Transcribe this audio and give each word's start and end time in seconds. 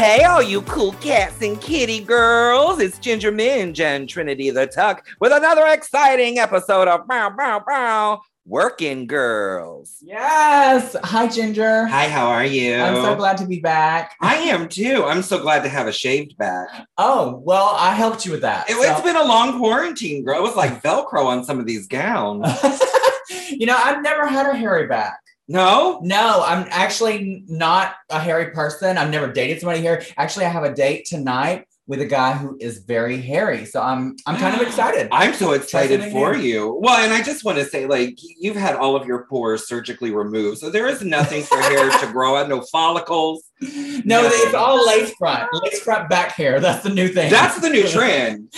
Hey, 0.00 0.24
all 0.24 0.42
you 0.42 0.62
cool 0.62 0.92
cats 0.92 1.42
and 1.42 1.60
kitty 1.60 2.00
girls. 2.00 2.80
It's 2.80 2.98
Ginger 2.98 3.30
Minj 3.30 3.80
and 3.80 4.08
Trinity 4.08 4.48
the 4.48 4.66
Tuck 4.66 5.06
with 5.20 5.30
another 5.30 5.66
exciting 5.66 6.38
episode 6.38 6.88
of 6.88 7.06
Bow 7.06 7.28
Bow 7.28 7.62
Bow 7.68 8.22
Werkin' 8.46 9.06
Girls. 9.06 9.98
Yes. 10.00 10.96
Hi, 11.04 11.26
Ginger. 11.28 11.84
Hi, 11.84 12.08
how 12.08 12.28
are 12.28 12.46
you? 12.46 12.76
I'm 12.76 12.94
so 12.94 13.14
glad 13.14 13.36
to 13.36 13.46
be 13.46 13.60
back. 13.60 14.16
I 14.22 14.36
am 14.36 14.70
too. 14.70 15.04
I'm 15.04 15.20
so 15.20 15.38
glad 15.38 15.64
to 15.64 15.68
have 15.68 15.86
a 15.86 15.92
shaved 15.92 16.34
back. 16.38 16.68
Oh, 16.96 17.42
well, 17.44 17.74
I 17.76 17.94
helped 17.94 18.24
you 18.24 18.32
with 18.32 18.40
that. 18.40 18.70
It, 18.70 18.76
so- 18.76 18.82
has 18.82 19.02
been 19.02 19.16
a 19.16 19.24
long 19.24 19.58
quarantine, 19.58 20.24
girl. 20.24 20.38
It 20.38 20.42
was 20.42 20.56
like 20.56 20.82
Velcro 20.82 21.26
on 21.26 21.44
some 21.44 21.60
of 21.60 21.66
these 21.66 21.86
gowns. 21.86 22.46
you 23.50 23.66
know, 23.66 23.76
I've 23.76 24.02
never 24.02 24.26
had 24.26 24.46
a 24.46 24.56
hairy 24.56 24.86
back. 24.86 25.20
No? 25.50 25.98
No, 26.04 26.44
I'm 26.46 26.64
actually 26.70 27.42
not 27.48 27.94
a 28.08 28.20
hairy 28.20 28.52
person. 28.52 28.96
I've 28.96 29.10
never 29.10 29.32
dated 29.32 29.58
somebody 29.58 29.80
hairy. 29.82 30.06
Actually, 30.16 30.44
I 30.44 30.50
have 30.50 30.62
a 30.62 30.72
date 30.72 31.06
tonight 31.06 31.66
with 31.88 32.00
a 32.00 32.06
guy 32.06 32.34
who 32.34 32.56
is 32.60 32.78
very 32.78 33.20
hairy. 33.20 33.64
So 33.64 33.82
I'm 33.82 34.14
I'm 34.26 34.36
kind 34.36 34.54
of 34.54 34.60
excited. 34.66 35.08
I'm 35.10 35.34
so 35.34 35.50
excited 35.54 36.12
for 36.12 36.34
him. 36.34 36.42
you. 36.42 36.78
Well, 36.80 36.96
and 37.04 37.12
I 37.12 37.20
just 37.20 37.44
want 37.44 37.58
to 37.58 37.64
say, 37.64 37.86
like, 37.86 38.16
you've 38.38 38.54
had 38.54 38.76
all 38.76 38.94
of 38.94 39.08
your 39.08 39.24
pores 39.24 39.66
surgically 39.66 40.12
removed. 40.12 40.58
So 40.58 40.70
there 40.70 40.86
is 40.86 41.02
nothing 41.02 41.42
for 41.42 41.60
hair 41.60 41.90
to 41.90 42.06
grow 42.12 42.36
out, 42.36 42.48
no 42.48 42.60
follicles. 42.60 43.42
no, 43.60 44.22
it's 44.22 44.54
all 44.54 44.86
lace 44.86 45.12
front, 45.16 45.52
lace 45.64 45.80
front 45.82 46.08
back 46.08 46.30
hair. 46.30 46.60
That's 46.60 46.84
the 46.84 46.90
new 46.94 47.08
thing. 47.08 47.28
That's 47.28 47.60
the 47.60 47.70
new 47.70 47.88
trend. 47.88 48.52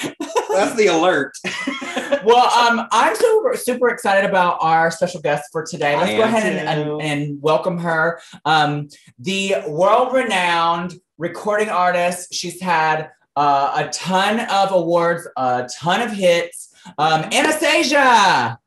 That's 0.51 0.74
the 0.77 0.88
alert. 0.88 1.32
well, 2.24 2.46
um, 2.52 2.87
I'm 2.92 3.15
super 3.15 3.56
super 3.56 3.88
excited 3.88 4.28
about 4.28 4.59
our 4.60 4.90
special 4.90 5.20
guest 5.20 5.45
for 5.52 5.65
today. 5.65 5.96
Let's 5.96 6.10
I 6.10 6.16
go 6.16 6.23
ahead 6.23 6.52
and, 6.52 6.68
and, 6.68 7.02
and 7.02 7.42
welcome 7.42 7.79
her. 7.79 8.20
Um, 8.45 8.88
the 9.18 9.56
world 9.68 10.14
renowned 10.14 10.95
recording 11.18 11.68
artist. 11.68 12.34
She's 12.34 12.60
had 12.60 13.10
uh, 13.37 13.84
a 13.87 13.88
ton 13.90 14.40
of 14.40 14.73
awards, 14.73 15.26
a 15.37 15.68
ton 15.79 16.02
of 16.02 16.12
hits. 16.12 16.74
Um, 16.98 17.23
Anastacia. 17.24 18.59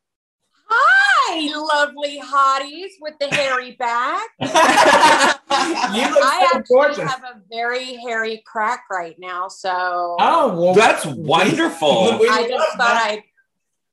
Hi, 0.68 1.54
lovely 1.54 2.20
hotties 2.20 2.92
with 3.00 3.14
the 3.20 3.28
hairy 3.34 3.72
back. 3.72 4.26
you 4.40 4.46
look 4.48 6.24
I 6.24 6.48
so 6.50 6.58
actually 6.58 6.76
gorgeous. 6.76 6.98
have 6.98 7.24
a 7.24 7.40
very 7.50 7.96
hairy 7.96 8.42
crack 8.46 8.84
right 8.90 9.16
now, 9.18 9.48
so 9.48 10.16
oh, 10.18 10.60
well, 10.60 10.74
That's 10.74 11.04
wonderful. 11.04 12.18
I 12.30 12.46
just 12.48 12.76
thought. 12.76 13.02
I'd 13.04 13.22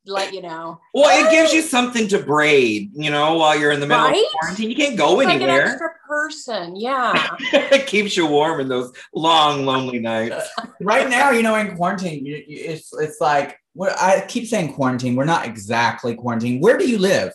let 0.06 0.34
you 0.34 0.42
know. 0.42 0.80
Well, 0.94 1.26
it 1.26 1.32
gives 1.32 1.54
you 1.54 1.62
something 1.62 2.08
to 2.10 2.20
braid, 2.20 2.92
you 2.94 3.10
know, 3.10 3.36
while 3.38 3.58
you're 3.58 3.72
in 3.72 3.80
the 3.80 3.88
middle 3.88 4.04
Right? 4.06 4.18
of 4.24 4.32
quarantine. 4.40 4.70
You 4.70 4.76
can't 4.76 4.98
go 4.98 5.20
It's 5.20 5.28
like 5.28 5.36
an 5.38 5.44
anywhere. 5.44 5.68
extra 5.68 5.90
person. 6.08 6.76
Yeah. 6.76 7.36
it 7.54 7.88
keeps 7.88 8.18
you 8.18 8.26
warm 8.28 8.60
in 8.60 8.68
those 8.68 8.92
long, 9.14 9.66
lonely 9.66 10.00
nights. 10.00 10.50
right 10.82 11.10
now, 11.10 11.32
you 11.32 11.42
know, 11.44 11.56
in 11.56 11.76
quarantine, 11.78 12.26
you, 12.26 12.36
you- 12.48 12.64
it's 12.72 12.92
it's 13.00 13.20
like 13.22 13.58
what 13.74 13.98
I 14.00 14.26
keep 14.28 14.48
saying 14.48 14.74
quarantine. 14.74 15.16
We're 15.16 15.26
not 15.26 15.46
exactly 15.46 16.16
quarantine. 16.16 16.60
Where 16.60 16.78
do 16.78 16.88
you 16.88 16.98
live? 16.98 17.32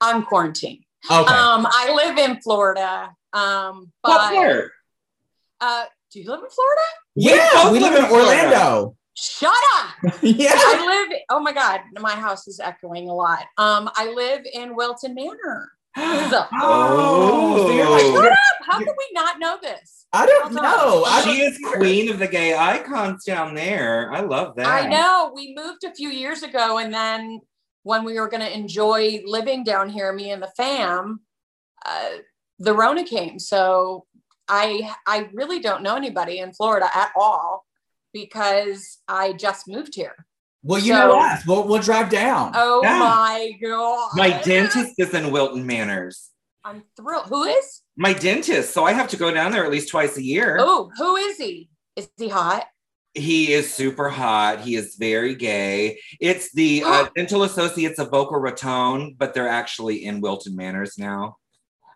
I'm 0.00 0.22
quarantined. 0.24 0.84
Okay. 1.10 1.14
Um, 1.34 1.66
I 1.70 1.92
live 1.94 2.18
in 2.18 2.40
Florida. 2.40 3.10
Um, 3.32 3.92
What 4.00 4.34
part? 4.34 4.70
uh, 5.60 5.84
do 6.12 6.20
you 6.20 6.30
live 6.30 6.40
in 6.42 6.48
Florida? 6.50 6.82
yeah, 7.14 7.50
both 7.64 7.72
we 7.72 7.78
live 7.80 7.94
in 7.94 8.06
Florida. 8.06 8.90
Orlando. 9.42 9.54
Shut 10.00 10.14
up. 10.14 10.18
yeah. 10.22 10.52
I 10.54 10.86
live. 11.08 11.18
Oh 11.30 11.40
my 11.40 11.52
God, 11.52 11.80
my 12.00 12.12
house 12.12 12.46
is 12.48 12.60
echoing 12.60 13.08
a 13.08 13.14
lot. 13.14 13.44
Um, 13.56 13.90
I 13.96 14.12
live 14.12 14.46
in 14.52 14.76
Wilton 14.76 15.14
Manor. 15.14 15.70
So- 16.30 16.46
Oh, 16.52 17.66
so 17.66 17.72
you're 17.72 17.90
like- 17.90 18.02
Oh. 18.04 18.22
Shut 18.22 18.32
up! 18.32 18.38
How 18.66 18.78
could 18.78 18.86
we 18.86 19.08
not 19.12 19.38
know 19.40 19.58
this? 19.60 20.06
I 20.12 20.26
don't 20.26 20.52
Hold 20.52 20.56
on. 20.58 20.62
know. 20.62 21.04
I 21.04 21.22
She 21.22 21.40
is 21.40 21.58
queen 21.74 22.10
of 22.10 22.18
the 22.18 22.28
gay 22.28 22.56
icons 22.56 23.24
down 23.24 23.54
there. 23.54 24.10
I 24.12 24.20
love 24.20 24.54
that. 24.56 24.66
I 24.66 24.86
know 24.88 25.32
we 25.34 25.54
moved 25.56 25.84
a 25.84 25.92
few 25.94 26.08
years 26.10 26.42
ago, 26.42 26.78
and 26.78 26.92
then 26.94 27.40
when 27.82 28.04
we 28.04 28.18
were 28.20 28.28
going 28.28 28.40
to 28.42 28.52
enjoy 28.54 29.22
living 29.26 29.64
down 29.64 29.88
here, 29.88 30.12
me 30.12 30.30
and 30.30 30.42
the 30.42 30.52
fam, 30.56 31.20
uh, 31.84 32.08
the 32.58 32.74
Rona 32.74 33.04
came. 33.04 33.38
So 33.38 34.06
I 34.48 34.92
I 35.06 35.28
really 35.32 35.60
don't 35.60 35.82
know 35.82 35.96
anybody 35.96 36.38
in 36.38 36.52
Florida 36.52 36.88
at 36.94 37.10
all 37.16 37.64
because 38.12 38.98
I 39.08 39.32
just 39.32 39.68
moved 39.68 39.94
here. 39.94 40.26
Well, 40.62 40.80
you 40.80 40.92
So- 40.92 40.98
know 40.98 41.20
us. 41.20 41.46
We'll, 41.46 41.66
we'll 41.68 41.80
drive 41.82 42.10
down. 42.10 42.52
Oh 42.54 42.80
Yeah. 42.82 42.98
my 42.98 43.52
god! 43.62 44.10
My 44.14 44.42
dentist 44.42 44.94
is 44.98 45.14
in 45.14 45.30
Wilton 45.30 45.66
Manors. 45.66 46.30
I'm 46.64 46.82
thrilled. 46.96 47.26
Who 47.26 47.44
is? 47.44 47.82
My 47.96 48.12
dentist, 48.12 48.74
so 48.74 48.84
I 48.84 48.92
have 48.92 49.08
to 49.10 49.16
go 49.16 49.30
down 49.32 49.52
there 49.52 49.64
at 49.64 49.70
least 49.70 49.88
twice 49.88 50.16
a 50.16 50.22
year. 50.22 50.58
Oh, 50.60 50.90
who 50.96 51.16
is 51.16 51.36
he? 51.38 51.70
Is 51.96 52.08
he 52.16 52.28
hot? 52.28 52.66
He 53.14 53.52
is 53.52 53.72
super 53.72 54.08
hot. 54.08 54.60
He 54.60 54.76
is 54.76 54.96
very 54.96 55.34
gay. 55.34 55.98
It's 56.20 56.52
the 56.52 56.82
uh, 56.86 57.06
Dental 57.16 57.44
Associates 57.44 57.98
of 57.98 58.10
Boca 58.10 58.36
Raton, 58.36 59.14
but 59.18 59.34
they're 59.34 59.48
actually 59.48 60.04
in 60.04 60.20
Wilton 60.20 60.54
Manors 60.56 60.98
now. 60.98 61.36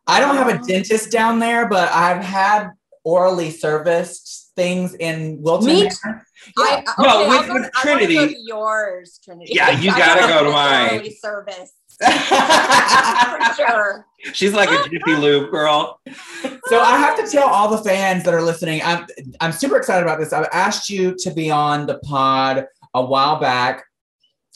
I 0.06 0.18
don't 0.20 0.36
have 0.36 0.48
a 0.48 0.58
dentist 0.66 1.12
down 1.12 1.38
there, 1.38 1.68
but 1.68 1.88
I've 1.92 2.24
had 2.24 2.70
orally 3.04 3.50
serviced 3.50 4.41
things 4.56 4.94
in 4.94 5.40
Wilton. 5.40 5.66
Me 5.68 5.82
Manor. 6.04 6.26
I, 6.58 6.74
okay, 6.78 6.84
Well, 6.98 7.28
with- 7.28 7.38
I'll 7.38 7.46
go, 7.46 7.54
with 7.54 7.62
to- 7.64 7.70
I 7.74 7.84
wanna 7.92 8.06
Trinity- 8.06 8.14
go 8.14 8.26
to 8.26 8.36
yours, 8.40 9.20
Trinity. 9.24 9.52
Yeah, 9.54 9.70
you 9.70 9.90
gotta 9.90 10.26
go 10.28 10.44
to 10.44 10.50
mine. 10.50 10.98
early 11.00 11.10
Service 11.14 11.72
for 12.02 13.54
sure. 13.56 14.06
She's 14.32 14.52
like 14.52 14.70
a 14.70 14.88
Jiffy 14.88 15.14
Lube 15.16 15.50
girl. 15.50 16.00
So 16.66 16.80
I 16.80 16.96
have 16.98 17.16
to 17.22 17.30
tell 17.30 17.48
all 17.48 17.68
the 17.68 17.82
fans 17.82 18.24
that 18.24 18.34
are 18.34 18.42
listening, 18.42 18.80
I'm 18.84 19.06
I'm 19.40 19.52
super 19.52 19.76
excited 19.76 20.02
about 20.02 20.18
this. 20.18 20.32
I've 20.32 20.48
asked 20.52 20.88
you 20.90 21.14
to 21.18 21.30
be 21.32 21.50
on 21.50 21.86
the 21.86 21.98
pod 22.00 22.66
a 22.94 23.04
while 23.04 23.38
back. 23.38 23.84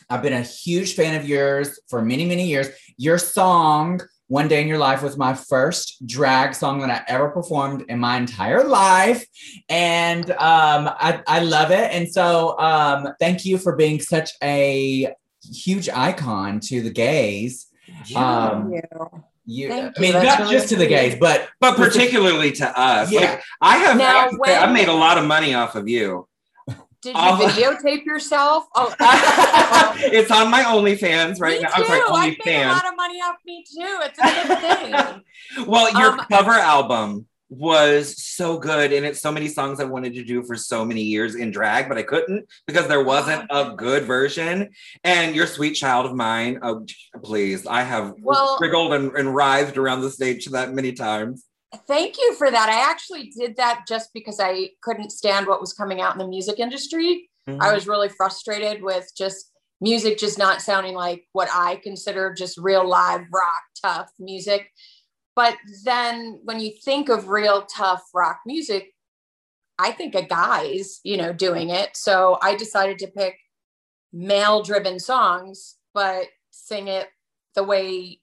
I've 0.09 0.23
been 0.23 0.33
a 0.33 0.43
huge 0.43 0.95
fan 0.95 1.19
of 1.21 1.28
yours 1.28 1.78
for 1.89 2.01
many, 2.03 2.25
many 2.25 2.47
years. 2.47 2.69
Your 2.97 3.19
song, 3.19 4.01
One 4.29 4.49
Day 4.49 4.61
in 4.61 4.69
Your 4.69 4.79
Life, 4.79 5.03
was 5.03 5.17
my 5.17 5.35
first 5.35 6.07
drag 6.07 6.55
song 6.55 6.81
that 6.81 6.91
I 6.91 7.05
ever 7.13 7.29
performed 7.31 7.85
in 7.89 7.99
my 8.01 8.17
entire 8.17 8.65
life. 8.65 9.25
And 9.69 10.31
um, 10.33 10.89
I, 10.89 11.23
I 11.27 11.41
love 11.41 11.71
it. 11.71 11.93
And 11.93 12.11
so 12.11 12.59
um, 12.59 13.09
thank 13.21 13.45
you 13.45 13.57
for 13.59 13.77
being 13.77 14.01
such 14.01 14.31
a 14.43 15.15
huge 15.53 15.89
icon 15.89 16.61
to 16.61 16.83
the 16.83 16.91
gays. 16.91 17.67
Um, 18.17 18.71
Thank 18.71 18.85
you. 18.93 19.23
You, 19.49 19.69
Thank 19.69 19.95
I 19.97 20.01
mean, 20.01 20.15
you. 20.15 20.23
Not 20.25 20.39
really 20.41 20.51
just 20.51 20.69
to 20.71 20.77
the 20.77 20.89
gays, 20.89 21.17
but 21.21 21.49
but 21.61 21.77
particularly 21.77 22.51
to 22.53 22.81
us. 22.81 23.13
Yeah. 23.13 23.21
Like 23.21 23.43
I 23.61 23.77
have, 23.77 23.97
Now, 23.97 24.29
I 24.45 24.51
have 24.51 24.69
I've 24.69 24.75
made 24.75 24.89
a 24.89 24.93
lot 24.93 25.19
of 25.19 25.25
money 25.25 25.55
off 25.55 25.77
of 25.77 25.87
you. 25.89 26.27
Did 27.06 27.15
you 27.15 27.21
I'll- 27.22 27.39
videotape 27.49 28.05
yourself? 28.05 28.65
Oh, 28.75 28.93
it's 29.99 30.31
on 30.31 30.50
my 30.50 30.62
OnlyFans 30.62 31.41
right 31.41 31.59
me 31.59 31.62
now. 31.62 31.69
too. 31.71 31.83
I'm 31.83 31.87
sorry, 31.87 32.00
I 32.00 32.37
made 32.44 32.65
a 32.65 32.69
lot 32.69 32.87
of 32.89 32.97
money 32.97 33.21
off 33.21 33.37
me 33.47 33.65
too. 33.65 33.99
It's 34.03 34.19
a 34.19 34.49
good 34.49 34.59
thing. 34.59 35.22
Well, 35.66 35.91
your 35.99 36.12
Um, 36.12 36.27
cover 36.31 36.50
album 36.53 37.27
was 37.49 38.21
so 38.21 38.59
good, 38.59 38.93
and 38.93 39.06
it's 39.06 39.21
so 39.22 39.31
many 39.31 39.47
songs 39.47 39.78
I 39.78 39.84
wanted 39.84 40.15
to 40.15 40.25
do 40.25 40.43
for 40.43 40.56
so 40.56 40.84
many 40.84 41.03
years 41.03 41.37
in 41.37 41.53
drag, 41.53 41.89
but 41.89 41.97
I 41.97 42.03
couldn't 42.03 42.45
because 42.66 42.89
there 42.89 43.05
wasn't 43.05 43.47
a 43.50 43.72
good 43.77 44.03
version. 44.03 44.71
And 45.05 45.34
your 45.37 45.47
sweet 45.47 45.75
child 45.75 46.06
of 46.06 46.15
mine, 46.16 46.59
oh 46.62 46.84
please, 47.22 47.65
I 47.66 47.83
have 47.83 48.15
Well- 48.21 48.59
wriggled 48.61 48.93
and, 48.95 49.12
and 49.16 49.33
writhed 49.34 49.78
around 49.78 50.00
the 50.00 50.11
stage 50.11 50.47
that 50.47 50.75
many 50.75 50.93
times. 50.93 51.45
Thank 51.87 52.19
you 52.19 52.35
for 52.35 52.51
that. 52.51 52.69
I 52.69 52.91
actually 52.91 53.33
did 53.37 53.57
that 53.57 53.85
just 53.89 54.11
because 54.13 54.41
I 54.41 54.71
couldn't 54.83 55.11
stand 55.11 55.47
what 55.47 55.61
was 55.61 55.73
coming 55.73 56.01
out 56.01 56.13
in 56.13 56.19
the 56.19 56.29
music 56.29 56.59
industry. 56.59 57.28
Mm-hmm. 57.49 57.63
I 57.63 57.73
was 57.73 57.87
really 57.87 58.09
frustrated 58.09 58.83
with 58.83 59.11
just 59.17 59.51
music 59.81 60.19
just 60.19 60.39
not 60.39 60.63
sounding 60.63 60.95
like 60.95 61.25
what 61.33 61.49
I 61.53 61.77
consider 61.77 62.33
just 62.33 62.59
real 62.59 62.87
live 62.89 63.27
rock 63.33 63.63
tough 63.83 64.11
music. 64.19 64.71
But 65.34 65.57
then 65.84 66.41
when 66.45 66.61
you 66.61 66.73
think 66.84 67.09
of 67.09 67.28
real 67.28 67.67
tough 67.67 68.03
rock 68.15 68.41
music, 68.47 68.93
I 69.79 69.91
think 69.93 70.15
of 70.15 70.29
guys, 70.29 71.01
you 71.05 71.19
know, 71.19 71.33
doing 71.33 71.69
it. 71.69 71.91
So 71.95 72.39
I 72.41 72.57
decided 72.57 72.99
to 73.01 73.09
pick 73.09 73.37
male 74.13 74.63
driven 74.63 74.99
songs, 74.99 75.77
but 75.93 76.27
sing 76.51 76.89
it 76.89 77.09
the 77.55 77.63
way, 77.63 78.21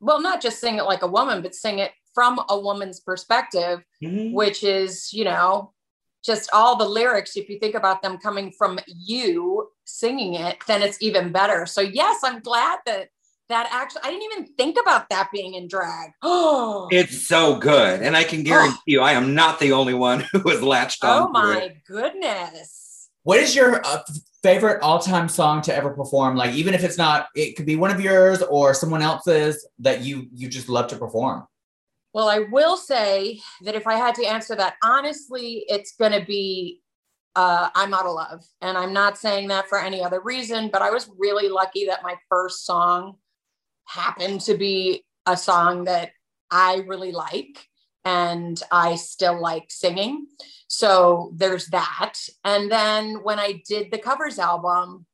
well, 0.00 0.20
not 0.20 0.40
just 0.40 0.60
sing 0.60 0.78
it 0.78 0.84
like 0.84 1.02
a 1.02 1.06
woman, 1.06 1.40
but 1.40 1.54
sing 1.54 1.78
it 1.78 1.92
from 2.16 2.40
a 2.48 2.58
woman's 2.58 2.98
perspective 3.00 3.78
Mhm. 4.02 4.32
which 4.32 4.64
is, 4.64 5.12
you 5.12 5.24
know, 5.24 5.72
just 6.24 6.48
all 6.52 6.74
the 6.76 6.88
lyrics, 6.98 7.36
if 7.36 7.48
you 7.50 7.58
think 7.60 7.74
about 7.76 8.00
them 8.02 8.16
coming 8.18 8.50
from 8.58 8.80
you 8.86 9.68
singing 9.84 10.32
it, 10.34 10.56
then 10.66 10.82
it's 10.82 11.00
even 11.00 11.30
better. 11.30 11.66
So, 11.66 11.80
yes, 11.82 12.16
I'm 12.24 12.40
glad 12.40 12.78
that 12.86 13.08
that 13.48 13.68
actually, 13.70 14.00
I 14.02 14.10
didn't 14.10 14.24
even 14.32 14.46
think 14.58 14.76
about 14.80 15.08
that 15.10 15.28
being 15.32 15.54
in 15.54 15.68
drag. 15.68 16.10
Oh, 16.22 16.88
It's 17.00 17.28
so 17.28 17.58
good. 17.58 18.02
And 18.02 18.16
I 18.16 18.24
can 18.24 18.42
guarantee 18.42 18.78
you, 18.86 19.00
I 19.02 19.12
am 19.12 19.34
not 19.36 19.60
the 19.60 19.70
only 19.72 19.94
one 19.94 20.20
who 20.32 20.48
has 20.50 20.62
latched 20.62 21.04
on. 21.04 21.22
oh 21.22 21.28
my 21.28 21.58
it. 21.58 21.76
goodness. 21.86 23.08
What 23.22 23.38
is 23.38 23.54
your 23.54 23.84
uh, 23.86 24.02
favorite 24.42 24.82
all-time 24.82 25.28
song 25.28 25.62
to 25.62 25.74
ever 25.74 25.90
perform? 25.90 26.34
Like, 26.36 26.54
even 26.54 26.74
if 26.74 26.82
it's 26.82 26.98
not, 26.98 27.28
it 27.36 27.56
could 27.56 27.66
be 27.66 27.76
one 27.76 27.90
of 27.92 28.00
yours 28.00 28.42
or 28.42 28.74
someone 28.74 29.02
else's 29.02 29.66
that 29.80 30.00
you 30.02 30.28
you 30.34 30.48
just 30.48 30.68
love 30.68 30.88
to 30.88 30.96
perform. 30.96 31.46
Well, 32.16 32.30
I 32.30 32.38
will 32.38 32.78
say 32.78 33.42
that 33.60 33.74
if 33.74 33.86
I 33.86 33.96
had 33.96 34.14
to 34.14 34.24
answer 34.24 34.56
that 34.56 34.76
honestly, 34.82 35.66
it's 35.68 35.96
going 35.96 36.18
to 36.18 36.24
be 36.24 36.80
uh, 37.34 37.68
I'm 37.74 37.92
out 37.92 38.06
of 38.06 38.14
love. 38.14 38.42
And 38.62 38.78
I'm 38.78 38.94
not 38.94 39.18
saying 39.18 39.48
that 39.48 39.68
for 39.68 39.78
any 39.78 40.02
other 40.02 40.22
reason, 40.22 40.70
but 40.72 40.80
I 40.80 40.88
was 40.88 41.10
really 41.18 41.50
lucky 41.50 41.84
that 41.84 42.02
my 42.02 42.14
first 42.30 42.64
song 42.64 43.16
happened 43.84 44.40
to 44.40 44.56
be 44.56 45.04
a 45.26 45.36
song 45.36 45.84
that 45.84 46.12
I 46.50 46.76
really 46.86 47.12
like 47.12 47.68
and 48.06 48.62
I 48.72 48.94
still 48.94 49.38
like 49.38 49.66
singing. 49.68 50.26
So 50.68 51.32
there's 51.34 51.66
that. 51.66 52.14
And 52.44 52.72
then 52.72 53.16
when 53.24 53.38
I 53.38 53.62
did 53.68 53.90
the 53.90 53.98
covers 53.98 54.38
album, 54.38 55.04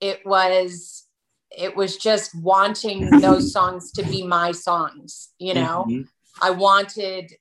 it 0.00 0.24
was 0.24 1.08
it 1.50 1.76
was 1.76 1.96
just 1.96 2.40
wanting 2.40 3.10
those 3.18 3.52
songs 3.58 3.90
to 3.92 4.04
be 4.04 4.24
my 4.24 4.52
songs, 4.52 5.30
you 5.40 5.54
know. 5.54 5.86
Mm-hmm. 5.88 6.02
I 6.40 6.50
wanted 6.50 7.32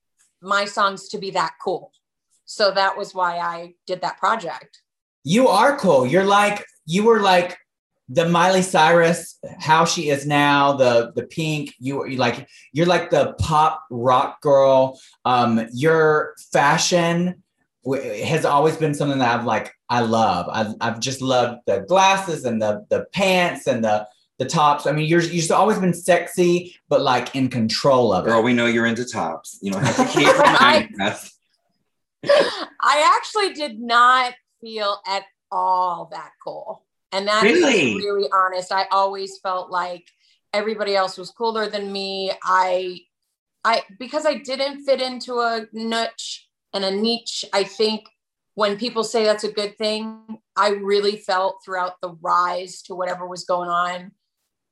my 0.42 0.66
songs 0.66 1.08
to 1.10 1.18
be 1.18 1.32
that 1.32 1.54
cool. 1.64 1.92
So 2.46 2.72
that 2.72 2.98
was 2.98 3.14
why 3.14 3.38
I 3.38 3.76
did 3.88 4.02
that 4.02 4.18
project. 4.18 4.82
You 5.24 5.48
are 5.48 5.78
cool. 5.78 6.06
You're 6.06 6.26
like, 6.26 6.66
you 6.86 7.04
were 7.04 7.22
like 7.22 7.58
the 8.10 8.28
Miley 8.28 8.62
Cyrus, 8.62 9.40
how 9.60 9.86
she 9.86 10.10
is 10.10 10.28
now, 10.28 10.74
the 10.74 11.14
the 11.16 11.24
pink, 11.24 11.74
you 11.80 12.06
you 12.06 12.18
like 12.18 12.48
you're 12.74 12.88
like 12.88 13.10
the 13.10 13.34
pop 13.40 13.86
rock 13.90 14.42
girl. 14.42 15.00
Um, 15.24 15.68
your 15.72 16.34
fashion 16.52 17.42
has 17.86 18.44
always 18.44 18.76
been 18.76 18.94
something 18.94 19.20
that 19.20 19.40
I've 19.40 19.46
like 19.46 19.74
I 19.90 20.02
love. 20.02 20.48
I've, 20.52 20.76
I've 20.82 21.00
just 21.00 21.22
loved 21.22 21.62
the 21.68 21.86
glasses 21.88 22.44
and 22.44 22.62
the 22.62 22.86
the 22.90 23.06
pants 23.14 23.68
and 23.68 23.84
the 23.84 24.08
the 24.42 24.48
tops. 24.48 24.88
I 24.88 24.92
mean, 24.92 25.08
you're 25.08 25.22
you've 25.22 25.52
always 25.52 25.78
been 25.78 25.94
sexy, 25.94 26.76
but 26.90 27.02
like 27.02 27.36
in 27.36 27.48
control 27.48 28.12
of 28.12 28.26
Girl, 28.26 28.34
it. 28.34 28.38
Girl, 28.38 28.44
we 28.44 28.54
know 28.54 28.66
you're 28.66 28.88
into 28.88 29.06
tops. 29.06 29.60
You 29.62 29.72
don't 29.72 29.84
have 29.84 29.98
to 29.98 30.06
keep 30.20 30.36
reminding 30.36 31.00
us. 31.00 31.38
I 32.26 33.16
actually 33.18 33.54
did 33.54 33.80
not 33.80 34.34
feel 34.60 34.98
at 35.06 35.26
all 35.52 36.10
that 36.12 36.32
cool. 36.44 36.84
And 37.12 37.28
that 37.28 37.44
really? 37.44 37.92
is 37.92 37.96
really 37.98 38.28
honest. 38.34 38.72
I 38.72 38.88
always 38.92 39.38
felt 39.38 39.70
like 39.70 40.08
everybody 40.54 40.96
else 40.96 41.20
was 41.20 41.30
cooler 41.30 41.70
than 41.70 41.92
me. 41.92 42.32
I 42.44 43.02
I 43.64 43.84
because 44.00 44.26
I 44.26 44.40
didn't 44.40 44.86
fit 44.86 45.02
into 45.02 45.36
a 45.36 45.68
niche 45.72 46.48
and 46.74 46.84
a 46.84 46.90
niche, 46.90 47.46
I 47.54 47.64
think 47.64 48.06
when 48.56 48.80
people 48.80 49.04
say 49.04 49.24
that's 49.24 49.44
a 49.44 49.52
good 49.52 49.78
thing, 49.78 50.40
I 50.56 50.70
really 50.70 51.18
felt 51.18 51.62
throughout 51.64 52.02
the 52.02 52.18
rise 52.22 52.82
to 52.84 52.96
whatever 52.96 53.28
was 53.28 53.44
going 53.44 53.70
on 53.70 54.12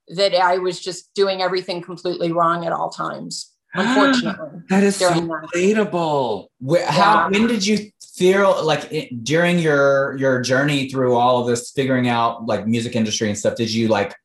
that 0.10 0.34
I 0.34 0.58
was 0.58 0.80
just 0.80 1.14
doing 1.14 1.42
everything 1.42 1.82
completely 1.82 2.32
wrong 2.32 2.66
at 2.66 2.72
all 2.72 2.90
times. 2.90 3.54
Unfortunately, 3.74 4.62
that 4.70 4.84
is 4.84 4.96
so 4.96 5.10
relatable. 5.12 6.48
How? 6.88 7.30
Yeah. 7.30 7.30
When 7.30 7.48
did 7.48 7.66
you 7.66 7.92
feel 8.16 8.64
like 8.66 8.92
it, 8.92 9.24
during 9.24 9.60
your 9.60 10.18
your 10.18 10.42
journey 10.42 10.90
through 10.90 11.16
all 11.16 11.42
of 11.42 11.48
this, 11.48 11.72
figuring 11.72 12.08
out 12.08 12.46
like 12.46 12.68
music 12.68 12.96
industry 12.96 13.30
and 13.30 13.38
stuff? 13.38 13.56
Did 13.56 13.72
you 13.72 13.88
like 13.88 14.16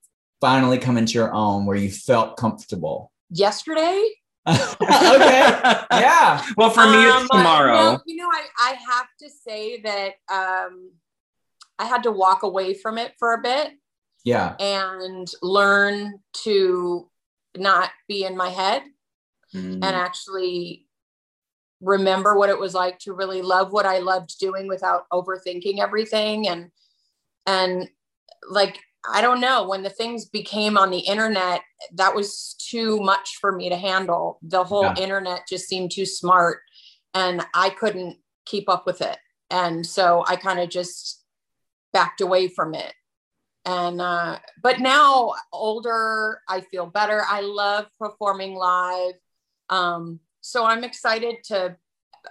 finally 0.41 0.79
come 0.79 0.97
into 0.97 1.13
your 1.13 1.33
own 1.35 1.67
where 1.67 1.77
you 1.77 1.91
felt 1.91 2.37
comfortable? 2.37 3.13
Yesterday. 3.31 4.09
okay. 4.49 5.83
Yeah. 5.91 6.45
Well, 6.57 6.71
for 6.71 6.87
me, 6.87 7.05
it's 7.05 7.15
um, 7.15 7.29
tomorrow. 7.31 7.75
No, 7.75 8.01
you 8.07 8.17
know, 8.17 8.29
I, 8.29 8.45
I 8.61 8.77
have 8.91 9.07
to 9.21 9.31
say 9.31 9.81
that 9.81 10.15
um, 10.31 10.91
I 11.79 11.87
had 11.87 12.03
to 12.05 12.13
walk 12.13 12.43
away 12.43 12.75
from 12.75 12.99
it 12.99 13.13
for 13.19 13.35
a 13.35 13.43
bit. 13.43 13.73
Yeah. 14.25 14.57
And 14.59 15.29
learn 15.43 16.21
to 16.45 17.11
not 17.57 17.91
be 18.09 18.25
in 18.25 18.37
my 18.37 18.49
head 18.49 18.83
mm. 19.55 19.75
and 19.75 19.85
actually 19.85 20.87
remember 21.81 22.37
what 22.37 22.49
it 22.49 22.59
was 22.59 22.75
like 22.75 22.99
to 23.01 23.13
really 23.13 23.43
love 23.43 23.73
what 23.73 23.87
I 23.87 23.99
loved 23.99 24.39
doing 24.39 24.69
without 24.69 25.05
overthinking 25.13 25.79
everything 25.79 26.49
and 26.49 26.71
and 27.47 27.89
like 28.49 28.79
I 29.07 29.21
don't 29.21 29.41
know 29.41 29.69
when 29.69 29.83
the 29.83 29.91
things 29.91 30.25
became 30.25 30.79
on 30.79 30.91
the 30.91 30.99
internet 30.99 31.61
that 31.95 32.15
was 32.15 32.55
too 32.59 33.01
much 33.01 33.37
for 33.39 33.53
me 33.53 33.69
to 33.69 33.77
handle 33.77 34.39
the 34.43 34.65
whole 34.65 34.85
yeah. 34.85 34.95
internet 34.97 35.43
just 35.49 35.69
seemed 35.69 35.91
too 35.91 36.07
smart 36.07 36.61
and 37.13 37.45
I 37.55 37.71
couldn't 37.71 38.17
keep 38.47 38.69
up 38.69 38.87
with 38.87 39.03
it 39.03 39.19
and 39.51 39.85
so 39.85 40.25
I 40.27 40.37
kind 40.37 40.61
of 40.61 40.71
just 40.71 41.23
backed 41.93 42.23
away 42.23 42.49
from 42.49 42.75
it 42.75 42.95
and 43.67 44.01
uh 44.01 44.39
but 44.63 44.81
now 44.81 45.33
older 45.53 46.41
I 46.49 46.61
feel 46.61 46.87
better 46.87 47.23
I 47.29 47.41
love 47.41 47.87
performing 47.99 48.55
live 48.55 49.15
um, 49.71 50.21
so 50.41 50.65
I'm 50.65 50.85
excited 50.85 51.37
to 51.45 51.77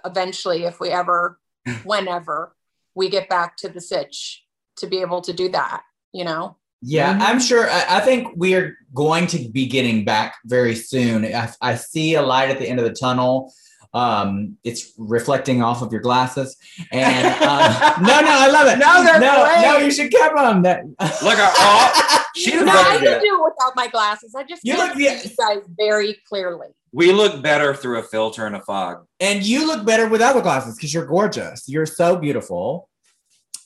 eventually, 0.04 0.64
if 0.64 0.80
we 0.80 0.90
ever, 0.90 1.38
whenever 1.84 2.54
we 2.94 3.08
get 3.08 3.28
back 3.28 3.56
to 3.58 3.68
the 3.68 3.80
sitch, 3.80 4.44
to 4.78 4.86
be 4.86 5.00
able 5.00 5.20
to 5.22 5.32
do 5.32 5.48
that, 5.50 5.82
you 6.12 6.24
know? 6.24 6.56
Yeah, 6.82 7.12
mm-hmm. 7.12 7.22
I'm 7.22 7.40
sure. 7.40 7.70
I, 7.70 7.98
I, 7.98 8.00
think 8.00 8.28
we're 8.36 8.76
going 8.92 9.26
to 9.28 9.48
be 9.48 9.66
getting 9.66 10.04
back 10.04 10.36
very 10.44 10.74
soon. 10.74 11.24
I, 11.24 11.50
I, 11.60 11.76
see 11.76 12.14
a 12.14 12.22
light 12.22 12.50
at 12.50 12.58
the 12.58 12.68
end 12.68 12.78
of 12.78 12.84
the 12.84 12.92
tunnel. 12.92 13.54
Um, 13.94 14.58
it's 14.64 14.92
reflecting 14.98 15.62
off 15.62 15.80
of 15.80 15.92
your 15.92 16.00
glasses, 16.00 16.56
and 16.90 17.26
uh, 17.40 17.96
no, 18.02 18.20
no, 18.20 18.28
I 18.28 18.50
love 18.50 18.66
it. 18.66 18.78
No, 18.84 19.04
they're 19.04 19.20
no, 19.20 19.44
great. 19.44 19.62
no, 19.62 19.76
you 19.78 19.90
should 19.90 20.10
keep 20.10 20.34
them. 20.34 20.62
That 20.62 20.84
look, 20.98 21.38
oh, 21.38 22.24
she's 22.34 22.54
no, 22.54 22.72
I 22.72 22.98
can 22.98 23.20
do 23.20 23.38
it 23.38 23.44
without 23.44 23.76
my 23.76 23.86
glasses. 23.86 24.34
I 24.34 24.42
just 24.42 24.64
you 24.64 24.76
look 24.76 24.94
see 24.94 25.04
you 25.04 25.30
guys 25.38 25.62
very 25.78 26.16
clearly. 26.28 26.68
We 26.92 27.12
look 27.12 27.42
better 27.42 27.74
through 27.74 27.98
a 27.98 28.02
filter 28.02 28.46
and 28.46 28.54
a 28.56 28.60
fog. 28.60 29.06
And 29.18 29.42
you 29.42 29.66
look 29.66 29.84
better 29.84 30.08
without 30.08 30.34
the 30.34 30.40
glasses 30.42 30.76
because 30.76 30.94
you're 30.94 31.06
gorgeous. 31.06 31.68
You're 31.68 31.86
so 31.86 32.16
beautiful. 32.16 32.88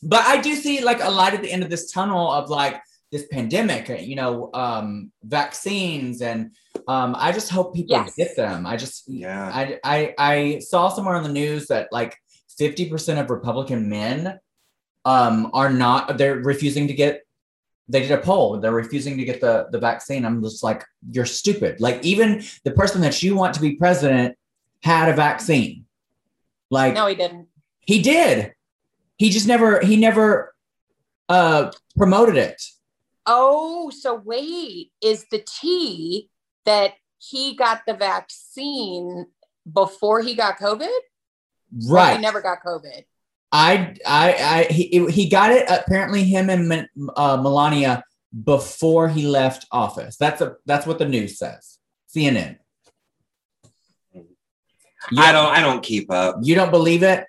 But 0.02 0.24
I 0.26 0.40
do 0.40 0.54
see 0.54 0.82
like 0.82 1.02
a 1.02 1.10
light 1.10 1.34
at 1.34 1.42
the 1.42 1.50
end 1.50 1.62
of 1.62 1.70
this 1.70 1.90
tunnel 1.90 2.30
of 2.30 2.48
like 2.48 2.80
this 3.10 3.26
pandemic, 3.30 3.88
you 4.06 4.16
know, 4.16 4.50
um, 4.54 5.10
vaccines, 5.22 6.20
and 6.20 6.54
um, 6.86 7.14
I 7.18 7.32
just 7.32 7.50
hope 7.50 7.74
people 7.74 7.96
yes. 7.96 8.14
get 8.16 8.36
them. 8.36 8.66
I 8.66 8.76
just, 8.76 9.08
yeah, 9.08 9.50
I, 9.52 9.78
I, 9.82 10.14
I 10.18 10.58
saw 10.60 10.88
somewhere 10.88 11.16
on 11.16 11.22
the 11.22 11.28
news 11.28 11.66
that 11.68 11.88
like 11.90 12.16
50% 12.60 13.20
of 13.20 13.30
Republican 13.30 13.88
men 13.88 14.38
um, 15.04 15.50
are 15.54 15.70
not, 15.70 16.18
they're 16.18 16.36
refusing 16.36 16.88
to 16.88 16.94
get 16.94 17.22
they 17.88 18.02
did 18.02 18.10
a 18.10 18.18
poll. 18.18 18.60
They're 18.60 18.70
refusing 18.70 19.16
to 19.16 19.24
get 19.24 19.40
the, 19.40 19.66
the 19.70 19.78
vaccine. 19.78 20.24
I'm 20.24 20.42
just 20.42 20.62
like, 20.62 20.84
you're 21.10 21.24
stupid. 21.24 21.80
Like, 21.80 22.04
even 22.04 22.42
the 22.64 22.72
person 22.72 23.00
that 23.00 23.22
you 23.22 23.34
want 23.34 23.54
to 23.54 23.60
be 23.60 23.76
president 23.76 24.36
had 24.82 25.08
a 25.08 25.14
vaccine. 25.14 25.86
Like, 26.70 26.94
no, 26.94 27.06
he 27.06 27.14
didn't. 27.14 27.48
He 27.80 28.02
did. 28.02 28.52
He 29.16 29.30
just 29.30 29.48
never, 29.48 29.80
he 29.80 29.96
never 29.96 30.54
uh, 31.28 31.72
promoted 31.96 32.36
it. 32.36 32.62
Oh, 33.30 33.90
so 33.90 34.14
wait, 34.14 34.90
is 35.02 35.26
the 35.30 35.44
T 35.46 36.30
that 36.64 36.94
he 37.18 37.54
got 37.54 37.82
the 37.86 37.92
vaccine 37.92 39.26
before 39.70 40.22
he 40.22 40.34
got 40.34 40.58
COVID? 40.58 40.88
Right. 41.86 42.16
he 42.16 42.22
never 42.22 42.40
got 42.40 42.62
COVID. 42.64 43.04
I, 43.52 43.94
I, 44.06 44.32
I, 44.32 44.72
he, 44.72 45.06
he 45.10 45.28
got 45.28 45.52
it. 45.52 45.66
Apparently, 45.68 46.24
him 46.24 46.48
and 46.48 46.88
uh, 47.16 47.36
Melania 47.36 48.02
before 48.44 49.08
he 49.08 49.26
left 49.26 49.66
office. 49.70 50.16
That's 50.16 50.40
a 50.40 50.56
that's 50.64 50.86
what 50.86 50.98
the 50.98 51.08
news 51.08 51.38
says. 51.38 51.78
CNN. 52.14 52.56
You, 55.10 55.22
I 55.22 55.32
don't. 55.32 55.46
I 55.46 55.60
don't 55.60 55.82
keep 55.82 56.10
up. 56.10 56.36
You 56.42 56.54
don't 56.54 56.70
believe 56.70 57.02
it. 57.02 57.24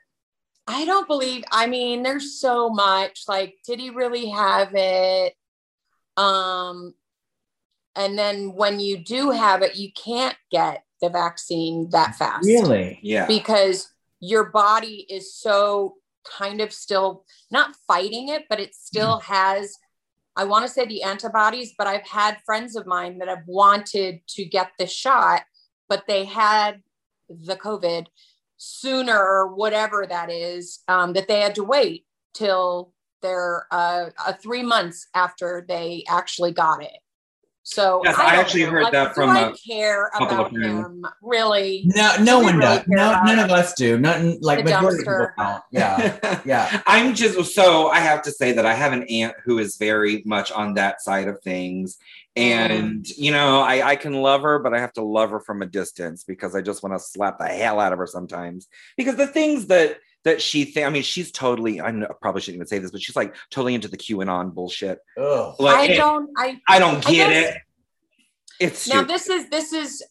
I 0.68 0.86
don't 0.86 1.08
believe. 1.08 1.44
I 1.52 1.68
mean, 1.68 2.04
there's 2.04 2.40
so 2.40 2.70
much. 2.70 3.24
Like, 3.28 3.56
did 3.66 3.80
he 3.80 3.90
really 3.90 4.28
have 4.28 4.76
it? 4.76 5.34
Um, 6.20 6.94
and 7.96 8.18
then 8.18 8.54
when 8.54 8.80
you 8.80 8.98
do 8.98 9.32
have 9.32 9.62
it, 9.62 9.76
you 9.76 9.92
can't 9.94 10.36
get 10.52 10.84
the 11.02 11.10
vaccine 11.10 11.90
that 11.92 12.16
fast. 12.16 12.46
Really? 12.46 13.00
Yeah. 13.02 13.26
Because 13.26 13.92
your 14.20 14.46
body 14.52 15.06
is 15.10 15.34
so 15.34 15.96
kind 16.26 16.60
of 16.62 16.74
still 16.74 17.24
not 17.50 17.76
fighting 17.88 18.30
it, 18.30 18.44
but 18.50 18.60
it 18.60 18.76
still 18.76 19.20
mm. 19.20 19.24
has, 19.24 19.78
I 20.36 20.44
want 20.44 20.66
to 20.66 20.72
say 20.72 20.86
the 20.86 21.04
antibodies, 21.04 21.74
but 21.78 21.88
I've 21.88 22.08
had 22.08 22.38
friends 22.46 22.76
of 22.76 22.86
mine 22.86 23.20
that 23.20 23.30
have 23.30 23.44
wanted 23.48 24.20
to 24.36 24.46
get 24.46 24.72
the 24.78 24.88
shot, 24.88 25.44
but 25.88 26.04
they 26.06 26.26
had 26.26 26.82
the 27.30 27.56
COVID 27.56 28.08
sooner 28.58 29.18
or 29.18 29.56
whatever 29.56 30.06
that 30.06 30.30
is, 30.30 30.80
um, 30.90 31.14
that 31.14 31.28
they 31.30 31.40
had 31.40 31.56
to 31.56 31.64
wait 31.64 32.06
till 32.34 32.94
they're 33.22 33.66
uh, 33.72 34.10
uh, 34.26 34.34
three 34.34 34.64
months 34.64 35.08
after 35.14 35.66
they 35.68 36.04
actually 36.08 36.52
got 36.52 36.84
it. 36.84 36.98
So 37.64 38.02
Yes, 38.04 38.16
I 38.18 38.32
don't 38.32 38.40
actually 38.40 38.64
know. 38.64 38.72
heard 38.72 38.84
Like, 38.84 38.92
that 38.94 39.08
do 39.10 39.14
from 39.14 39.30
I 39.30 39.42
a 39.50 39.54
care 39.54 40.10
couple 40.14 40.28
of 40.28 40.34
about 40.34 40.52
friends. 40.52 40.88
him 40.88 41.06
really. 41.22 41.84
No, 41.86 42.16
no 42.20 42.40
we 42.40 42.46
one 42.46 42.58
really 42.58 42.78
does. 42.78 42.88
No, 42.88 43.22
none 43.24 43.38
of 43.40 43.52
us 43.52 43.74
do. 43.74 44.00
Nothing 44.00 44.40
like 44.42 44.60
The 44.60 44.64
majority 44.72 45.02
of 45.02 45.06
people 45.06 45.28
don't. 45.38 45.64
Yeah, 45.72 46.42
yeah. 46.46 46.82
I'm 46.88 47.14
just 47.14 47.54
so 47.54 47.90
I 47.90 48.00
have 48.00 48.24
to 48.24 48.32
say 48.32 48.54
that 48.54 48.66
I 48.66 48.74
have 48.74 48.92
an 48.94 49.04
aunt 49.04 49.36
who 49.44 49.60
is 49.60 49.78
very 49.78 50.24
much 50.26 50.52
on 50.52 50.74
that 50.76 51.02
side 51.02 51.28
of 51.28 51.42
things. 51.44 51.98
And 52.36 53.08
you 53.10 53.32
know, 53.32 53.60
I, 53.60 53.90
I 53.90 53.96
can 53.98 54.14
love 54.14 54.42
her, 54.42 54.58
but 54.60 54.74
I 54.74 54.80
have 54.80 54.94
to 54.94 55.04
love 55.04 55.30
her 55.30 55.40
from 55.40 55.62
a 55.62 55.66
distance 55.68 56.24
because 56.24 56.56
I 56.56 56.62
just 56.62 56.82
want 56.82 56.96
to 56.96 57.00
slap 57.00 57.38
the 57.38 57.46
hell 57.48 57.80
out 57.80 57.94
of 57.94 58.00
her 58.00 58.08
sometimes. 58.08 58.68
Because 58.98 59.16
the 59.16 59.28
things 59.28 59.68
that 59.68 59.98
that 60.26 60.42
she 60.42 60.66
th- 60.66 60.86
I 60.86 60.90
mean, 60.90 61.04
she's 61.04 61.32
totally 61.32 61.80
I, 61.82 61.92
probably 62.22 62.42
shouldn't 62.42 62.58
even 62.58 62.68
say 62.68 62.80
this, 62.80 62.92
but 62.92 63.02
she's 63.02 63.16
like 63.16 63.36
totally 63.50 63.74
into 63.76 63.88
the 63.88 63.98
QAnon 63.98 64.54
bullshit. 64.54 65.00
Ugh. 65.18 65.56
Like 65.60 65.90
I 65.90 65.94
it- 65.94 65.98
don't. 65.98 66.30
I 66.38 66.60
I 66.68 66.80
don't 66.80 67.06
I 67.08 67.12
get 67.12 67.30
guess- 67.30 67.56
it. 67.56 67.62
It's 68.60 68.88
now 68.90 68.96
stupid. 68.96 69.10
this 69.10 69.30
is 69.30 69.50
this 69.50 69.74
is. 69.74 70.04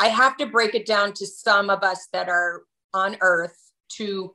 I 0.00 0.08
have 0.08 0.36
to 0.38 0.46
break 0.46 0.74
it 0.74 0.86
down 0.86 1.12
to 1.14 1.26
some 1.26 1.70
of 1.70 1.84
us 1.84 2.08
that 2.12 2.28
are 2.28 2.62
on 2.92 3.16
Earth 3.20 3.56
to 3.96 4.34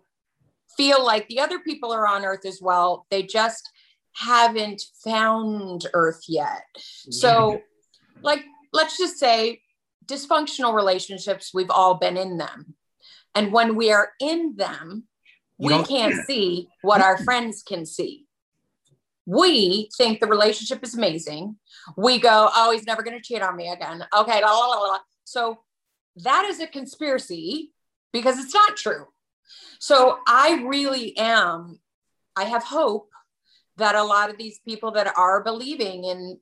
feel 0.77 1.03
like 1.03 1.27
the 1.27 1.39
other 1.41 1.59
people 1.59 1.91
are 1.91 2.07
on 2.07 2.23
Earth 2.23 2.45
as 2.45 2.61
well. 2.61 3.05
They 3.11 3.23
just 3.23 3.69
haven't 4.13 4.81
found 5.03 5.85
Earth 5.93 6.23
yet. 6.27 6.63
So, 6.77 7.29
mm-hmm. 7.51 8.23
like, 8.23 8.45
let's 8.71 8.97
just 8.97 9.17
say 9.17 9.61
dysfunctional 10.05 10.73
relationships, 10.73 11.51
we've 11.53 11.69
all 11.69 11.95
been 11.95 12.15
in 12.15 12.37
them. 12.37 12.75
And 13.35 13.51
when 13.51 13.75
we 13.75 13.91
are 13.91 14.11
in 14.21 14.55
them, 14.55 14.87
You 14.87 15.16
we 15.57 15.83
can't 15.83 16.25
see 16.25 16.67
what 16.81 17.01
our 17.01 17.17
friends 17.23 17.63
can 17.63 17.85
see. 17.85 18.25
We 19.25 19.89
think 19.97 20.19
the 20.19 20.27
relationship 20.27 20.83
is 20.83 20.95
amazing. 20.95 21.57
We 21.97 22.19
go, 22.19 22.49
oh, 22.55 22.71
he's 22.71 22.85
never 22.85 23.03
going 23.03 23.17
to 23.17 23.23
cheat 23.23 23.41
on 23.41 23.55
me 23.55 23.69
again. 23.69 24.05
Okay. 24.17 24.41
La, 24.41 24.51
la, 24.51 24.67
la, 24.67 24.87
la. 24.87 24.99
So 25.25 25.59
that 26.17 26.45
is 26.45 26.59
a 26.59 26.67
conspiracy 26.67 27.73
because 28.13 28.39
it's 28.39 28.53
not 28.53 28.77
true. 28.77 29.07
So 29.79 30.19
I 30.27 30.63
really 30.65 31.17
am, 31.17 31.79
I 32.35 32.45
have 32.45 32.63
hope 32.63 33.09
that 33.77 33.95
a 33.95 34.03
lot 34.03 34.29
of 34.29 34.37
these 34.37 34.59
people 34.59 34.91
that 34.91 35.13
are 35.17 35.43
believing 35.43 36.05
in 36.05 36.39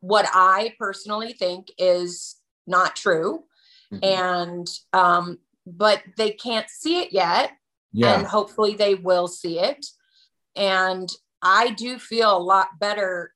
what 0.00 0.28
I 0.32 0.74
personally 0.78 1.32
think 1.32 1.68
is 1.78 2.36
not 2.66 2.96
true. 2.96 3.44
Mhm. 3.92 4.04
And, 4.04 4.68
um, 4.92 5.38
but 5.64 6.02
they 6.16 6.32
can't 6.32 6.68
see 6.68 7.00
it 7.00 7.12
yet. 7.12 7.52
Yeah. 7.92 8.18
And 8.18 8.26
hopefully 8.26 8.74
they 8.74 8.94
will 8.94 9.28
see 9.28 9.58
it. 9.58 9.84
And 10.54 11.08
I 11.42 11.70
do 11.70 11.98
feel 11.98 12.36
a 12.36 12.38
lot 12.38 12.68
better 12.80 13.32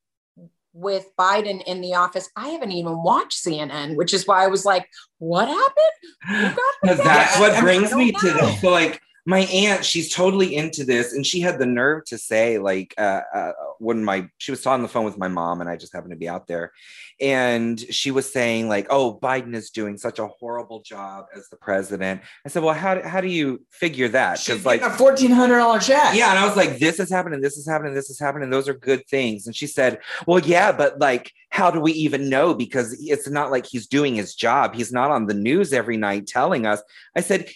with 0.73 1.07
Biden 1.19 1.62
in 1.64 1.80
the 1.80 1.95
office. 1.95 2.28
I 2.37 2.49
haven't 2.50 2.73
even 2.73 3.02
watched 3.02 3.45
CNN, 3.45 3.97
which 3.97 4.14
is 4.14 4.26
why 4.26 4.45
I 4.45 4.49
was 4.49 4.64
like, 4.64 4.87
what 5.19 5.49
happened? 5.49 6.57
Because 6.83 6.99
that's 7.04 7.38
what 7.40 7.52
I- 7.52 7.59
I 7.59 7.61
brings 7.61 7.92
me 7.92 8.12
to 8.12 8.26
know. 8.26 8.47
this. 8.47 8.61
So 8.61 8.71
like 8.71 9.00
my 9.26 9.40
aunt, 9.40 9.84
she's 9.84 10.12
totally 10.12 10.54
into 10.56 10.84
this, 10.84 11.12
and 11.12 11.26
she 11.26 11.40
had 11.40 11.58
the 11.58 11.66
nerve 11.66 12.04
to 12.06 12.18
say, 12.18 12.58
like, 12.58 12.94
uh, 12.98 13.20
uh, 13.34 13.52
when 13.78 14.04
my 14.04 14.28
she 14.38 14.50
was 14.50 14.64
on 14.66 14.82
the 14.82 14.88
phone 14.88 15.04
with 15.04 15.18
my 15.18 15.28
mom, 15.28 15.60
and 15.60 15.68
I 15.68 15.76
just 15.76 15.92
happened 15.92 16.12
to 16.12 16.16
be 16.16 16.28
out 16.28 16.46
there, 16.46 16.72
and 17.20 17.78
she 17.78 18.10
was 18.10 18.30
saying, 18.32 18.68
like, 18.68 18.86
oh, 18.90 19.18
Biden 19.22 19.54
is 19.54 19.70
doing 19.70 19.98
such 19.98 20.18
a 20.18 20.26
horrible 20.26 20.80
job 20.82 21.26
as 21.36 21.48
the 21.48 21.56
president. 21.56 22.22
I 22.46 22.48
said, 22.48 22.62
well, 22.62 22.74
how 22.74 22.94
do, 22.94 23.02
how 23.02 23.20
do 23.20 23.28
you 23.28 23.64
figure 23.70 24.08
that? 24.08 24.38
She's 24.38 24.54
Because 24.54 24.66
like 24.66 24.82
a 24.82 24.90
fourteen 24.90 25.30
hundred 25.30 25.58
dollar 25.58 25.78
check. 25.80 26.14
yeah, 26.14 26.30
and 26.30 26.38
I 26.38 26.46
was 26.46 26.56
like, 26.56 26.78
this 26.78 26.98
is 26.98 27.10
happening, 27.10 27.40
this 27.40 27.56
is 27.56 27.68
happening, 27.68 27.94
this 27.94 28.10
is 28.10 28.18
happening. 28.18 28.50
Those 28.50 28.68
are 28.68 28.74
good 28.74 29.06
things. 29.06 29.46
And 29.46 29.54
she 29.54 29.66
said, 29.66 30.00
well, 30.26 30.40
yeah, 30.40 30.72
but 30.72 30.98
like, 30.98 31.32
how 31.50 31.70
do 31.70 31.80
we 31.80 31.92
even 31.92 32.28
know? 32.28 32.54
Because 32.54 32.96
it's 33.00 33.28
not 33.28 33.50
like 33.50 33.66
he's 33.66 33.86
doing 33.86 34.14
his 34.14 34.34
job. 34.34 34.74
He's 34.74 34.92
not 34.92 35.10
on 35.10 35.26
the 35.26 35.34
news 35.34 35.72
every 35.72 35.96
night 35.96 36.26
telling 36.26 36.64
us. 36.64 36.80
I 37.16 37.20
said, 37.20 37.50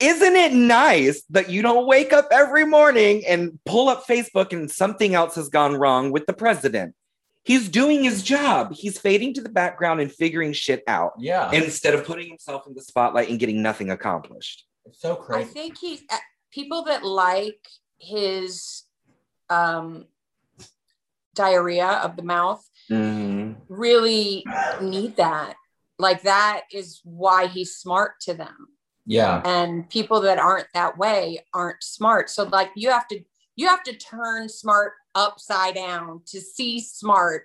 isn't 0.00 0.36
it 0.36 0.52
nice 0.52 1.22
that 1.30 1.50
you 1.50 1.62
don't 1.62 1.86
wake 1.86 2.12
up 2.12 2.28
every 2.30 2.64
morning 2.64 3.24
and 3.26 3.58
pull 3.66 3.88
up 3.88 4.06
Facebook 4.06 4.52
and 4.52 4.70
something 4.70 5.14
else 5.14 5.34
has 5.34 5.48
gone 5.48 5.74
wrong 5.76 6.12
with 6.12 6.26
the 6.26 6.32
president? 6.32 6.94
He's 7.44 7.68
doing 7.68 8.04
his 8.04 8.22
job. 8.22 8.72
He's 8.74 8.98
fading 8.98 9.32
to 9.34 9.40
the 9.40 9.48
background 9.48 10.00
and 10.00 10.12
figuring 10.12 10.52
shit 10.52 10.82
out 10.86 11.12
Yeah. 11.18 11.50
instead 11.52 11.94
of 11.94 12.04
putting 12.04 12.28
himself 12.28 12.66
in 12.66 12.74
the 12.74 12.82
spotlight 12.82 13.30
and 13.30 13.38
getting 13.38 13.62
nothing 13.62 13.90
accomplished. 13.90 14.64
it's 14.86 15.00
so 15.00 15.16
crazy. 15.16 15.42
I 15.42 15.52
think 15.52 15.78
he's 15.78 16.02
uh, 16.10 16.16
people 16.50 16.84
that 16.84 17.04
like 17.04 17.60
his 17.98 18.84
um, 19.50 20.06
diarrhea 21.34 21.86
of 21.86 22.16
the 22.16 22.22
mouth 22.22 22.62
Mhm. 22.90 23.56
really 23.68 24.44
need 24.80 25.16
that. 25.16 25.56
Like 25.98 26.22
that 26.22 26.62
is 26.72 27.00
why 27.04 27.46
he's 27.48 27.76
smart 27.76 28.20
to 28.22 28.34
them. 28.34 28.68
Yeah. 29.08 29.40
And 29.44 29.88
people 29.88 30.20
that 30.20 30.38
aren't 30.38 30.68
that 30.74 30.98
way 30.98 31.40
aren't 31.54 31.82
smart. 31.82 32.28
So 32.28 32.44
like 32.44 32.70
you 32.76 32.90
have 32.90 33.08
to 33.08 33.20
you 33.56 33.66
have 33.66 33.82
to 33.84 33.96
turn 33.96 34.48
smart 34.48 34.92
upside 35.14 35.74
down 35.74 36.20
to 36.26 36.40
see 36.40 36.78
smart 36.78 37.44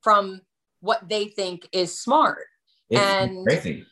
from 0.00 0.40
what 0.80 1.08
they 1.08 1.26
think 1.28 1.68
is 1.72 2.00
smart. 2.00 2.46
It's 2.88 3.00
and- 3.00 3.46
crazy. 3.46 3.86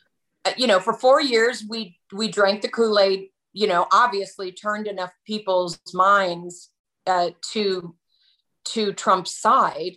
uh, 0.45 0.51
you 0.57 0.67
know, 0.67 0.79
for 0.79 0.93
four 0.93 1.21
years 1.21 1.63
we 1.69 1.97
we 2.11 2.27
drank 2.27 2.61
the 2.61 2.67
Kool 2.69 2.99
Aid. 2.99 3.29
You 3.53 3.67
know, 3.67 3.85
obviously 3.91 4.51
turned 4.51 4.87
enough 4.87 5.13
people's 5.27 5.79
minds 5.93 6.69
uh, 7.05 7.29
to 7.53 7.95
to 8.73 8.93
Trump's 8.93 9.35
side, 9.39 9.95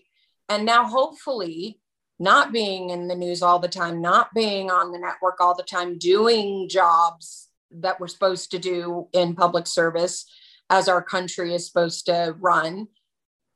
and 0.49 0.64
now 0.64 0.85
hopefully, 0.87 1.81
not 2.25 2.52
being 2.52 2.90
in 2.90 3.07
the 3.07 3.14
news 3.14 3.43
all 3.43 3.59
the 3.61 3.69
time, 3.69 4.00
not 4.00 4.35
being 4.35 4.71
on 4.71 4.90
the 4.93 4.99
network 4.99 5.40
all 5.40 5.54
the 5.54 5.62
time, 5.62 5.99
doing 5.99 6.69
jobs 6.69 7.49
that 7.71 8.00
we're 8.00 8.09
supposed 8.09 8.50
to 8.50 8.59
do 8.59 9.07
in 9.12 9.35
public 9.37 9.66
service, 9.66 10.26
as 10.71 10.88
our 10.88 11.02
country 11.02 11.54
is 11.54 11.66
supposed 11.66 12.07
to 12.07 12.35
run. 12.40 12.88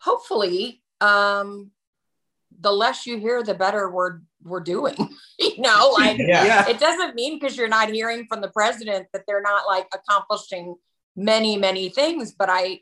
Hopefully, 0.03 0.83
um, 1.01 1.71
the 2.61 2.71
less 2.73 3.07
you 3.07 3.19
hear, 3.19 3.43
the 3.43 3.55
better 3.55 3.91
we're 3.91 4.21
we're 4.45 4.61
doing. 4.61 4.97
you 5.39 5.61
know, 5.61 5.91
like 5.99 6.19
Yeah. 6.19 6.69
it 6.69 6.79
doesn't 6.79 7.15
mean 7.17 7.39
because 7.39 7.57
you're 7.57 7.69
not 7.69 7.89
hearing 7.91 8.27
from 8.29 8.41
the 8.41 8.51
president 8.51 9.09
that 9.13 9.25
they're 9.27 9.43
not 9.43 9.67
like 9.67 9.89
accomplishing 9.93 10.77
many 11.17 11.57
many 11.57 11.89
things 11.89 12.31
but 12.31 12.49
i 12.49 12.79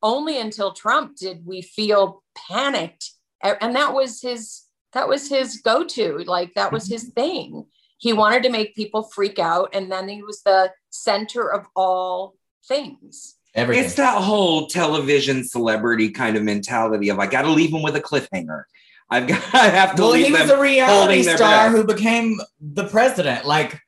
only 0.00 0.38
until 0.38 0.70
trump 0.72 1.16
did 1.16 1.44
we 1.44 1.60
feel 1.60 2.22
panicked 2.48 3.10
and 3.42 3.74
that 3.74 3.92
was 3.92 4.22
his 4.22 4.62
that 4.92 5.08
was 5.08 5.28
his 5.28 5.60
go-to 5.62 6.24
like 6.26 6.54
that 6.54 6.72
was 6.72 6.84
mm-hmm. 6.84 6.94
his 6.94 7.04
thing 7.10 7.64
he 7.98 8.12
wanted 8.12 8.42
to 8.42 8.50
make 8.50 8.74
people 8.74 9.02
freak 9.02 9.38
out 9.38 9.70
and 9.74 9.90
then 9.90 10.08
he 10.08 10.22
was 10.22 10.42
the 10.42 10.72
center 10.90 11.52
of 11.52 11.66
all 11.76 12.34
things 12.66 13.36
Everything. 13.54 13.84
It's 13.84 13.94
that 13.94 14.22
whole 14.22 14.68
television 14.68 15.44
celebrity 15.44 16.10
kind 16.10 16.36
of 16.36 16.42
mentality 16.44 17.08
of 17.08 17.18
I 17.18 17.26
got 17.26 17.42
to 17.42 17.50
leave 17.50 17.72
them 17.72 17.82
with 17.82 17.96
a 17.96 18.00
cliffhanger. 18.00 18.62
I've 19.10 19.26
got 19.26 19.42
I 19.54 19.68
have 19.68 19.96
to 19.96 20.02
well, 20.02 20.12
leave 20.12 20.26
he 20.26 20.32
was 20.32 20.48
them. 20.48 20.58
a 20.58 20.62
reality 20.62 21.22
star 21.22 21.70
who 21.70 21.84
became 21.84 22.40
the 22.60 22.86
president. 22.86 23.44
Like 23.44 23.80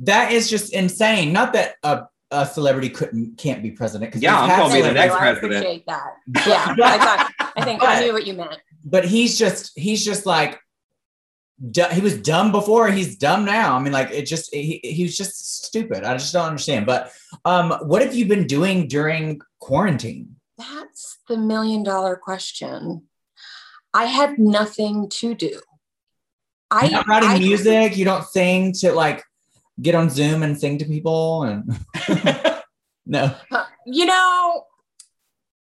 that 0.00 0.32
is 0.32 0.48
just 0.48 0.72
insane. 0.72 1.32
Not 1.32 1.54
that 1.54 1.74
a, 1.82 2.04
a 2.30 2.46
celebrity 2.46 2.88
couldn't 2.88 3.36
can't 3.38 3.62
be 3.62 3.70
president. 3.70 4.12
'cause 4.12 4.22
Yeah, 4.22 4.40
we've 4.42 4.50
I'm 4.52 4.58
gonna 4.60 4.74
be 4.74 4.80
the 4.82 4.88
celebrities, 4.88 4.94
next 4.94 5.14
I 5.14 5.18
president. 5.18 5.52
appreciate 5.54 5.86
that 5.86 6.14
yeah 6.46 6.74
i 6.84 6.98
thought 6.98 7.32
i 7.56 7.64
think 7.64 7.82
i 7.82 8.00
knew 8.00 8.12
what 8.12 8.26
you 8.26 8.34
meant 8.34 8.58
But 8.84 9.04
he's 9.04 9.36
just 9.38 9.72
he's 9.76 10.04
just 10.04 10.26
like 10.26 10.60
du- 11.72 11.92
he 11.92 12.00
was 12.00 12.16
dumb 12.22 12.52
before. 12.52 12.88
He's 12.90 13.16
dumb 13.16 13.44
now. 13.44 13.76
I 13.76 13.80
mean, 13.82 13.92
like 13.92 14.10
it 14.10 14.22
just 14.26 14.52
he 14.54 14.80
he 14.82 15.02
was 15.02 15.14
just 15.16 15.64
stupid. 15.66 16.04
I 16.04 16.14
just 16.14 16.32
don't 16.32 16.46
understand. 16.46 16.86
But 16.86 17.12
um, 17.44 17.72
what 17.82 18.00
have 18.00 18.14
you 18.14 18.24
been 18.26 18.46
doing 18.46 18.88
during 18.88 19.40
quarantine? 19.58 20.36
That's 20.56 21.18
the 21.28 21.36
million 21.36 21.82
dollar 21.82 22.16
question. 22.16 23.02
I 23.92 24.04
had 24.06 24.38
nothing 24.38 25.10
to 25.20 25.34
do. 25.34 25.60
I 26.70 26.82
You're 26.84 26.92
not 26.92 27.06
writing 27.08 27.30
I- 27.30 27.38
music. 27.38 27.96
You 27.98 28.04
don't 28.06 28.24
sing 28.24 28.72
to 28.80 28.92
like 28.92 29.22
get 29.82 29.94
on 29.94 30.10
Zoom 30.10 30.42
and 30.42 30.58
sing 30.58 30.78
to 30.78 30.84
people 30.84 31.44
and 31.44 31.64
no. 33.06 33.34
You 33.86 34.06
know, 34.06 34.64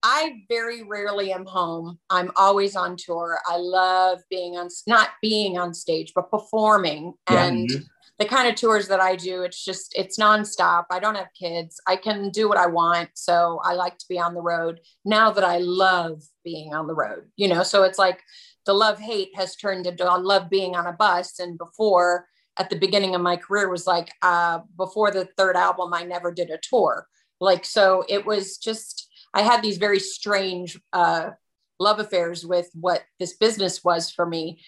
I 0.03 0.43
very 0.50 0.84
rarely 0.84 1.32
am 1.32 1.46
home. 1.46 1.98
I'm 2.10 2.32
always 2.36 2.75
on 2.75 2.98
tour. 2.98 3.39
I 3.48 3.55
love 3.55 4.20
being 4.29 4.58
on, 4.58 4.67
not 4.86 5.10
being 5.22 5.58
on 5.58 5.74
stage, 5.74 6.12
but 6.13 6.29
performing. 6.29 7.13
Yeah. 7.29 7.46
And 7.46 7.70
mm-hmm. 7.70 7.84
the 8.20 8.25
kind 8.25 8.50
of 8.50 8.55
tours 8.55 8.89
that 8.89 9.00
I 9.00 9.15
do, 9.15 9.43
it's 9.43 9.63
just, 9.63 9.93
it's 9.98 10.20
nonstop. 10.20 10.86
I 10.91 11.00
don't 11.00 11.15
have 11.15 11.29
kids. 11.39 11.79
I 11.88 11.96
can 11.96 12.32
do 12.32 12.50
what 12.50 12.58
I 12.58 12.67
want. 12.67 13.12
So 13.13 13.62
I 13.63 13.74
like 13.74 13.98
to 13.98 14.05
be 14.10 14.20
on 14.20 14.34
the 14.34 14.41
road 14.41 14.82
now 15.05 15.32
that 15.32 15.46
I 15.46 15.60
love 15.60 16.22
being 16.43 16.74
on 16.74 16.88
the 16.88 16.96
road, 16.96 17.29
you 17.38 17.48
know? 17.48 17.63
So 17.63 17.84
it's 17.84 17.98
like 17.98 18.20
the 18.65 18.74
love 18.74 19.00
hate 19.00 19.32
has 19.36 19.55
turned 19.55 19.88
into 19.88 20.03
I 20.03 20.17
love 20.17 20.50
being 20.50 20.75
on 20.75 20.86
a 20.86 20.93
bus. 20.93 21.39
And 21.39 21.58
before, 21.58 22.27
at 22.57 22.69
the 22.69 22.75
beginning 22.75 23.15
of 23.15 23.22
my 23.22 23.38
career, 23.38 23.69
was 23.69 23.88
like, 23.88 24.12
uh, 24.22 24.60
before 24.77 25.12
the 25.12 25.27
third 25.38 25.55
album, 25.55 25.93
I 25.93 26.03
never 26.03 26.31
did 26.31 26.50
a 26.50 26.60
tour. 26.62 27.07
Like, 27.39 27.65
so 27.65 28.03
it 28.07 28.25
was 28.25 28.57
just, 28.57 29.10
I 29.33 29.41
had 29.41 29.62
these 29.62 29.77
very 29.77 30.00
strange 30.00 30.79
uh, 30.93 31.31
love 31.79 32.00
affairs 32.00 32.45
with 32.45 32.69
what 32.74 33.03
this 33.19 33.36
business 33.36 33.83
was 33.83 34.12
for 34.12 34.25
me. 34.25 34.62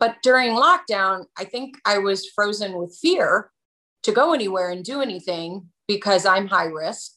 But 0.00 0.16
during 0.22 0.52
lockdown, 0.52 1.26
I 1.36 1.44
think 1.44 1.76
I 1.84 1.98
was 1.98 2.30
frozen 2.30 2.78
with 2.78 2.96
fear 3.00 3.50
to 4.04 4.12
go 4.12 4.32
anywhere 4.32 4.70
and 4.70 4.84
do 4.84 5.02
anything 5.02 5.68
because 5.86 6.24
I'm 6.24 6.46
high 6.46 6.66
risk. 6.66 7.12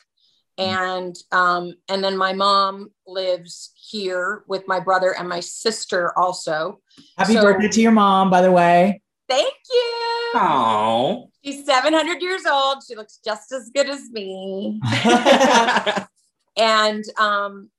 And 0.57 1.15
um, 1.31 1.75
and 1.87 2.03
then 2.03 2.17
my 2.17 2.33
mom 2.33 2.91
lives 3.07 3.71
here 3.75 4.43
with 4.47 4.67
my 4.67 4.79
brother 4.79 5.15
and 5.17 5.27
my 5.29 5.39
sister 5.39 6.17
also. 6.17 6.81
Happy 7.17 7.33
So- 7.33 7.43
birthday 7.43 7.69
to 7.69 7.81
your 7.81 7.91
mom, 7.91 8.29
by 8.29 8.41
the 8.41 8.51
way. 8.51 9.01
Thank 9.31 9.53
you. 9.69 10.31
Oh. 10.35 11.29
She's 11.43 11.65
700 11.65 12.21
years 12.21 12.45
old. 12.45 12.83
She 12.85 12.95
looks 12.95 13.19
just 13.23 13.51
as 13.51 13.69
good 13.73 13.89
as 13.89 14.09
me. 14.11 14.81
And 16.57 17.03
um, 17.17 17.69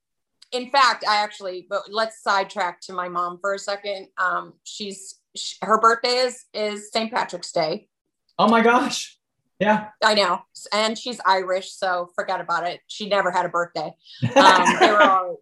in 0.51 0.71
fact, 0.71 1.05
I 1.07 1.17
actually, 1.17 1.67
but 1.69 1.83
let's 1.91 2.23
sidetrack 2.23 2.81
to 2.83 2.93
my 2.93 3.09
mom 3.09 3.39
for 3.41 3.55
a 3.55 3.59
second. 3.59 4.09
Um, 4.19 4.55
she's 4.65 5.21
sh 5.37 5.55
her 5.63 5.79
birthday 5.79 6.17
is 6.17 6.45
is 6.53 6.91
St. 6.91 7.13
Patrick's 7.13 7.53
Day. 7.53 7.89
oh 8.39 8.49
my 8.49 8.63
gosh. 8.63 9.19
Yeah. 9.59 9.89
I 10.03 10.15
know, 10.15 10.41
and 10.73 10.99
she's 10.99 11.21
Irish, 11.25 11.73
so 11.73 12.11
forget 12.17 12.41
about 12.41 12.67
it. 12.67 12.81
She 12.89 13.09
never 13.09 13.31
had 13.31 13.47
a 13.47 13.49
birthday. 13.49 13.93
Um, 14.37 14.65
they 14.81 14.91
were 14.91 15.03
all, 15.03 15.37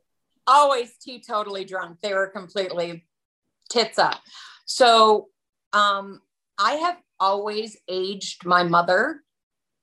always 0.46 0.92
teetotally 1.06 1.66
drunk. 1.66 1.98
They 2.02 2.12
were 2.12 2.26
completely 2.26 3.06
tits 3.70 3.98
up. 3.98 4.20
So 4.66 5.28
um, 5.72 6.20
I 6.58 6.74
have 6.74 6.98
always 7.18 7.76
aged 7.88 8.44
my 8.44 8.62
mother, 8.62 9.22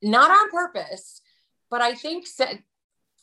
not 0.01 0.31
on 0.31 0.49
purpose, 0.51 1.21
but 1.69 1.81
I 1.81 1.93
think 1.95 2.25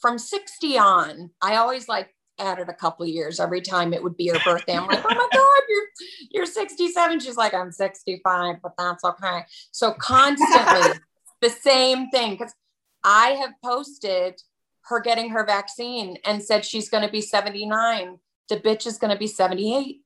from 0.01 0.19
60 0.19 0.79
on, 0.79 1.31
I 1.41 1.57
always 1.57 1.89
like 1.89 2.15
added 2.39 2.69
a 2.69 2.75
couple 2.75 3.07
years 3.07 3.39
every 3.39 3.61
time 3.61 3.93
it 3.93 4.03
would 4.03 4.17
be 4.17 4.29
her 4.29 4.41
birthday. 4.41 4.77
I'm 4.77 4.87
like, 4.87 5.05
oh 5.05 5.15
my 5.15 5.29
God, 5.33 5.63
you're 5.69 5.87
you're 6.31 6.47
67. 6.47 7.21
She's 7.21 7.37
like, 7.37 7.55
I'm 7.55 7.73
65, 7.73 8.57
but 8.63 8.73
that's 8.77 9.05
okay. 9.05 9.43
So 9.71 9.93
constantly 9.93 11.01
the 11.41 11.51
same 11.51 12.11
thing. 12.11 12.33
Because 12.33 12.55
I 13.03 13.31
have 13.31 13.53
posted 13.63 14.41
her 14.87 15.01
getting 15.01 15.31
her 15.31 15.47
vaccine 15.47 16.19
and 16.25 16.43
said 16.43 16.65
she's 16.65 16.89
going 16.89 17.05
to 17.05 17.11
be 17.11 17.21
79. 17.21 18.19
The 18.49 18.57
bitch 18.57 18.87
is 18.87 18.99
going 18.99 19.13
to 19.13 19.19
be 19.19 19.27
78. 19.27 20.01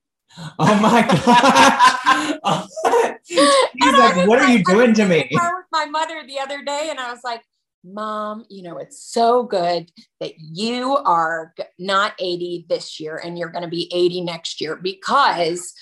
Oh 0.58 0.74
my 0.80 1.02
god. 2.44 2.68
He's 3.24 3.38
And 3.82 3.98
like, 3.98 4.26
what 4.26 4.38
are 4.38 4.48
you 4.48 4.64
doing 4.64 4.94
to 4.94 5.04
me? 5.06 5.30
my 5.70 5.84
mother 5.86 6.22
the 6.26 6.40
other 6.40 6.62
day, 6.64 6.88
and 6.90 6.98
I 6.98 7.12
was 7.12 7.20
like, 7.22 7.42
Mom, 7.84 8.44
you 8.48 8.62
know, 8.62 8.78
it's 8.78 9.02
so 9.02 9.44
good 9.44 9.90
that 10.20 10.32
you 10.38 10.96
are 10.96 11.54
not 11.78 12.14
80 12.18 12.66
this 12.68 12.98
year 12.98 13.20
and 13.22 13.38
you're 13.38 13.50
going 13.50 13.62
to 13.62 13.68
be 13.68 13.90
80 13.94 14.22
next 14.22 14.60
year 14.60 14.76
because 14.76 15.72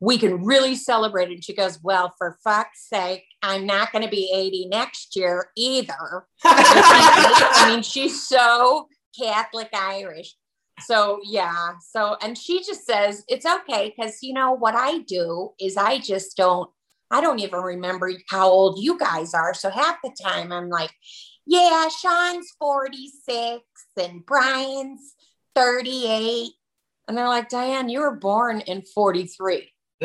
we 0.00 0.18
can 0.18 0.44
really 0.44 0.74
celebrate. 0.74 1.28
And 1.28 1.42
she 1.44 1.54
goes, 1.54 1.78
Well, 1.82 2.12
for 2.18 2.38
fuck's 2.42 2.88
sake, 2.88 3.24
I'm 3.42 3.66
not 3.66 3.92
going 3.92 4.04
to 4.04 4.10
be 4.10 4.30
80 4.34 4.68
next 4.68 5.16
year 5.16 5.48
either. 5.56 6.26
I 6.44 7.70
mean, 7.70 7.82
she's 7.82 8.26
so 8.26 8.88
Catholic 9.18 9.68
Irish. 9.72 10.34
So, 10.80 11.20
yeah. 11.24 11.72
So, 11.90 12.16
and 12.20 12.36
she 12.36 12.62
just 12.62 12.86
says, 12.86 13.24
It's 13.28 13.46
okay 13.46 13.94
because, 13.94 14.22
you 14.22 14.32
know, 14.32 14.52
what 14.52 14.74
I 14.74 14.98
do 15.00 15.50
is 15.60 15.76
I 15.76 15.98
just 15.98 16.36
don't, 16.36 16.68
I 17.10 17.20
don't 17.20 17.38
even 17.38 17.60
remember 17.60 18.10
how 18.28 18.48
old 18.48 18.82
you 18.82 18.98
guys 18.98 19.34
are. 19.34 19.54
So, 19.54 19.70
half 19.70 19.98
the 20.02 20.14
time 20.20 20.52
I'm 20.52 20.68
like, 20.68 20.90
Yeah, 21.46 21.88
Sean's 21.88 22.48
46 22.58 23.62
and 24.00 24.26
Brian's 24.26 25.14
38. 25.54 26.50
And 27.06 27.16
they're 27.16 27.28
like, 27.28 27.48
Diane, 27.48 27.88
you 27.88 28.00
were 28.00 28.16
born 28.16 28.60
in 28.60 28.82
43. 28.82 29.70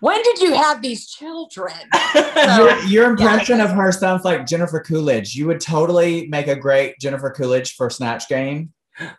When 0.00 0.22
did 0.22 0.40
you 0.40 0.54
have 0.54 0.82
these 0.82 1.08
children? 1.08 1.72
your, 2.56 2.78
your 2.84 3.10
impression 3.10 3.60
of 3.60 3.70
her 3.70 3.92
sounds 3.92 4.24
like 4.24 4.46
Jennifer 4.46 4.80
Coolidge. 4.80 5.34
You 5.34 5.46
would 5.46 5.60
totally 5.60 6.26
make 6.26 6.48
a 6.48 6.56
great 6.56 6.98
Jennifer 6.98 7.30
Coolidge 7.30 7.74
for 7.74 7.88
Snatch 7.88 8.28
Game. 8.28 8.72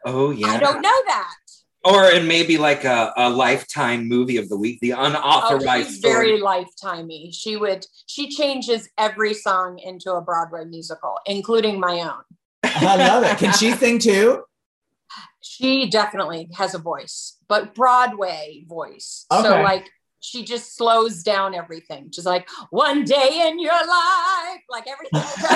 Oh 0.06 0.32
yeah. 0.32 0.48
I 0.48 0.60
don't 0.60 0.82
know 0.82 1.02
that. 1.08 1.34
Or 1.86 2.06
it 2.06 2.24
may 2.24 2.44
be 2.44 2.58
like 2.58 2.86
a, 2.86 3.12
a 3.18 3.30
lifetime 3.30 4.08
movie 4.08 4.38
of 4.38 4.48
the 4.48 4.56
week, 4.56 4.80
the 4.80 4.94
Oh, 4.94 5.04
unauthorized 5.04 5.90
she's 5.90 6.00
story. 6.00 6.14
very 6.14 6.40
lifetimey. 6.42 7.34
She 7.34 7.58
would 7.58 7.86
she 8.06 8.30
changes 8.30 8.88
every 8.98 9.34
song 9.34 9.80
into 9.80 10.14
a 10.14 10.22
Broadway 10.22 10.64
musical, 10.66 11.18
including 11.26 11.80
my 11.80 12.00
own. 12.00 12.24
I 12.64 12.96
love 12.96 13.24
it. 13.26 13.38
Can 13.38 13.52
she 13.54 13.72
sing 13.76 14.00
too? 14.00 14.44
She 15.42 15.90
definitely 15.90 16.48
has 16.56 16.74
a 16.74 16.80
voice, 16.80 17.38
but 17.50 17.76
Broadway 17.76 18.64
voice. 18.68 19.26
So 19.30 19.62
like 19.62 19.90
she 20.22 20.46
just 20.46 20.78
slows 20.78 21.22
down 21.22 21.54
everything. 21.54 22.10
She's 22.14 22.26
like, 22.26 22.48
one 22.70 23.04
day 23.04 23.44
in 23.50 23.60
your 23.60 23.74
life, 23.74 24.62
like 24.70 24.88
everything 24.88 25.20
slows 25.20 25.50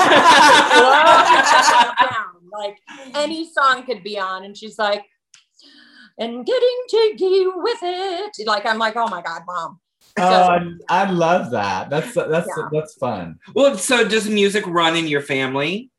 down. 2.11 2.36
Like 2.51 2.77
any 3.15 3.49
song 3.51 3.85
could 3.85 4.03
be 4.03 4.19
on, 4.19 4.43
and 4.43 4.55
she's 4.55 4.77
like, 4.77 5.03
and 6.17 6.45
getting 6.45 6.77
jiggy 6.89 7.45
with 7.47 7.79
it. 7.81 8.47
Like 8.47 8.65
I'm 8.65 8.77
like, 8.77 8.95
oh 8.95 9.07
my 9.07 9.21
god, 9.21 9.43
mom. 9.47 9.79
Oh, 10.19 10.49
I, 10.49 10.59
I 10.89 11.11
love 11.11 11.51
that. 11.51 11.89
That's 11.89 12.13
that's 12.13 12.47
Yeah. 12.47 12.69
that's 12.71 12.95
fun. 12.95 13.39
Well, 13.53 13.77
so 13.77 14.07
does 14.07 14.27
music 14.27 14.65
run 14.65 14.95
in 14.95 15.07
your 15.07 15.21
family? 15.21 15.91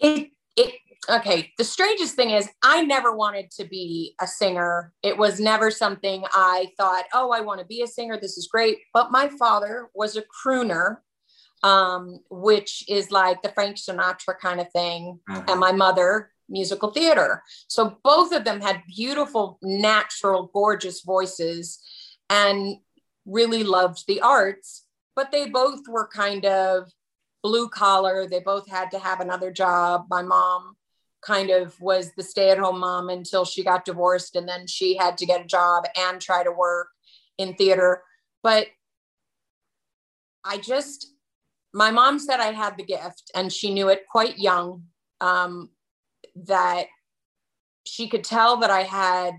it 0.00 0.30
it 0.56 0.74
okay 1.08 1.52
the 1.58 1.64
strangest 1.64 2.14
thing 2.14 2.30
is 2.30 2.48
i 2.62 2.82
never 2.82 3.14
wanted 3.14 3.50
to 3.50 3.64
be 3.64 4.14
a 4.20 4.26
singer 4.26 4.92
it 5.02 5.16
was 5.16 5.38
never 5.38 5.70
something 5.70 6.24
i 6.32 6.66
thought 6.76 7.04
oh 7.14 7.30
i 7.30 7.40
want 7.40 7.60
to 7.60 7.66
be 7.66 7.82
a 7.82 7.86
singer 7.86 8.18
this 8.20 8.36
is 8.36 8.48
great 8.48 8.78
but 8.92 9.10
my 9.10 9.28
father 9.38 9.88
was 9.94 10.16
a 10.16 10.22
crooner 10.22 10.96
um, 11.62 12.20
which 12.30 12.84
is 12.88 13.10
like 13.10 13.42
the 13.42 13.50
frank 13.50 13.76
sinatra 13.76 14.38
kind 14.40 14.60
of 14.60 14.70
thing 14.72 15.20
Uh-huh. 15.28 15.42
and 15.48 15.60
my 15.60 15.72
mother 15.72 16.30
musical 16.48 16.90
theater 16.90 17.42
so 17.68 17.98
both 18.02 18.32
of 18.32 18.44
them 18.44 18.60
had 18.60 18.82
beautiful 18.86 19.58
natural 19.62 20.50
gorgeous 20.52 21.02
voices 21.02 21.78
and 22.28 22.76
really 23.24 23.62
loved 23.62 24.04
the 24.08 24.20
arts 24.20 24.84
but 25.14 25.30
they 25.32 25.48
both 25.48 25.80
were 25.88 26.08
kind 26.08 26.44
of 26.46 26.90
blue 27.42 27.68
collar. 27.68 28.26
They 28.26 28.40
both 28.40 28.68
had 28.68 28.90
to 28.90 28.98
have 28.98 29.20
another 29.20 29.50
job. 29.50 30.06
My 30.10 30.22
mom 30.22 30.76
kind 31.22 31.50
of 31.50 31.78
was 31.80 32.12
the 32.16 32.22
stay 32.22 32.50
at 32.50 32.58
home 32.58 32.80
mom 32.80 33.08
until 33.08 33.44
she 33.44 33.64
got 33.64 33.84
divorced, 33.84 34.36
and 34.36 34.48
then 34.48 34.66
she 34.66 34.96
had 34.96 35.16
to 35.18 35.26
get 35.26 35.40
a 35.40 35.46
job 35.46 35.84
and 35.96 36.20
try 36.20 36.42
to 36.44 36.52
work 36.52 36.88
in 37.38 37.54
theater. 37.54 38.02
But 38.42 38.66
I 40.44 40.58
just, 40.58 41.12
my 41.72 41.90
mom 41.90 42.18
said 42.18 42.40
I 42.40 42.52
had 42.52 42.76
the 42.76 42.84
gift, 42.84 43.30
and 43.34 43.52
she 43.52 43.72
knew 43.72 43.88
it 43.88 44.06
quite 44.10 44.38
young 44.38 44.84
um, 45.20 45.70
that 46.46 46.86
she 47.84 48.08
could 48.08 48.24
tell 48.24 48.58
that 48.58 48.70
I 48.70 48.82
had. 48.82 49.34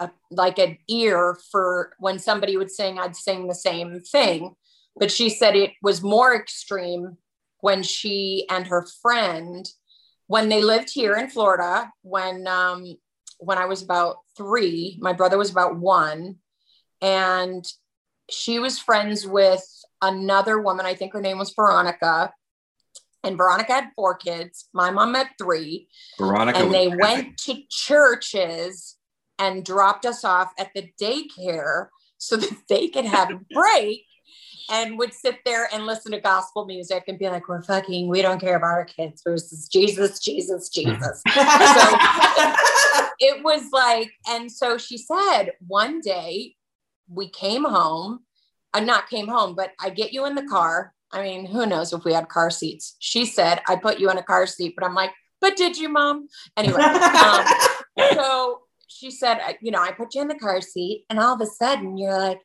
A, 0.00 0.10
like 0.32 0.58
an 0.58 0.78
ear 0.88 1.38
for 1.52 1.92
when 2.00 2.18
somebody 2.18 2.56
would 2.56 2.72
sing, 2.72 2.98
I'd 2.98 3.14
sing 3.14 3.46
the 3.46 3.54
same 3.54 4.00
thing 4.00 4.56
but 4.96 5.10
she 5.10 5.28
said 5.30 5.56
it 5.56 5.72
was 5.82 6.02
more 6.02 6.34
extreme 6.34 7.16
when 7.60 7.82
she 7.82 8.46
and 8.50 8.66
her 8.66 8.86
friend 9.00 9.68
when 10.26 10.48
they 10.48 10.62
lived 10.62 10.90
here 10.92 11.14
in 11.14 11.28
florida 11.28 11.90
when 12.02 12.46
um, 12.46 12.96
when 13.38 13.58
i 13.58 13.66
was 13.66 13.82
about 13.82 14.16
three 14.36 14.98
my 15.00 15.12
brother 15.12 15.38
was 15.38 15.50
about 15.50 15.78
one 15.78 16.36
and 17.00 17.64
she 18.32 18.58
was 18.58 18.78
friends 18.78 19.26
with 19.26 19.64
another 20.00 20.60
woman. 20.60 20.86
I 20.86 20.94
think 20.94 21.12
her 21.12 21.20
name 21.20 21.38
was 21.38 21.52
veronica. 21.54 22.32
And 23.24 23.36
veronica 23.36 23.72
had 23.72 23.90
four 23.94 24.16
kids. 24.16 24.68
My 24.72 24.90
mom 24.90 25.14
had 25.14 25.28
three. 25.40 25.88
Veronica. 26.18 26.58
and 26.58 26.74
they 26.74 26.88
went 26.88 27.38
to 27.38 27.62
churches 27.70 28.96
and 29.38 29.64
dropped 29.64 30.04
us 30.04 30.24
off 30.24 30.52
at 30.58 30.70
the 30.74 30.90
daycare 31.00 31.88
so 32.18 32.36
that 32.36 32.50
they 32.68 32.88
could 32.88 33.04
have 33.04 33.30
a 33.30 33.40
break 33.54 34.04
and 34.70 34.98
would 34.98 35.12
sit 35.12 35.38
there 35.44 35.68
and 35.72 35.86
listen 35.86 36.12
to 36.12 36.20
gospel 36.20 36.64
music 36.64 37.04
and 37.08 37.18
be 37.18 37.28
like, 37.28 37.48
we're 37.48 37.62
fucking, 37.62 38.08
we 38.08 38.22
don't 38.22 38.40
care 38.40 38.56
about 38.56 38.66
our 38.66 38.84
kids. 38.84 39.22
Versus 39.24 39.68
Jesus, 39.68 40.18
Jesus, 40.18 40.68
Jesus. 40.74 41.22
it 43.18 43.42
was 43.44 43.68
like, 43.72 44.10
and 44.28 44.50
so 44.50 44.78
she 44.78 44.96
said 44.96 45.52
one 45.66 46.00
day 46.00 46.54
we 47.14 47.28
came 47.28 47.64
home, 47.64 48.20
uh, 48.74 48.80
not 48.80 49.08
came 49.08 49.28
home, 49.28 49.54
but 49.54 49.72
I 49.80 49.90
get 49.90 50.12
you 50.12 50.26
in 50.26 50.34
the 50.34 50.44
car. 50.44 50.94
I 51.12 51.22
mean, 51.22 51.46
who 51.46 51.66
knows 51.66 51.92
if 51.92 52.04
we 52.04 52.12
had 52.14 52.28
car 52.28 52.50
seats? 52.50 52.96
She 52.98 53.26
said, 53.26 53.60
I 53.68 53.76
put 53.76 54.00
you 54.00 54.10
in 54.10 54.18
a 54.18 54.22
car 54.22 54.46
seat, 54.46 54.74
but 54.76 54.84
I'm 54.84 54.94
like, 54.94 55.10
but 55.40 55.56
did 55.56 55.76
you, 55.76 55.88
mom? 55.88 56.28
Anyway, 56.56 56.80
um, 56.80 57.44
so 58.14 58.60
she 58.86 59.10
said, 59.10 59.38
you 59.60 59.70
know, 59.70 59.82
I 59.82 59.92
put 59.92 60.14
you 60.14 60.22
in 60.22 60.28
the 60.28 60.38
car 60.38 60.60
seat, 60.60 61.04
and 61.10 61.18
all 61.18 61.34
of 61.34 61.40
a 61.40 61.46
sudden 61.46 61.98
you're 61.98 62.16
like, 62.16 62.40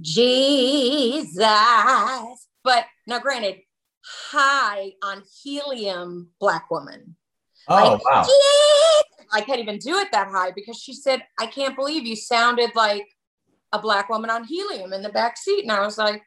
Jesus. 0.00 1.36
But 2.64 2.84
now, 3.06 3.18
granted, 3.20 3.60
high 4.04 4.92
on 5.02 5.22
helium, 5.42 6.30
black 6.40 6.70
woman. 6.70 7.16
oh 7.68 7.74
Like, 7.74 8.04
wow. 8.04 8.26
I 9.32 9.42
can't 9.42 9.60
even 9.60 9.78
do 9.78 9.96
it 9.98 10.08
that 10.12 10.28
high 10.28 10.52
because 10.52 10.78
she 10.78 10.94
said, 10.94 11.22
I 11.38 11.46
can't 11.46 11.76
believe 11.76 12.06
you 12.06 12.16
sounded 12.16 12.70
like 12.74 13.06
a 13.72 13.78
black 13.78 14.08
woman 14.08 14.30
on 14.30 14.44
helium 14.44 14.92
in 14.92 15.02
the 15.02 15.08
back 15.08 15.36
seat. 15.36 15.62
And 15.62 15.72
I 15.72 15.80
was 15.80 15.98
like, 15.98 16.22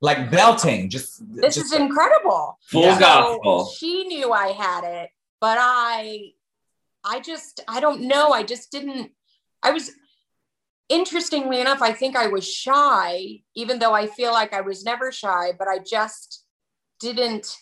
like 0.00 0.30
belting, 0.30 0.90
just 0.90 1.22
this 1.34 1.56
just, 1.56 1.72
is 1.72 1.72
incredible. 1.72 2.58
Full 2.66 2.82
Yeah. 2.82 2.94
So 2.94 3.00
gospel. 3.00 3.66
she 3.66 4.04
knew 4.04 4.32
I 4.32 4.48
had 4.48 4.84
it, 4.84 5.10
but 5.40 5.58
I, 5.60 6.32
I 7.04 7.20
just, 7.20 7.60
I 7.66 7.80
don't 7.80 8.02
know. 8.02 8.30
I 8.30 8.42
just 8.42 8.70
didn't, 8.70 9.12
I 9.62 9.72
was, 9.72 9.90
interestingly 10.88 11.60
enough, 11.60 11.82
I 11.82 11.92
think 11.92 12.16
I 12.16 12.28
was 12.28 12.50
shy, 12.50 13.40
even 13.54 13.78
though 13.78 13.92
I 13.92 14.06
feel 14.06 14.32
like 14.32 14.54
I 14.54 14.62
was 14.62 14.84
never 14.84 15.12
shy, 15.12 15.52
but 15.58 15.68
I 15.68 15.80
just 15.80 16.44
didn't 16.98 17.54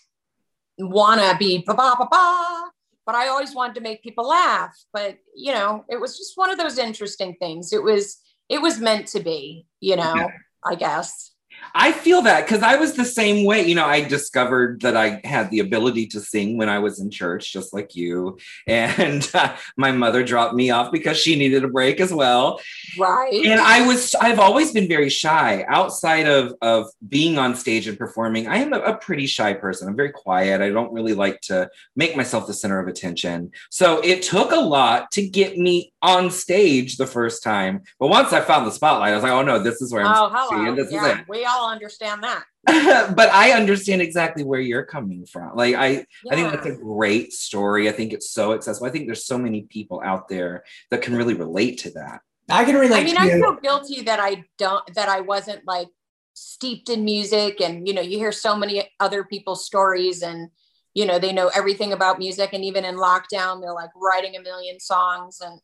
want 0.79 1.21
to 1.21 1.37
be 1.37 1.65
ba 1.67 1.75
ba 1.75 1.97
ba 1.99 2.07
ba. 2.09 2.71
But 3.05 3.17
I 3.17 3.27
always 3.27 3.53
wanted 3.53 3.75
to 3.77 3.81
make 3.81 4.03
people 4.03 4.29
laugh. 4.29 4.77
But 4.93 5.19
you 5.35 5.53
know, 5.53 5.85
it 5.89 6.01
was 6.01 6.17
just 6.17 6.37
one 6.37 6.51
of 6.51 6.59
those 6.59 6.79
interesting 6.79 7.35
things. 7.41 7.73
It 7.73 7.83
was, 7.83 8.19
it 8.49 8.61
was 8.63 8.81
meant 8.81 9.09
to 9.09 9.21
be, 9.21 9.67
you 9.81 9.97
know, 9.97 10.15
Yeah. 10.15 10.29
I 10.65 10.75
guess. 10.75 11.33
I 11.79 11.93
feel 11.93 12.23
that 12.23 12.47
because 12.47 12.63
I 12.63 12.77
was 12.77 12.95
the 12.95 13.05
same 13.05 13.45
way. 13.45 13.67
You 13.67 13.75
know, 13.75 13.85
I 13.85 14.01
discovered 14.01 14.81
that 14.81 14.97
I 14.97 15.21
had 15.25 15.51
the 15.51 15.61
ability 15.61 16.07
to 16.09 16.21
sing 16.21 16.57
when 16.57 16.71
I 16.71 16.79
was 16.79 17.01
in 17.01 17.11
church, 17.11 17.53
just 17.53 17.75
like 17.75 17.95
you. 17.95 18.39
And 18.67 19.29
uh, 19.35 19.55
my 19.77 19.93
mother 19.93 20.23
dropped 20.25 20.55
me 20.55 20.71
off 20.71 20.91
because 20.91 21.17
she 21.19 21.37
needed 21.37 21.65
a 21.65 21.69
break 21.69 22.01
as 22.01 22.13
well. 22.13 22.61
Right. 22.99 23.45
And 23.47 23.61
I 23.61 23.87
was, 23.87 24.15
I've 24.15 24.39
always 24.39 24.73
been 24.73 24.89
very 24.89 25.09
shy 25.09 25.65
outside 25.69 26.27
of, 26.27 26.55
of 26.63 26.87
being 27.09 27.39
on 27.39 27.55
stage 27.55 27.87
and 27.89 27.99
performing. 27.99 28.49
I 28.49 28.57
am 28.59 28.73
a, 28.73 28.81
a 28.81 28.97
pretty 28.97 29.27
shy 29.27 29.53
person. 29.55 29.89
I'm 29.89 29.97
very 29.97 30.11
quiet. 30.13 30.61
I 30.61 30.71
don't 30.71 30.93
really 30.93 31.15
like 31.15 31.41
to 31.43 31.69
make 31.95 32.17
myself 32.17 32.47
the 32.47 32.55
center 32.55 32.79
of 32.81 32.89
attention. 32.89 33.51
So 33.71 34.01
it 34.01 34.23
took 34.23 34.51
a 34.53 34.57
lot 34.61 35.11
to 35.13 35.27
get 35.29 35.57
me 35.59 35.93
on 36.03 36.31
stage 36.31 36.97
the 36.97 37.07
first 37.07 37.43
time. 37.43 37.83
But 38.01 38.09
once 38.09 38.33
I 38.33 38.41
found 38.41 38.67
the 38.67 38.71
spotlight, 38.73 39.13
I 39.13 39.15
was 39.15 39.23
like, 39.23 39.33
oh 39.33 39.43
no, 39.43 39.59
this 39.59 39.81
is 39.83 39.93
where 39.93 40.05
I'm 40.05 40.13
Oh, 40.17 40.29
supposed 40.29 40.51
to 40.51 40.57
hello. 40.57 40.69
and 40.69 40.79
this 40.79 40.93
yeah, 40.93 41.13
is 41.15 41.19
it. 41.21 41.29
we 41.29 41.45
all 41.47 41.71
understand 41.71 42.23
that. 42.23 42.45
but 43.17 43.31
I 43.31 43.53
understand 43.53 44.03
exactly 44.03 44.45
where 44.45 44.61
you're 44.61 44.85
coming 44.85 45.25
from. 45.27 45.57
Like 45.57 45.75
I, 45.75 46.05
I 46.31 46.35
think 46.35 46.53
that's 46.53 46.67
a 46.67 46.77
great 46.77 47.33
story. 47.33 47.89
I 47.89 47.93
think 47.93 48.13
it's 48.13 48.31
so 48.31 48.53
accessible. 48.53 48.87
I 48.87 48.91
think 48.91 49.07
there's 49.07 49.27
so 49.27 49.39
many 49.39 49.63
people 49.63 50.03
out 50.05 50.29
there 50.29 50.65
that 50.91 51.03
can 51.03 51.17
really 51.17 51.35
relate 51.35 51.79
to 51.79 51.91
that. 51.93 52.21
I 52.49 52.65
can 52.65 52.77
relate 52.77 53.01
I 53.01 53.05
mean, 53.05 53.15
to 53.17 53.21
I 53.21 53.31
feel 53.31 53.57
guilty 53.57 54.03
that 54.03 54.21
I 54.21 54.45
don't, 54.59 54.83
that 54.95 55.09
I 55.09 55.21
wasn't 55.21 55.67
like 55.67 55.89
steeped 56.35 56.89
in 56.89 57.05
music. 57.05 57.61
And, 57.61 57.87
you 57.87 57.95
know, 57.95 58.03
you 58.03 58.19
hear 58.19 58.33
so 58.33 58.57
many 58.57 58.91
other 59.01 59.25
people's 59.25 59.65
stories 59.65 60.23
and, 60.23 60.51
you 60.95 61.07
know, 61.07 61.19
they 61.19 61.33
know 61.33 61.51
everything 61.55 61.93
about 61.93 62.19
music. 62.19 62.53
And 62.53 62.65
even 62.65 62.85
in 62.85 62.97
lockdown, 62.97 63.61
they're 63.61 63.73
like 63.73 63.91
writing 63.97 64.37
a 64.37 64.43
million 64.43 64.79
songs. 64.79 65.41
And, 65.41 65.61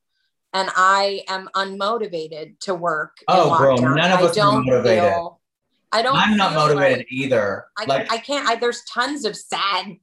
and 0.52 0.70
I 0.76 1.22
am 1.28 1.48
unmotivated 1.54 2.58
to 2.60 2.74
work. 2.74 3.16
in 3.20 3.24
Oh, 3.28 3.58
girl, 3.58 3.78
none 3.78 3.98
of 3.98 4.20
I 4.20 4.22
us 4.24 4.32
are 4.32 4.34
don't 4.34 4.66
motivated. 4.66 5.04
Feel, 5.04 5.40
I 5.92 6.02
don't. 6.02 6.16
I'm 6.16 6.36
not 6.36 6.54
motivated 6.54 6.98
like- 6.98 7.12
either. 7.12 7.66
I, 7.78 7.84
like 7.84 8.12
I 8.12 8.18
can't 8.18 8.48
I 8.48 8.56
there's 8.56 8.82
tons 8.84 9.24
of 9.24 9.36
sad 9.36 9.96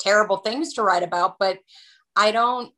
terrible 0.00 0.38
things 0.38 0.74
to 0.74 0.82
write 0.82 1.02
about 1.02 1.38
but 1.38 1.58
I 2.14 2.30
don't 2.30 2.72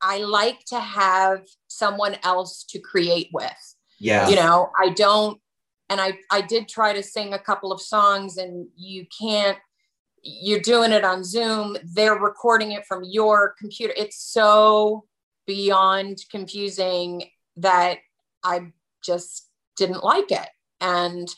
I 0.00 0.18
like 0.18 0.64
to 0.66 0.80
have 0.80 1.42
someone 1.66 2.16
else 2.22 2.64
to 2.70 2.78
create 2.78 3.28
with 3.32 3.74
Yeah. 3.98 4.28
you 4.28 4.36
know 4.36 4.70
I 4.78 4.90
don't 4.90 5.40
and 5.90 6.00
I 6.00 6.18
I 6.30 6.40
did 6.40 6.68
try 6.68 6.92
to 6.94 7.02
sing 7.02 7.34
a 7.34 7.38
couple 7.38 7.70
of 7.70 7.80
songs 7.80 8.38
and 8.38 8.66
you 8.76 9.06
can't 9.18 9.58
you're 10.22 10.60
doing 10.60 10.92
it 10.92 11.04
on 11.04 11.22
Zoom 11.22 11.76
they're 11.94 12.18
recording 12.18 12.72
it 12.72 12.86
from 12.86 13.02
your 13.04 13.54
computer 13.58 13.92
it's 13.96 14.18
so 14.22 15.04
beyond 15.46 16.18
confusing 16.30 17.24
that 17.56 17.98
I 18.42 18.72
just 19.04 19.48
didn't 19.76 20.02
like 20.02 20.30
it 20.30 20.48
and 20.80 21.28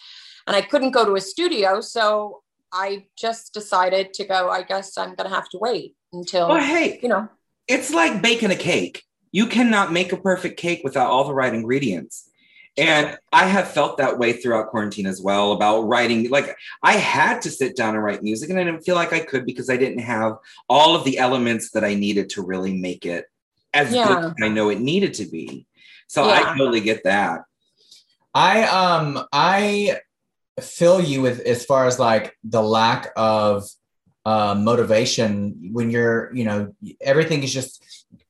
and 0.50 0.56
I 0.56 0.62
couldn't 0.62 0.90
go 0.90 1.04
to 1.04 1.14
a 1.14 1.20
studio 1.20 1.80
so 1.80 2.42
I 2.72 3.06
just 3.16 3.54
decided 3.54 4.12
to 4.14 4.24
go 4.24 4.50
I 4.50 4.62
guess 4.62 4.98
I'm 4.98 5.14
going 5.14 5.28
to 5.28 5.34
have 5.34 5.48
to 5.50 5.58
wait 5.58 5.94
until 6.12 6.48
Well, 6.48 6.58
hey, 6.74 6.98
you 7.02 7.08
know 7.08 7.28
it's 7.68 7.92
like 7.92 8.20
baking 8.20 8.50
a 8.50 8.56
cake. 8.56 9.04
You 9.30 9.46
cannot 9.46 9.92
make 9.92 10.12
a 10.12 10.16
perfect 10.16 10.58
cake 10.58 10.80
without 10.82 11.08
all 11.08 11.22
the 11.22 11.32
right 11.32 11.54
ingredients. 11.54 12.28
And 12.76 13.16
I 13.32 13.46
have 13.46 13.70
felt 13.70 13.98
that 13.98 14.18
way 14.18 14.32
throughout 14.32 14.70
quarantine 14.70 15.06
as 15.06 15.22
well 15.22 15.52
about 15.52 15.82
writing. 15.82 16.28
Like 16.30 16.56
I 16.82 16.94
had 16.94 17.42
to 17.42 17.50
sit 17.50 17.76
down 17.76 17.94
and 17.94 18.02
write 18.02 18.24
music, 18.24 18.50
and 18.50 18.58
I 18.58 18.64
didn't 18.64 18.82
feel 18.82 18.96
like 18.96 19.12
I 19.12 19.20
could 19.20 19.46
because 19.46 19.70
I 19.70 19.76
didn't 19.76 20.00
have 20.00 20.32
all 20.68 20.96
of 20.96 21.04
the 21.04 21.18
elements 21.18 21.70
that 21.72 21.84
I 21.84 21.94
needed 21.94 22.30
to 22.30 22.42
really 22.42 22.74
make 22.76 23.06
it 23.06 23.26
as 23.72 23.94
Yeah. 23.94 24.08
good 24.08 24.24
as 24.24 24.32
I 24.42 24.48
know 24.48 24.68
it 24.70 24.80
needed 24.80 25.14
to 25.14 25.26
be. 25.26 25.66
So 26.08 26.26
Yeah. 26.26 26.40
I 26.40 26.58
totally 26.58 26.80
get 26.80 27.04
that. 27.04 27.42
I 28.34 28.64
um 28.64 29.24
I 29.32 30.00
feel 30.64 31.00
you 31.00 31.22
with 31.22 31.40
as 31.40 31.64
far 31.64 31.86
as 31.86 31.98
like 31.98 32.36
the 32.44 32.62
lack 32.62 33.10
of 33.16 33.68
uh, 34.26 34.54
motivation 34.54 35.70
when 35.72 35.90
you're 35.90 36.34
you 36.34 36.44
know 36.44 36.74
everything 37.00 37.42
is 37.42 37.52
just 37.52 37.82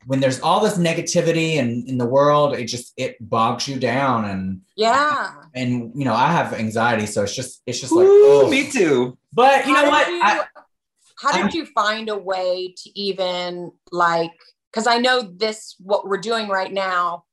when 0.07 0.21
there's 0.21 0.41
all 0.41 0.61
this 0.61 0.79
negativity 0.79 1.59
and 1.59 1.89
in 1.89 1.99
the 1.99 2.07
world 2.07 2.55
it 2.55 2.65
just 2.67 2.93
it 2.97 3.17
bogs 3.21 3.67
you 3.67 3.79
down 3.79 4.25
and 4.25 4.61
yeah 4.77 5.33
and 5.55 5.93
you 5.95 6.05
know 6.05 6.15
I 6.15 6.31
have 6.33 6.53
anxiety 6.55 7.07
so 7.07 7.23
it's 7.25 7.35
just 7.35 7.63
it's 7.67 7.81
just 7.81 7.93
like 7.93 8.07
oh. 8.09 8.49
me 8.49 8.71
too. 8.71 9.19
but 9.33 9.67
you 9.67 9.73
know 9.73 9.85
How 9.85 9.91
what 9.91 10.07
did 10.07 10.15
you- 10.15 10.23
I, 10.23 10.45
how 11.21 11.33
did 11.33 11.41
I'm- 11.43 11.51
you 11.53 11.67
find 11.67 12.09
a 12.09 12.17
way 12.17 12.73
to 12.77 12.99
even 12.99 13.73
like 13.91 14.31
because 14.71 14.87
i 14.87 14.97
know 14.97 15.21
this 15.23 15.75
what 15.81 16.07
we're 16.07 16.17
doing 16.19 16.49
right 16.49 16.73
now 16.73 17.25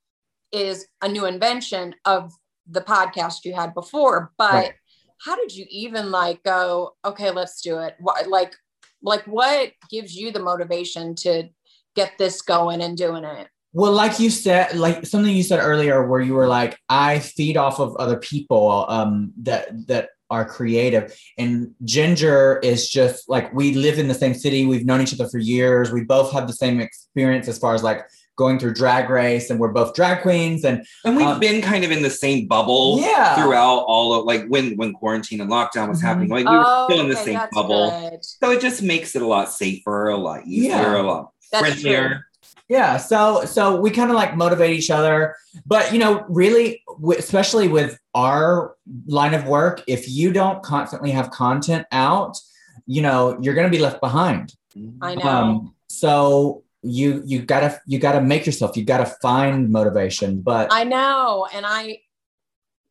is 0.51 0.87
a 1.01 1.07
new 1.07 1.25
invention 1.25 1.95
of 2.05 2.33
the 2.69 2.81
podcast 2.81 3.45
you 3.45 3.53
had 3.53 3.73
before 3.73 4.33
but 4.37 4.53
Right. 4.53 4.73
How 5.19 5.35
did 5.35 5.55
you 5.55 5.65
even 5.69 6.11
like 6.11 6.43
go 6.43 6.93
okay 7.05 7.31
let's 7.31 7.61
do 7.61 7.79
it 7.79 7.95
like 8.27 8.53
like 9.01 9.23
what 9.25 9.71
gives 9.89 10.15
you 10.15 10.31
the 10.31 10.39
motivation 10.39 11.15
to 11.15 11.49
get 11.95 12.17
this 12.17 12.41
going 12.41 12.81
and 12.81 12.97
doing 12.97 13.23
it 13.23 13.47
Well, 13.73 13.91
like 13.91 14.19
you 14.19 14.29
said, 14.29 14.75
like 14.75 15.05
something 15.05 15.35
you 15.35 15.43
said 15.43 15.59
earlier, 15.59 16.07
where 16.07 16.21
you 16.21 16.33
were 16.33 16.47
like, 16.47 16.79
I 16.89 17.19
feed 17.19 17.57
off 17.57 17.79
of 17.79 17.95
other 17.97 18.17
people 18.17 18.85
um, 18.87 19.33
that 19.43 19.87
that 19.87 20.09
are 20.29 20.45
creative, 20.45 21.15
and 21.37 21.73
Ginger 21.83 22.59
is 22.63 22.89
just 22.89 23.29
like 23.29 23.53
we 23.53 23.73
live 23.73 23.99
in 23.99 24.07
the 24.07 24.15
same 24.15 24.33
city. 24.33 24.65
We've 24.65 24.85
known 24.85 25.01
each 25.01 25.13
other 25.13 25.29
for 25.29 25.37
years. 25.37 25.91
We 25.91 26.03
both 26.03 26.31
have 26.33 26.47
the 26.47 26.53
same 26.53 26.79
experience 26.79 27.47
as 27.47 27.59
far 27.59 27.75
as 27.75 27.83
like 27.83 28.01
going 28.37 28.57
through 28.59 28.73
drag 28.73 29.09
race, 29.09 29.49
and 29.49 29.59
we're 29.59 29.71
both 29.73 29.93
drag 29.93 30.21
queens. 30.21 30.63
And 30.63 30.85
And 31.03 31.17
we've 31.17 31.27
Um, 31.27 31.39
been 31.39 31.61
kind 31.61 31.83
of 31.83 31.91
in 31.91 32.01
the 32.03 32.09
same 32.09 32.47
bubble 32.47 32.99
yeah, 33.01 33.35
throughout 33.35 33.79
all 33.87 34.13
of 34.13 34.25
like 34.25 34.45
when 34.47 34.77
when 34.77 34.93
quarantine 34.93 35.41
and 35.41 35.49
lockdown 35.51 35.89
was 35.89 35.99
Mhm. 35.99 36.05
happening. 36.07 36.29
Like 36.29 36.47
we 36.47 36.55
were 36.57 36.63
Oh, 36.65 36.85
still 36.87 37.01
in 37.01 37.09
the 37.09 37.15
okay, 37.19 37.33
same 37.33 37.41
bubble. 37.51 37.91
good. 37.91 38.23
So 38.23 38.51
it 38.51 38.61
just 38.61 38.81
makes 38.81 39.15
it 39.15 39.21
a 39.21 39.27
lot 39.27 39.51
safer, 39.51 40.07
a 40.09 40.17
lot 40.17 40.47
easier, 40.47 40.69
Yeah. 40.71 41.01
a 41.01 41.03
lot 41.03 41.31
That's 41.51 41.63
friendlier. 41.65 42.25
yeah. 42.69 42.97
So 42.97 43.43
so 43.45 43.79
we 43.81 43.89
kind 43.89 44.09
of 44.11 44.15
like 44.15 44.35
motivate 44.37 44.71
each 44.79 44.91
other, 44.91 45.35
but 45.65 45.91
you 45.91 45.99
know, 45.99 46.23
really, 46.29 46.81
w- 47.01 47.17
especially 47.19 47.67
with 47.67 47.97
our 48.13 48.75
line 49.07 49.33
of 49.33 49.45
work, 49.47 49.83
if 49.87 50.07
you 50.09 50.31
don't 50.31 50.61
constantly 50.63 51.11
have 51.11 51.31
content 51.31 51.85
out, 51.91 52.37
you 52.85 53.01
know, 53.01 53.37
you're 53.41 53.53
going 53.55 53.69
to 53.71 53.75
be 53.77 53.81
left 53.83 53.99
behind. 53.99 54.53
i 55.01 55.15
know 55.15 55.27
Um, 55.27 55.73
so 55.89 56.63
you 56.89 57.21
you 57.25 57.41
gotta 57.41 57.79
you 57.85 57.99
gotta 57.99 58.21
make 58.21 58.45
yourself. 58.45 58.77
You 58.77 58.83
gotta 58.83 59.05
find 59.05 59.69
motivation. 59.69 60.41
But 60.41 60.69
I 60.71 60.83
know, 60.83 61.47
and 61.53 61.65
I, 61.65 61.99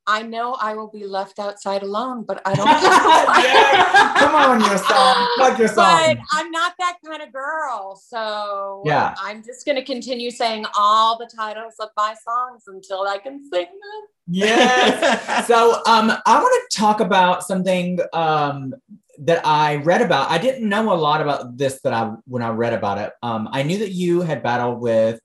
I 0.07 0.23
know 0.23 0.55
I 0.55 0.75
will 0.75 0.89
be 0.89 1.05
left 1.05 1.39
outside 1.39 1.83
alone, 1.83 2.25
but 2.25 2.41
I 2.45 2.55
don't. 2.55 2.67
Yeah, 3.47 4.15
come 4.17 4.35
on, 4.35 4.61
your 4.61 4.79
song, 4.79 5.29
plug 5.37 5.59
your 5.59 5.69
But. 5.75 6.19
I'm 6.33 6.51
not 6.51 6.75
that 6.79 6.99
kind 7.05 7.23
of 7.23 7.33
girl, 7.33 7.97
so 7.97 8.83
Yeah. 8.87 9.15
I'm 9.19 9.43
just 9.43 9.67
gonna 9.67 9.85
continue 9.85 10.31
saying 10.31 10.67
all 10.77 11.19
the 11.19 11.27
titles 11.27 11.75
of 11.81 11.91
my 11.97 12.15
songs 12.15 12.65
until 12.67 13.03
I 13.03 13.19
can 13.19 13.43
sing 13.51 13.67
them. 13.67 14.09
Yes. 14.29 15.47
so 15.47 15.83
um, 15.87 16.13
I 16.27 16.41
want 16.41 16.71
to 16.71 16.77
talk 16.77 17.01
about 17.01 17.45
something 17.45 18.01
um, 18.13 18.75
that 19.21 19.47
I 19.47 19.77
read 19.77 20.03
about. 20.03 20.31
I 20.31 20.39
didn't 20.39 20.69
know 20.69 20.93
a 20.93 20.95
lot 20.95 21.21
about 21.21 21.57
this 21.57 21.81
that 21.83 21.93
I 21.93 22.13
when 22.27 22.43
I 22.43 22.51
read 22.51 22.73
about 22.73 22.99
it. 22.99 23.13
Um, 23.23 23.49
I 23.51 23.63
knew 23.63 23.79
that 23.79 23.93
you 23.93 24.21
had 24.23 24.43
battled 24.43 24.81
with 24.81 25.21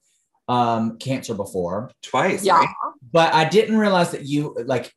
um, 0.47 0.97
cancer 0.97 1.33
before, 1.33 1.91
Twice, 2.01 2.45
Yeah, 2.45 2.57
right? 2.57 2.69
but 3.11 3.33
I 3.33 3.45
didn't 3.45 3.77
realize 3.77 4.11
that 4.11 4.25
you 4.25 4.55
like 4.65 4.93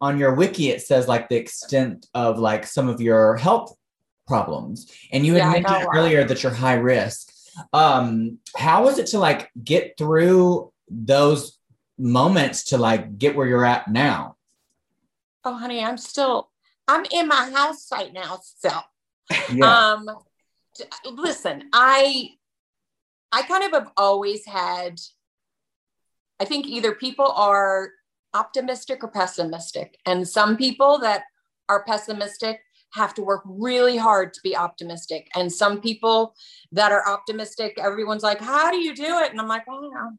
on 0.00 0.18
your 0.18 0.34
wiki 0.34 0.70
it 0.70 0.82
says 0.82 1.06
like 1.06 1.28
the 1.28 1.36
extent 1.36 2.06
of 2.14 2.38
like 2.38 2.66
some 2.66 2.88
of 2.88 3.00
your 3.00 3.36
health 3.36 3.74
problems, 4.26 4.92
and 5.12 5.24
you 5.26 5.34
had 5.34 5.44
Yeah, 5.44 5.52
mentioned 5.52 5.86
earlier 5.94 6.24
that 6.24 6.42
you're 6.42 6.52
high 6.52 6.74
risk. 6.74 7.32
Um, 7.72 8.38
how 8.56 8.84
was 8.84 8.98
it 8.98 9.06
to 9.08 9.18
like 9.18 9.50
get 9.62 9.94
through 9.98 10.72
those 10.88 11.58
moments 11.98 12.64
to 12.64 12.78
like 12.78 13.18
get 13.18 13.36
where 13.36 13.46
you're 13.46 13.64
at 13.64 13.88
now? 13.88 14.36
Oh, 15.44 15.54
honey, 15.54 15.82
I'm 15.82 15.96
still. 15.98 16.49
I'm 16.90 17.06
in 17.12 17.28
my 17.28 17.50
house 17.54 17.88
right 17.92 18.12
now, 18.12 18.40
still. 18.42 18.82
Yeah. 19.52 19.92
Um, 19.92 20.10
listen, 21.12 21.68
I, 21.72 22.30
I 23.30 23.42
kind 23.42 23.64
of 23.64 23.72
have 23.72 23.92
always 23.96 24.44
had. 24.44 24.98
I 26.40 26.46
think 26.46 26.66
either 26.66 26.94
people 26.94 27.30
are 27.30 27.90
optimistic 28.34 29.04
or 29.04 29.08
pessimistic. 29.08 29.98
And 30.06 30.26
some 30.26 30.56
people 30.56 30.98
that 31.00 31.24
are 31.68 31.84
pessimistic 31.84 32.60
have 32.94 33.14
to 33.14 33.22
work 33.22 33.42
really 33.44 33.96
hard 33.96 34.34
to 34.34 34.40
be 34.42 34.56
optimistic. 34.56 35.28
And 35.36 35.52
some 35.52 35.80
people 35.80 36.34
that 36.72 36.90
are 36.90 37.08
optimistic, 37.08 37.78
everyone's 37.78 38.22
like, 38.22 38.40
How 38.40 38.70
do 38.70 38.78
you 38.78 38.94
do 38.94 39.18
it? 39.18 39.30
And 39.30 39.40
I'm 39.40 39.48
like, 39.48 39.64
Oh, 39.68 39.90
no. 39.92 40.10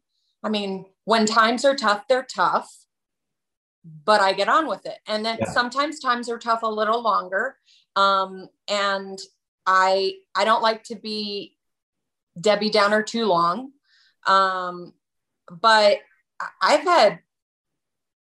I 0.43 0.49
mean, 0.49 0.85
when 1.05 1.25
times 1.25 1.65
are 1.65 1.75
tough, 1.75 2.07
they're 2.07 2.23
tough, 2.33 2.71
but 3.83 4.21
I 4.21 4.33
get 4.33 4.49
on 4.49 4.67
with 4.67 4.85
it. 4.85 4.97
And 5.07 5.25
then 5.25 5.37
yeah. 5.39 5.51
sometimes 5.51 5.99
times 5.99 6.29
are 6.29 6.37
tough 6.37 6.63
a 6.63 6.67
little 6.67 7.01
longer. 7.01 7.57
Um, 7.95 8.47
and 8.67 9.19
I 9.65 10.15
I 10.35 10.45
don't 10.45 10.61
like 10.61 10.83
to 10.85 10.95
be 10.95 11.57
Debbie 12.39 12.69
Downer 12.69 13.03
too 13.03 13.25
long. 13.25 13.71
Um, 14.27 14.93
but 15.49 15.99
I've 16.61 16.83
had 16.83 17.19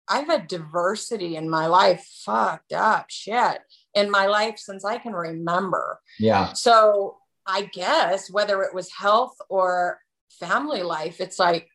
I've 0.08 0.26
had 0.26 0.48
diversity 0.48 1.36
in 1.36 1.48
my 1.48 1.66
life, 1.66 2.06
fucked 2.24 2.72
up 2.72 3.06
shit 3.08 3.60
in 3.94 4.10
my 4.10 4.26
life 4.26 4.58
since 4.58 4.84
I 4.84 4.98
can 4.98 5.12
remember. 5.12 6.00
Yeah. 6.18 6.52
So 6.52 7.16
I 7.46 7.62
guess 7.62 8.30
whether 8.30 8.62
it 8.62 8.74
was 8.74 8.90
health 8.92 9.36
or 9.48 10.00
family 10.30 10.82
life, 10.82 11.20
it's 11.20 11.38
like, 11.38 11.68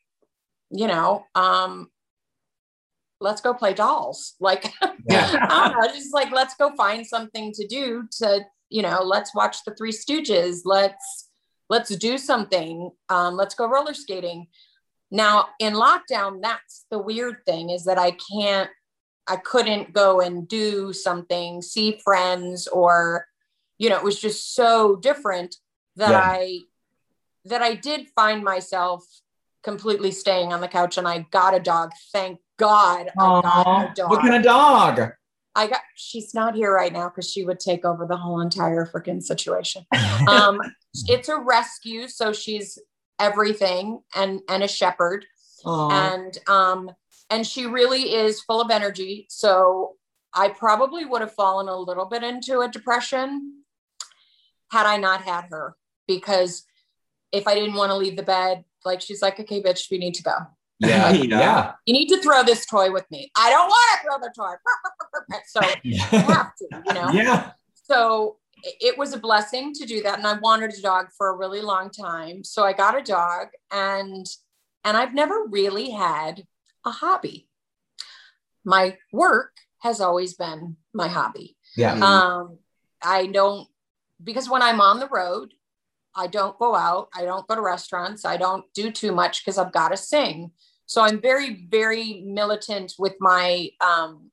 you 0.70 0.88
know, 0.88 1.26
um, 1.36 1.90
let's 3.20 3.42
go 3.42 3.54
play 3.54 3.74
dolls. 3.74 4.36
Like, 4.40 4.72
yeah. 5.10 5.48
I 5.50 5.70
don't 5.70 5.82
know, 5.82 5.94
just 5.94 6.14
like, 6.14 6.32
let's 6.32 6.56
go 6.56 6.76
find 6.76 7.06
something 7.06 7.52
to 7.54 7.68
do 7.68 8.08
to, 8.20 8.42
you 8.70 8.82
know, 8.82 9.02
let's 9.04 9.34
watch 9.34 9.58
the 9.66 9.76
Three 9.76 9.92
Stooges. 9.92 10.62
Let's, 10.66 11.30
let's 11.70 11.96
do 11.96 12.18
something. 12.18 12.92
Um, 13.10 13.36
let's 13.36 13.56
go 13.56 13.68
roller 13.68 13.94
skating. 13.94 14.48
Now 15.10 15.48
in 15.60 15.74
lockdown, 15.74 16.42
that's 16.42 16.86
the 16.92 17.00
weird 17.00 17.38
thing 17.46 17.70
is 17.70 17.86
that 17.86 17.98
I 17.98 18.12
can't, 18.32 18.70
I 19.28 19.38
couldn't 19.38 19.94
go 19.94 20.22
and 20.22 20.48
do 20.48 20.94
something, 20.94 21.62
see 21.62 22.00
friends, 22.04 22.68
or, 22.68 23.26
you 23.78 23.90
know, 23.90 23.98
it 23.98 24.04
was 24.04 24.20
just 24.20 24.56
so 24.56 24.96
different 24.96 25.56
that 25.98 26.12
yeah. 26.12 26.22
I, 26.22 26.60
that 27.46 27.62
I 27.62 27.76
did 27.76 28.08
find 28.16 28.44
myself 28.44 29.04
completely 29.64 30.12
staying 30.12 30.54
on 30.54 30.62
the 30.62 30.68
couch 30.68 30.98
and 30.98 31.08
I 31.08 31.26
got 31.32 31.54
a 31.54 31.60
dog. 31.60 31.92
Thank 32.14 32.40
God 32.58 33.10
I 33.18 33.42
got 33.42 33.92
a 33.92 33.94
dog. 33.94 34.10
What 34.10 34.22
kind 34.22 34.36
of 34.36 34.44
dog? 34.44 35.12
I 35.56 35.68
got 35.68 35.82
she's 35.96 36.34
not 36.34 36.56
here 36.56 36.74
right 36.74 36.94
now 36.94 37.10
because 37.10 37.32
she 37.32 37.44
would 37.44 37.60
take 37.60 37.84
over 37.84 38.06
the 38.06 38.18
whole 38.18 38.42
entire 38.42 38.86
freaking 38.86 39.24
situation. 39.24 39.86
um, 40.28 40.60
it's 41.08 41.30
a 41.30 41.38
rescue, 41.38 42.08
so 42.08 42.32
she's 42.32 42.78
everything 43.20 44.02
and 44.16 44.42
and 44.48 44.64
a 44.64 44.68
shepherd 44.68 45.26
Aww. 45.66 45.92
and 45.92 46.38
um 46.48 46.92
and 47.30 47.46
she 47.46 47.66
really 47.66 48.14
is 48.14 48.42
full 48.42 48.62
of 48.62 48.70
energy 48.70 49.26
so 49.30 49.96
i 50.34 50.50
probably 50.50 51.06
would 51.06 51.22
have 51.22 51.34
fallen 51.34 51.68
a 51.68 51.76
little 51.76 52.06
bit 52.06 52.24
into 52.24 52.62
a 52.62 52.70
depression 52.70 53.64
had 54.72 54.86
i 54.86 54.98
not 54.98 55.24
had 55.24 55.46
her 55.50 55.76
because 56.08 56.64
if 57.32 57.48
i 57.48 57.56
didn't 57.56 57.76
want 57.76 57.90
to 57.90 57.98
leave 57.98 58.16
the 58.16 58.24
bed 58.24 58.64
like 58.86 59.02
she's 59.02 59.22
like 59.22 59.40
okay 59.40 59.62
bitch 59.62 59.90
we 59.90 59.98
need 59.98 60.14
to 60.14 60.24
go 60.24 60.36
yeah, 60.80 61.12
yeah. 61.14 61.72
You 61.86 61.94
need 61.94 62.08
to 62.10 62.22
throw 62.22 62.44
this 62.44 62.66
toy 62.66 62.92
with 62.92 63.06
me. 63.12 63.32
I 63.36 63.50
don't 63.50 63.68
want 63.68 64.02
to 64.02 64.08
throw 64.08 64.20
the 64.20 64.34
toy. 64.36 64.56
So 65.48 65.60
you 65.84 66.00
have 66.00 66.56
to, 66.56 66.68
you 66.86 66.94
know? 66.94 67.10
Yeah. 67.12 67.52
So 67.74 68.38
it 68.64 68.98
was 68.98 69.14
a 69.14 69.20
blessing 69.20 69.74
to 69.74 69.86
do 69.86 70.02
that 70.02 70.18
and 70.18 70.28
i 70.28 70.34
wanted 70.34 70.74
a 70.74 70.82
dog 70.82 71.08
for 71.18 71.30
a 71.30 71.38
really 71.38 71.62
long 71.62 71.90
time 71.90 72.44
so 72.44 72.64
i 72.64 72.74
got 72.74 72.98
a 72.98 73.04
dog 73.04 73.48
and 73.72 74.26
and 74.84 74.98
i've 74.98 75.14
never 75.14 75.46
really 75.50 75.92
had 75.92 76.44
a 76.86 76.90
hobby 76.90 77.48
my 78.66 78.98
work 79.12 79.54
has 79.80 80.02
always 80.02 80.34
been 80.34 80.76
my 80.94 81.08
hobby 81.08 81.56
yeah 81.76 81.94
mm-hmm. 81.94 82.04
um 82.04 82.58
i 83.02 83.28
don't 83.28 83.68
because 84.24 84.50
when 84.50 84.62
i'm 84.62 84.82
on 84.82 85.00
the 85.00 85.10
road 85.10 85.54
i 86.16 86.26
don't 86.28 86.58
go 86.58 86.76
out 86.76 87.10
i 87.16 87.24
don't 87.24 87.48
go 87.48 87.56
to 87.56 87.62
restaurants 87.62 88.26
i 88.26 88.38
don't 88.38 88.66
do 88.74 88.92
too 88.92 89.12
much 89.12 89.44
because 89.44 89.58
i've 89.58 89.72
got 89.72 89.90
to 89.90 89.98
sing 89.98 90.52
so 90.88 91.04
i'm 91.04 91.22
very 91.22 91.68
very 91.70 92.24
militant 92.26 92.94
with 92.98 93.14
my 93.20 93.70
um 93.82 94.32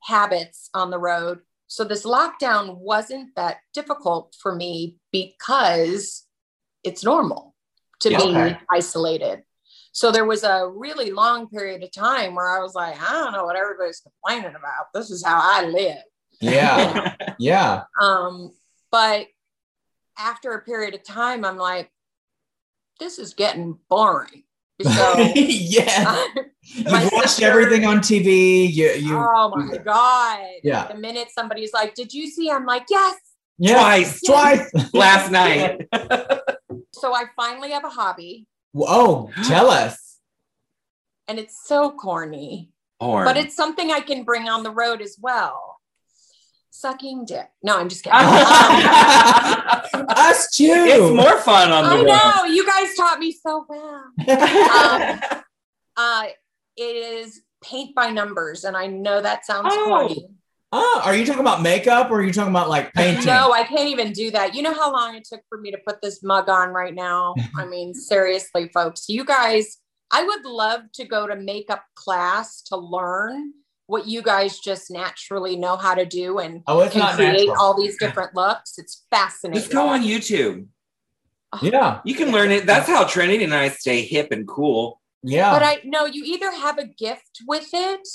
habits 0.00 0.70
on 0.72 0.90
the 0.90 0.98
road 0.98 1.40
so 1.68 1.84
this 1.84 2.04
lockdown 2.04 2.78
wasn't 2.78 3.36
that 3.36 3.58
difficult 3.74 4.34
for 4.40 4.54
me 4.54 4.96
because 5.12 6.24
it's 6.82 7.04
normal 7.04 7.54
to 8.00 8.10
yeah, 8.10 8.18
be 8.18 8.30
okay. 8.30 8.58
isolated. 8.72 9.42
So 9.92 10.10
there 10.10 10.24
was 10.24 10.44
a 10.44 10.66
really 10.66 11.10
long 11.10 11.48
period 11.48 11.82
of 11.82 11.92
time 11.92 12.34
where 12.34 12.48
I 12.48 12.62
was 12.62 12.74
like, 12.74 13.00
I 13.00 13.12
don't 13.12 13.32
know 13.32 13.44
what 13.44 13.56
everybody's 13.56 14.00
complaining 14.00 14.56
about. 14.56 14.86
This 14.94 15.10
is 15.10 15.24
how 15.24 15.40
I 15.42 15.66
live. 15.66 16.02
Yeah. 16.40 17.14
yeah. 17.38 17.82
Um, 18.00 18.52
but 18.90 19.26
after 20.16 20.52
a 20.52 20.62
period 20.62 20.94
of 20.94 21.02
time, 21.02 21.44
I'm 21.44 21.58
like, 21.58 21.90
this 22.98 23.18
is 23.18 23.34
getting 23.34 23.78
boring. 23.90 24.44
So 24.80 25.18
yeah, 25.34 26.04
uh, 26.06 26.42
you 26.76 27.08
watched 27.12 27.30
sister, 27.30 27.46
everything 27.46 27.84
on 27.84 27.98
TV. 27.98 28.72
You, 28.72 28.90
you. 28.90 29.16
Oh 29.16 29.52
my 29.54 29.76
god! 29.78 30.46
Yeah. 30.62 30.86
The 30.86 30.94
minute 30.94 31.28
somebody's 31.32 31.72
like, 31.72 31.94
"Did 31.94 32.14
you 32.14 32.28
see?" 32.28 32.50
I'm 32.50 32.64
like, 32.64 32.84
"Yes." 32.88 33.16
Yeah. 33.58 33.74
Twice. 33.74 34.20
Yes. 34.22 34.70
Twice. 34.72 34.94
Last 34.94 35.30
night. 35.32 35.88
so 36.92 37.12
I 37.12 37.24
finally 37.34 37.70
have 37.72 37.84
a 37.84 37.88
hobby. 37.88 38.46
Oh, 38.76 39.30
tell 39.46 39.68
us. 39.68 40.18
And 41.26 41.38
it's 41.38 41.66
so 41.66 41.90
corny. 41.90 42.70
Or. 43.00 43.24
But 43.24 43.36
it's 43.36 43.56
something 43.56 43.90
I 43.90 44.00
can 44.00 44.22
bring 44.22 44.48
on 44.48 44.62
the 44.62 44.70
road 44.70 45.02
as 45.02 45.16
well 45.20 45.77
sucking 46.70 47.24
dick. 47.24 47.48
No, 47.62 47.78
I'm 47.78 47.88
just 47.88 48.04
kidding. 48.04 48.18
Us 50.08 50.50
too. 50.50 50.64
It's 50.66 51.14
more 51.14 51.38
fun 51.38 51.72
on 51.72 51.84
the 51.84 51.90
I 51.90 52.02
know. 52.02 52.44
You 52.44 52.66
guys 52.66 52.94
taught 52.96 53.18
me 53.18 53.32
so 53.32 53.66
well. 53.68 54.04
um, 54.28 55.20
uh, 55.96 56.24
it 56.76 56.82
is 56.82 57.42
paint 57.62 57.94
by 57.94 58.10
numbers, 58.10 58.64
and 58.64 58.76
I 58.76 58.86
know 58.86 59.20
that 59.20 59.46
sounds 59.46 59.68
oh. 59.72 59.84
corny. 59.86 60.28
Oh, 60.70 61.00
are 61.02 61.16
you 61.16 61.24
talking 61.24 61.40
about 61.40 61.62
makeup 61.62 62.10
or 62.10 62.16
are 62.16 62.22
you 62.22 62.32
talking 62.32 62.52
about 62.52 62.68
like 62.68 62.92
painting? 62.92 63.24
No, 63.24 63.52
I 63.52 63.64
can't 63.64 63.88
even 63.88 64.12
do 64.12 64.30
that. 64.32 64.54
You 64.54 64.60
know 64.60 64.74
how 64.74 64.92
long 64.92 65.14
it 65.14 65.24
took 65.24 65.40
for 65.48 65.58
me 65.58 65.70
to 65.70 65.78
put 65.78 66.02
this 66.02 66.22
mug 66.22 66.50
on 66.50 66.74
right 66.74 66.94
now? 66.94 67.34
I 67.56 67.64
mean, 67.64 67.94
seriously, 67.94 68.68
folks, 68.74 69.08
you 69.08 69.24
guys, 69.24 69.78
I 70.10 70.24
would 70.24 70.44
love 70.44 70.82
to 70.94 71.06
go 71.06 71.26
to 71.26 71.36
makeup 71.36 71.84
class 71.94 72.60
to 72.64 72.76
learn 72.76 73.54
what 73.88 74.06
you 74.06 74.20
guys 74.20 74.58
just 74.58 74.90
naturally 74.90 75.56
know 75.56 75.74
how 75.74 75.94
to 75.94 76.04
do 76.04 76.38
and 76.38 76.62
oh, 76.66 76.80
it's 76.80 76.92
can 76.92 77.16
create 77.16 77.48
natural. 77.48 77.56
all 77.58 77.80
these 77.80 77.96
different 77.98 78.34
looks. 78.34 78.78
It's 78.78 79.06
fascinating. 79.10 79.62
Just 79.62 79.72
go 79.72 79.88
on 79.88 80.02
YouTube. 80.02 80.66
Oh. 81.54 81.60
Yeah. 81.62 82.00
You 82.04 82.14
can 82.14 82.30
learn 82.30 82.50
it. 82.50 82.66
That's 82.66 82.86
how 82.86 83.04
Trinity 83.04 83.44
and 83.44 83.54
I 83.54 83.70
stay 83.70 84.02
hip 84.02 84.30
and 84.30 84.46
cool. 84.46 85.00
Yeah. 85.22 85.52
But 85.52 85.62
I 85.62 85.80
know 85.84 86.04
you 86.04 86.22
either 86.22 86.52
have 86.52 86.76
a 86.76 86.84
gift 86.84 87.40
with 87.46 87.70
it, 87.72 88.06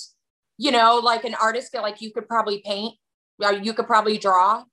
you 0.60 0.70
know, 0.70 1.02
like 1.04 1.24
an 1.24 1.34
artist, 1.34 1.74
like 1.74 2.02
you 2.02 2.12
could 2.12 2.28
probably 2.28 2.62
paint, 2.64 2.94
or 3.44 3.54
you 3.54 3.74
could 3.74 3.88
probably 3.88 4.20
draw. 4.20 4.64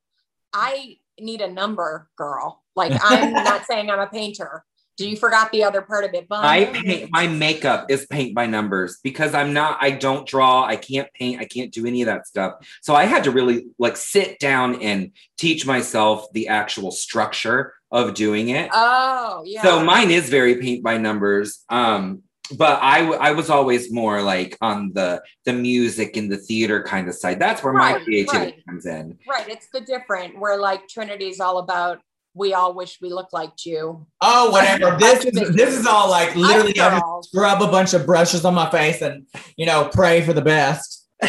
I 0.53 0.99
need 1.19 1.41
a 1.41 1.51
number 1.51 2.11
girl. 2.19 2.63
Like 2.77 2.93
I'm 3.03 3.33
not 3.45 3.65
saying 3.65 3.91
I'm 3.91 4.01
a 4.01 4.07
painter, 4.07 4.67
you 5.05 5.17
forgot 5.17 5.51
the 5.53 5.65
other 5.65 5.83
part 5.83 6.05
of 6.05 6.15
it. 6.15 6.29
But 6.29 6.45
I 6.45 6.67
paint 6.67 7.11
my 7.11 7.27
makeup 7.27 7.91
is 7.91 8.07
paint 8.07 8.35
by 8.35 8.47
numbers 8.47 8.99
because 9.03 9.35
I'm 9.35 9.53
not, 9.53 9.79
I 9.81 9.91
don't 9.91 10.27
draw, 10.27 10.65
I 10.65 10.77
can't 10.77 11.13
paint, 11.15 11.41
I 11.41 11.45
can't 11.45 11.73
do 11.73 11.87
any 11.87 12.03
of 12.03 12.07
that 12.07 12.27
stuff. 12.27 12.55
So 12.83 12.95
I 12.95 13.05
had 13.05 13.25
to 13.25 13.31
really 13.31 13.67
like 13.79 13.97
sit 13.97 14.39
down 14.39 14.83
and 14.83 15.13
teach 15.37 15.67
myself 15.67 16.27
the 16.33 16.49
actual 16.49 16.91
structure 16.91 17.75
of 17.91 18.15
doing 18.15 18.51
it. 18.51 18.71
Oh, 18.73 19.43
yeah. 19.45 19.63
So 19.63 19.85
mine 19.85 20.11
is 20.11 20.29
very 20.29 20.57
paint 20.57 20.83
by 20.83 20.99
numbers. 20.99 21.65
Um, 21.69 22.23
but 22.57 22.83
I, 22.83 23.01
w- 23.01 23.19
I 23.19 23.33
was 23.33 23.49
always 23.49 23.93
more 23.93 24.23
like 24.23 24.57
on 24.61 24.93
the 24.93 25.23
the 25.45 25.53
music 25.53 26.17
and 26.17 26.31
the 26.31 26.37
theater 26.37 26.83
kind 26.83 27.09
of 27.09 27.15
side. 27.15 27.39
That's 27.39 27.63
where 27.63 27.73
right, 27.73 27.99
my 27.99 28.05
creativity 28.05 28.53
right. 28.57 28.67
comes 28.67 28.87
in. 28.87 29.19
Right. 29.29 29.49
It's 29.49 29.69
the 29.73 29.81
different 29.81 30.39
where 30.39 30.59
like 30.59 30.89
Trinity's 30.89 31.39
all 31.39 31.59
about 31.59 32.01
we 32.35 32.55
all 32.55 32.75
wish 32.75 32.99
we 33.01 33.11
looked 33.11 33.33
like 33.33 33.65
you. 33.65 34.07
Oh, 34.21 34.51
whatever. 34.51 34.97
this 35.01 35.25
is 35.25 35.55
this 35.55 35.79
is 35.79 35.87
all 35.87 36.09
like 36.09 36.35
literally 36.37 36.79
I 36.79 37.01
scrub 37.23 37.63
a 37.63 37.69
bunch 37.69 37.95
of 37.95 38.07
brushes 38.07 38.45
on 38.45 38.55
my 38.55 38.71
face 38.71 39.03
and 39.03 39.27
you 39.57 39.67
know 39.67 39.91
pray 39.93 40.23
for 40.23 40.33
the 40.33 40.43
best. 40.43 41.09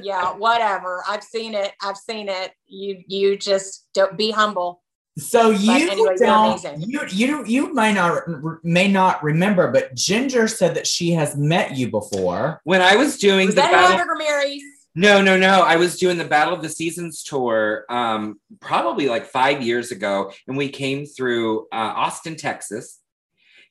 yeah, 0.00 0.32
whatever. 0.32 1.02
I've 1.08 1.22
seen 1.22 1.54
it. 1.54 1.72
I've 1.82 1.96
seen 1.96 2.28
it. 2.28 2.52
You 2.66 3.02
you 3.06 3.36
just 3.36 3.88
don't 3.94 4.16
be 4.16 4.30
humble. 4.30 4.82
So 5.18 5.50
you 5.50 5.90
anyway, 5.90 6.14
don't 6.16 6.62
you 6.78 7.00
you 7.10 7.44
you 7.44 7.74
may 7.74 7.92
not 7.92 8.22
may 8.62 8.86
not 8.86 9.22
remember, 9.22 9.70
but 9.72 9.94
Ginger 9.96 10.46
said 10.46 10.76
that 10.76 10.86
she 10.86 11.10
has 11.12 11.36
met 11.36 11.76
you 11.76 11.90
before. 11.90 12.60
When 12.62 12.80
I 12.80 12.94
was 12.94 13.18
doing 13.18 13.46
was 13.46 13.56
the 13.56 13.62
that 13.62 13.72
battle- 13.72 13.96
Hamburger 13.96 14.16
Mary's? 14.16 14.62
No, 14.98 15.22
no, 15.22 15.38
no. 15.38 15.62
I 15.62 15.76
was 15.76 15.96
doing 15.96 16.18
the 16.18 16.24
Battle 16.24 16.52
of 16.52 16.60
the 16.60 16.68
Seasons 16.68 17.22
tour 17.22 17.84
um, 17.88 18.40
probably 18.58 19.06
like 19.06 19.26
five 19.26 19.62
years 19.62 19.92
ago, 19.92 20.32
and 20.48 20.56
we 20.56 20.68
came 20.70 21.06
through 21.06 21.68
uh, 21.72 21.92
Austin, 21.94 22.34
Texas. 22.34 22.98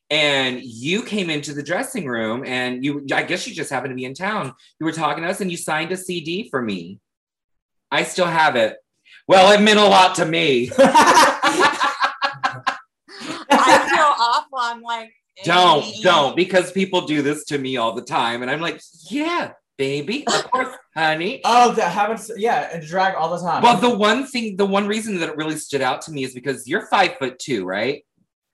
and 0.09 0.61
you 0.63 1.03
came 1.03 1.29
into 1.29 1.53
the 1.53 1.61
dressing 1.61 2.05
room 2.07 2.45
and 2.45 2.81
you 2.81 3.05
I 3.13 3.23
guess 3.23 3.45
you 3.45 3.53
just 3.53 3.69
happened 3.69 3.91
to 3.91 3.95
be 3.95 4.05
in 4.05 4.13
town. 4.13 4.53
You 4.79 4.85
were 4.85 4.93
talking 4.93 5.23
to 5.23 5.29
us 5.29 5.41
and 5.41 5.51
you 5.51 5.57
signed 5.57 5.91
a 5.91 5.97
CD 5.97 6.49
for 6.49 6.61
me. 6.61 7.01
I 7.91 8.03
still 8.03 8.25
have 8.25 8.55
it. 8.55 8.77
Well, 9.27 9.51
it 9.51 9.61
meant 9.61 9.79
a 9.79 9.85
lot 9.85 10.15
to 10.15 10.25
me. 10.25 10.71
I 10.79 11.57
feel 13.89 14.13
awful. 14.17 14.59
I'm 14.59 14.81
like, 14.81 15.11
don't, 15.43 15.85
don't, 16.01 16.37
because 16.37 16.71
people 16.71 17.01
do 17.05 17.21
this 17.21 17.43
to 17.45 17.57
me 17.57 17.75
all 17.75 17.93
the 17.93 18.01
time. 18.01 18.41
And 18.43 18.49
I'm 18.49 18.61
like, 18.61 18.79
yeah, 19.09 19.51
baby, 19.77 20.25
of 20.27 20.51
course, 20.51 20.75
honey. 20.95 21.41
oh, 21.45 21.71
that 21.73 21.91
happens. 21.91 22.31
Yeah, 22.35 22.69
and 22.73 22.85
drag 22.85 23.15
all 23.15 23.35
the 23.35 23.43
time. 23.43 23.63
Well, 23.63 23.77
the 23.77 23.95
one 23.95 24.25
thing, 24.25 24.57
the 24.57 24.65
one 24.65 24.87
reason 24.87 25.19
that 25.19 25.29
it 25.29 25.37
really 25.37 25.57
stood 25.57 25.81
out 25.81 26.01
to 26.03 26.11
me 26.11 26.23
is 26.23 26.33
because 26.33 26.67
you're 26.67 26.87
five 26.87 27.17
foot 27.17 27.39
two, 27.39 27.65
right? 27.65 28.03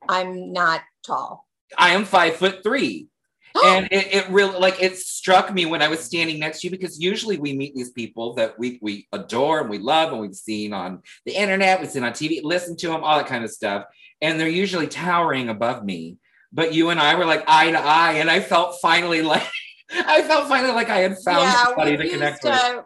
I'm 0.07 0.51
not 0.51 0.81
tall. 1.05 1.47
I 1.77 1.91
am 1.91 2.05
five 2.05 2.35
foot 2.35 2.63
three. 2.63 3.07
and 3.65 3.87
it, 3.91 4.13
it 4.13 4.29
really 4.29 4.57
like 4.57 4.81
it 4.81 4.97
struck 4.97 5.53
me 5.53 5.65
when 5.65 5.81
I 5.81 5.87
was 5.87 5.99
standing 5.99 6.39
next 6.39 6.61
to 6.61 6.67
you 6.67 6.71
because 6.71 6.99
usually 6.99 7.37
we 7.37 7.53
meet 7.53 7.75
these 7.75 7.91
people 7.91 8.33
that 8.35 8.57
we 8.57 8.79
we 8.81 9.07
adore 9.11 9.61
and 9.61 9.69
we 9.69 9.77
love 9.77 10.11
and 10.11 10.19
we've 10.19 10.33
seen 10.33 10.73
on 10.73 11.01
the 11.25 11.33
internet, 11.33 11.79
we've 11.79 11.89
seen 11.89 12.03
on 12.03 12.13
TV, 12.13 12.41
listen 12.43 12.75
to 12.77 12.87
them, 12.87 13.03
all 13.03 13.17
that 13.17 13.27
kind 13.27 13.43
of 13.43 13.51
stuff, 13.51 13.85
and 14.21 14.39
they're 14.39 14.47
usually 14.47 14.87
towering 14.87 15.49
above 15.49 15.83
me. 15.83 16.17
But 16.51 16.73
you 16.73 16.89
and 16.89 16.99
I 16.99 17.15
were 17.15 17.25
like 17.25 17.43
eye 17.47 17.71
to 17.71 17.79
eye, 17.79 18.13
and 18.13 18.29
I 18.29 18.39
felt 18.39 18.79
finally 18.81 19.21
like 19.21 19.43
I 19.95 20.21
felt 20.23 20.47
finally 20.47 20.73
like 20.73 20.89
I 20.89 20.99
had 20.99 21.17
found 21.19 21.51
somebody 21.65 21.97
to 21.97 22.03
used 22.03 22.13
connect 22.15 22.43
with. 22.43 22.53
to- 22.53 22.85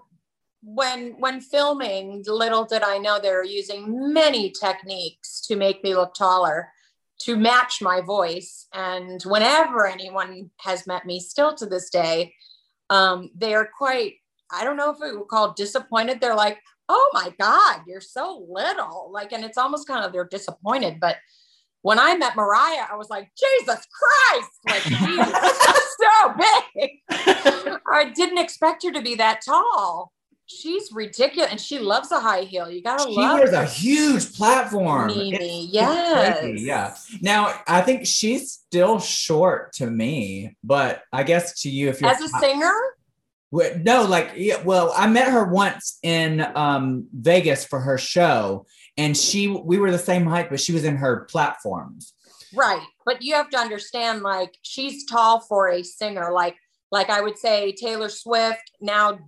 when 0.63 1.12
when 1.20 1.39
filming, 1.39 2.24
little 2.28 2.65
did 2.65 2.84
I 2.84 2.98
know 2.98 3.20
they 3.20 3.30
were 3.32 3.43
using 3.43 4.12
many 4.13 4.52
techniques 4.52 5.39
to 5.48 5.56
make 5.56 5.84
me 5.84 5.96
look 5.96 6.13
taller, 6.13 6.70
to 7.22 7.38
match 7.38 7.82
my 7.82 8.02
voice. 8.02 8.67
And 8.74 9.22
whenever 9.24 9.88
anyone 9.88 10.50
has 10.62 10.86
met 10.86 11.06
me, 11.06 11.20
still 11.20 11.54
to 11.56 11.65
this 11.65 11.89
day, 11.89 12.34
um, 12.89 13.30
they 13.36 13.54
are 13.54 13.70
quite. 13.78 14.15
I 14.52 14.63
don't 14.63 14.78
know 14.78 14.91
if 14.91 15.02
it 15.02 15.17
would 15.17 15.28
call 15.28 15.54
disappointed. 15.54 16.20
They're 16.20 16.36
like, 16.36 16.60
"Oh 16.89 17.10
my 17.13 17.34
God, 17.39 17.82
you're 17.88 18.02
so 18.02 18.46
little!" 18.50 19.10
Like, 19.13 19.32
and 19.34 19.46
it's 19.46 19.58
almost 19.58 19.88
kind 19.88 20.04
of 20.04 20.12
they're 20.12 20.26
disappointed. 20.26 21.00
But 21.00 21.17
when 21.88 22.00
I 22.00 22.17
met 22.17 22.36
Mariah, 22.36 22.86
I 22.91 22.97
was 22.97 23.10
like, 23.10 23.32
"Jesus 23.38 23.88
Christ!" 23.97 24.52
Like, 24.67 24.82
she's 24.82 25.26
so 26.04 26.34
big. 26.38 26.89
I 27.89 28.12
didn't 28.13 28.39
expect 28.39 28.84
her 28.84 28.91
to 28.91 29.02
be 29.02 29.15
that 29.15 29.39
tall. 29.45 30.12
She's 30.47 30.91
ridiculous, 30.91 31.50
and 31.50 31.62
she 31.62 31.80
loves 31.80 32.12
a 32.12 32.19
high 32.19 32.41
heel. 32.41 32.69
You 32.69 32.84
gotta 32.84 33.04
she 33.04 33.15
love 33.15 33.38
She 33.38 33.39
wears 33.39 33.54
a 33.54 33.65
huge 33.65 34.36
platform. 34.36 35.08
Mimi. 35.08 35.69
Yes. 35.71 36.39
crazy, 36.41 36.65
yeah. 36.65 36.93
Now 37.21 37.58
I 37.65 37.80
think 37.80 38.06
she's 38.06 38.52
still 38.52 39.00
short 39.00 39.71
to 39.76 39.89
me, 39.89 40.58
but 40.65 41.04
I 41.13 41.23
guess 41.23 41.62
to 41.62 41.69
you, 41.69 41.88
if 41.88 42.02
you're 42.02 42.10
As 42.10 42.19
a 42.19 42.28
singer, 42.28 42.73
no, 43.52 44.06
like 44.06 44.34
yeah, 44.36 44.62
well, 44.63 44.93
I 44.93 45.08
met 45.08 45.30
her 45.30 45.45
once 45.45 46.00
in 46.04 46.45
um 46.54 47.08
Vegas 47.13 47.63
for 47.63 47.80
her 47.80 47.97
show, 47.97 48.65
and 48.98 49.16
she 49.16 49.48
we 49.48 49.78
were 49.78 49.92
the 49.92 50.00
same 50.00 50.26
height, 50.26 50.50
but 50.50 50.60
she 50.60 50.74
was 50.74 50.84
in 50.84 50.98
her 50.98 51.22
platforms. 51.26 52.14
right? 52.54 52.86
But 53.06 53.22
you 53.22 53.36
have 53.36 53.50
to 53.52 53.58
understand, 53.58 54.22
like, 54.22 54.58
she's 54.62 55.06
tall 55.06 55.42
for 55.42 55.70
a 55.70 55.84
singer. 55.84 56.32
Like, 56.32 56.56
like 56.92 57.10
I 57.10 57.22
would 57.22 57.38
say 57.38 57.72
Taylor 57.74 58.10
Swift 58.10 58.72
now. 58.82 59.20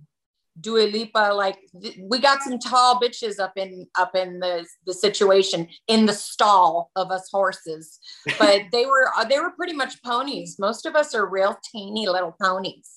Dua 0.60 0.82
Lipa, 0.82 1.32
like 1.32 1.56
th- 1.80 1.96
we 2.02 2.18
got 2.18 2.42
some 2.42 2.58
tall 2.58 3.00
bitches 3.00 3.38
up 3.38 3.52
in 3.56 3.86
up 3.96 4.14
in 4.14 4.40
the 4.40 4.66
the 4.84 4.92
situation 4.92 5.68
in 5.86 6.04
the 6.04 6.12
stall 6.12 6.90
of 6.96 7.10
us 7.10 7.30
horses, 7.30 7.98
but 8.38 8.62
they 8.72 8.84
were 8.84 9.10
uh, 9.16 9.24
they 9.24 9.38
were 9.38 9.52
pretty 9.52 9.72
much 9.72 10.02
ponies. 10.02 10.56
Most 10.58 10.84
of 10.84 10.96
us 10.96 11.14
are 11.14 11.24
real 11.24 11.56
teeny 11.72 12.08
little 12.08 12.34
ponies. 12.42 12.90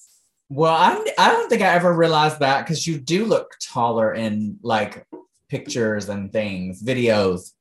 Well, 0.50 0.74
I 0.74 1.06
I 1.18 1.32
don't 1.32 1.48
think 1.48 1.62
I 1.62 1.74
ever 1.74 1.94
realized 1.94 2.40
that 2.40 2.66
because 2.66 2.86
you 2.86 2.98
do 2.98 3.24
look 3.26 3.52
taller 3.62 4.14
in 4.14 4.58
like 4.62 5.06
pictures 5.54 6.10
and 6.10 6.32
things, 6.34 6.82
videos. 6.82 7.52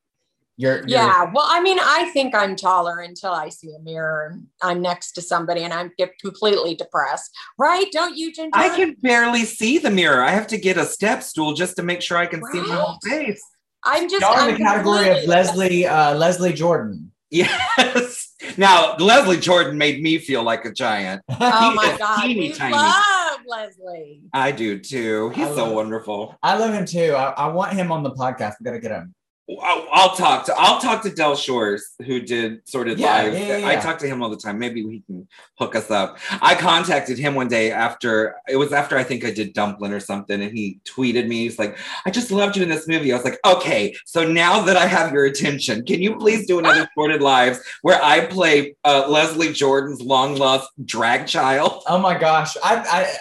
You're, 0.57 0.78
you're 0.78 0.88
Yeah. 0.88 1.31
Well, 1.35 1.46
I 1.46 1.61
mean, 1.61 1.78
I 1.81 2.11
think 2.14 2.35
I'm 2.35 2.57
taller 2.57 3.00
until 3.00 3.33
I 3.33 3.48
see 3.50 3.74
a 3.74 3.78
mirror 3.81 4.28
and 4.33 4.46
I'm 4.62 4.81
next 4.81 5.12
to 5.12 5.22
somebody 5.22 5.62
and 5.62 5.72
I 5.74 5.88
get 5.98 6.18
completely 6.18 6.74
depressed. 6.74 7.31
Right? 7.59 7.87
Don't 7.92 8.16
you, 8.16 8.33
Ginger? 8.33 8.50
I 8.55 8.68
can 8.70 8.94
barely 9.02 9.44
see 9.44 9.78
the 9.78 9.90
mirror. 9.90 10.22
I 10.22 10.31
have 10.31 10.46
to 10.48 10.59
get 10.59 10.76
a 10.78 10.87
step 10.87 11.22
stool 11.22 11.52
just 11.52 11.76
to 11.76 11.83
make 11.83 12.00
sure 12.00 12.16
I 12.16 12.26
can 12.26 12.42
see 12.52 12.61
my 12.61 12.76
whole 12.76 12.98
face. 13.05 13.42
I'm 13.85 14.09
just 14.09 14.20
Y'all 14.22 14.35
in 14.35 14.44
I'm 14.44 14.52
the 14.52 14.59
category 14.59 15.09
of 15.11 15.24
Leslie 15.26 15.87
uh, 15.87 16.14
Leslie 16.14 16.52
Jordan. 16.55 17.12
Yes. 17.31 18.20
Now 18.59 18.96
Leslie 18.96 19.38
Jordan 19.38 19.78
made 19.78 20.02
me 20.02 20.18
feel 20.18 20.42
like 20.42 20.64
a 20.64 20.72
giant. 20.72 21.22
Oh 21.28 21.70
He 21.70 21.76
my 21.76 21.96
God. 21.96 22.22
teeny 22.22 22.48
We 22.48 22.52
tiny. 22.52 22.74
love 22.74 23.21
Leslie. 23.46 24.22
I 24.33 24.52
do 24.52 24.78
too. 24.78 25.31
He's 25.31 25.46
I 25.46 25.55
so 25.55 25.64
love- 25.66 25.72
wonderful. 25.74 26.37
I 26.42 26.57
love 26.57 26.72
him 26.74 26.85
too. 26.87 27.14
I, 27.16 27.31
I 27.31 27.48
want 27.48 27.72
him 27.74 27.90
on 27.92 28.02
the 28.02 28.11
podcast. 28.12 28.55
We 28.61 28.64
gotta 28.64 28.78
get 28.81 28.90
him. 28.92 29.14
I'll, 29.61 29.87
I'll 29.90 30.14
talk 30.16 30.46
to 30.46 30.55
I'll 30.57 30.81
talk 30.81 31.02
to 31.02 31.11
Del 31.11 31.35
Shores 31.35 31.94
who 32.07 32.20
did 32.20 32.61
Sordid 32.66 32.98
Yeah, 32.98 33.22
live. 33.22 33.35
yeah, 33.35 33.57
yeah, 33.59 33.68
I 33.68 33.76
talk 33.76 33.98
to 33.98 34.07
him 34.07 34.22
all 34.22 34.31
the 34.31 34.37
time. 34.37 34.59
Maybe 34.59 34.83
he 34.83 35.00
can 35.00 35.26
hook 35.59 35.74
us 35.74 35.90
up. 35.90 36.18
I 36.40 36.55
contacted 36.55 37.18
him 37.18 37.35
one 37.35 37.48
day 37.48 37.72
after 37.72 38.37
it 38.48 38.57
was 38.57 38.72
after 38.72 38.96
I 38.96 39.02
think 39.02 39.24
I 39.24 39.33
did 39.33 39.52
Dumplin' 39.52 39.92
or 39.92 39.98
something, 40.00 40.40
and 40.40 40.57
he 40.57 40.78
tweeted 40.85 41.26
me. 41.26 41.38
He's 41.42 41.59
like, 41.59 41.76
"I 42.07 42.11
just 42.11 42.31
loved 42.31 42.57
you 42.57 42.62
in 42.62 42.68
this 42.68 42.87
movie." 42.87 43.12
I 43.12 43.16
was 43.16 43.24
like, 43.24 43.40
"Okay, 43.44 43.94
so 44.07 44.24
now 44.26 44.62
that 44.62 44.76
I 44.76 44.87
have 44.87 45.12
your 45.12 45.24
attention, 45.24 45.85
can 45.85 46.00
you 46.00 46.16
please 46.16 46.46
do 46.46 46.61
another 46.61 46.88
Sordid 46.94 47.20
Lives 47.20 47.59
where 47.83 48.02
I 48.02 48.26
play 48.26 48.76
uh, 48.85 49.07
Leslie 49.09 49.52
Jordan's 49.52 50.00
long 50.00 50.37
lost 50.37 50.70
drag 50.85 51.26
child?" 51.26 51.83
Oh 51.88 51.98
my 51.98 52.16
gosh. 52.16 52.57
I 52.62 52.76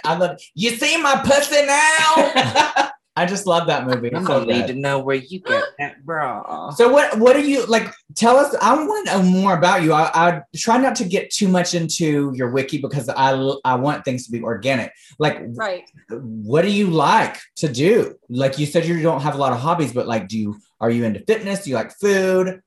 I, 0.06 0.12
I 0.14 0.18
love 0.18 0.40
you 0.54 0.70
see 0.70 1.02
my 1.02 1.16
pussy 1.26 1.66
now. 1.66 2.92
I 3.22 3.26
just 3.28 3.46
love 3.46 3.68
that 3.68 3.86
movie. 3.86 4.14
I'm 4.14 4.26
so 4.26 4.40
gonna 4.40 4.52
need 4.52 4.66
to 4.68 4.74
know 4.74 4.98
where 4.98 5.16
you 5.16 5.40
get 5.42 5.64
that 5.80 6.04
bra. 6.04 6.72
So 6.72 6.90
what 6.90 7.20
what 7.20 7.34
do 7.34 7.48
you 7.48 7.64
like 7.68 7.94
tell 8.16 8.38
us 8.38 8.56
I 8.60 8.74
want 8.74 9.08
to 9.08 9.14
know 9.14 9.24
more 9.24 9.56
about 9.56 9.84
you. 9.84 9.94
I, 9.94 10.10
I 10.14 10.42
try 10.56 10.80
not 10.80 10.96
to 10.96 11.06
get 11.06 11.30
too 11.30 11.48
much 11.48 11.76
into 11.76 12.32
your 12.34 12.50
wiki 12.50 12.80
because 12.80 13.10
I 13.10 13.34
I 13.64 13.76
want 13.76 14.04
things 14.06 14.26
to 14.26 14.32
be 14.32 14.42
organic. 14.42 14.92
Like 15.20 15.40
Right. 15.50 15.88
what 16.10 16.64
do 16.64 16.72
you 16.72 16.88
like 16.88 17.38
to 17.58 17.72
do? 17.72 18.16
Like 18.28 18.58
you 18.58 18.66
said 18.66 18.86
you 18.86 19.00
don't 19.04 19.22
have 19.22 19.36
a 19.36 19.38
lot 19.38 19.54
of 19.54 19.60
hobbies 19.60 19.94
but 19.94 20.08
like 20.08 20.28
do 20.28 20.40
you 20.40 20.60
are 20.80 20.90
you 20.90 21.04
into 21.04 21.20
fitness? 21.20 21.64
Do 21.64 21.70
you 21.70 21.76
like 21.76 21.92
food? 22.00 22.62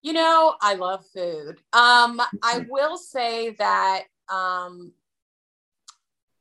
You 0.00 0.14
know, 0.14 0.54
I 0.62 0.76
love 0.76 1.04
food. 1.12 1.58
Um, 1.74 2.22
I 2.42 2.64
will 2.70 2.96
say 2.96 3.50
that 3.58 4.04
um, 4.32 4.92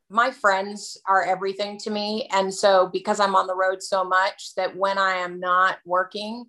my 0.09 0.31
friends 0.31 0.97
are 1.07 1.23
everything 1.23 1.77
to 1.79 1.89
me. 1.89 2.27
And 2.31 2.53
so, 2.53 2.89
because 2.91 3.19
I'm 3.19 3.35
on 3.35 3.47
the 3.47 3.55
road 3.55 3.83
so 3.83 4.03
much, 4.03 4.55
that 4.55 4.75
when 4.75 4.97
I 4.97 5.17
am 5.17 5.39
not 5.39 5.77
working, 5.85 6.45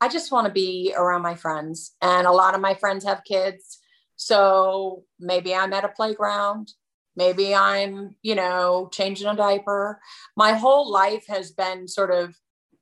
I 0.00 0.08
just 0.08 0.30
want 0.30 0.46
to 0.46 0.52
be 0.52 0.94
around 0.96 1.22
my 1.22 1.34
friends. 1.34 1.94
And 2.02 2.26
a 2.26 2.32
lot 2.32 2.54
of 2.54 2.60
my 2.60 2.74
friends 2.74 3.04
have 3.04 3.24
kids. 3.24 3.78
So 4.16 5.04
maybe 5.18 5.54
I'm 5.54 5.72
at 5.72 5.84
a 5.84 5.88
playground. 5.88 6.72
Maybe 7.16 7.54
I'm, 7.54 8.14
you 8.22 8.36
know, 8.36 8.88
changing 8.92 9.26
a 9.26 9.34
diaper. 9.34 10.00
My 10.36 10.52
whole 10.52 10.90
life 10.90 11.24
has 11.28 11.50
been 11.50 11.88
sort 11.88 12.12
of 12.12 12.36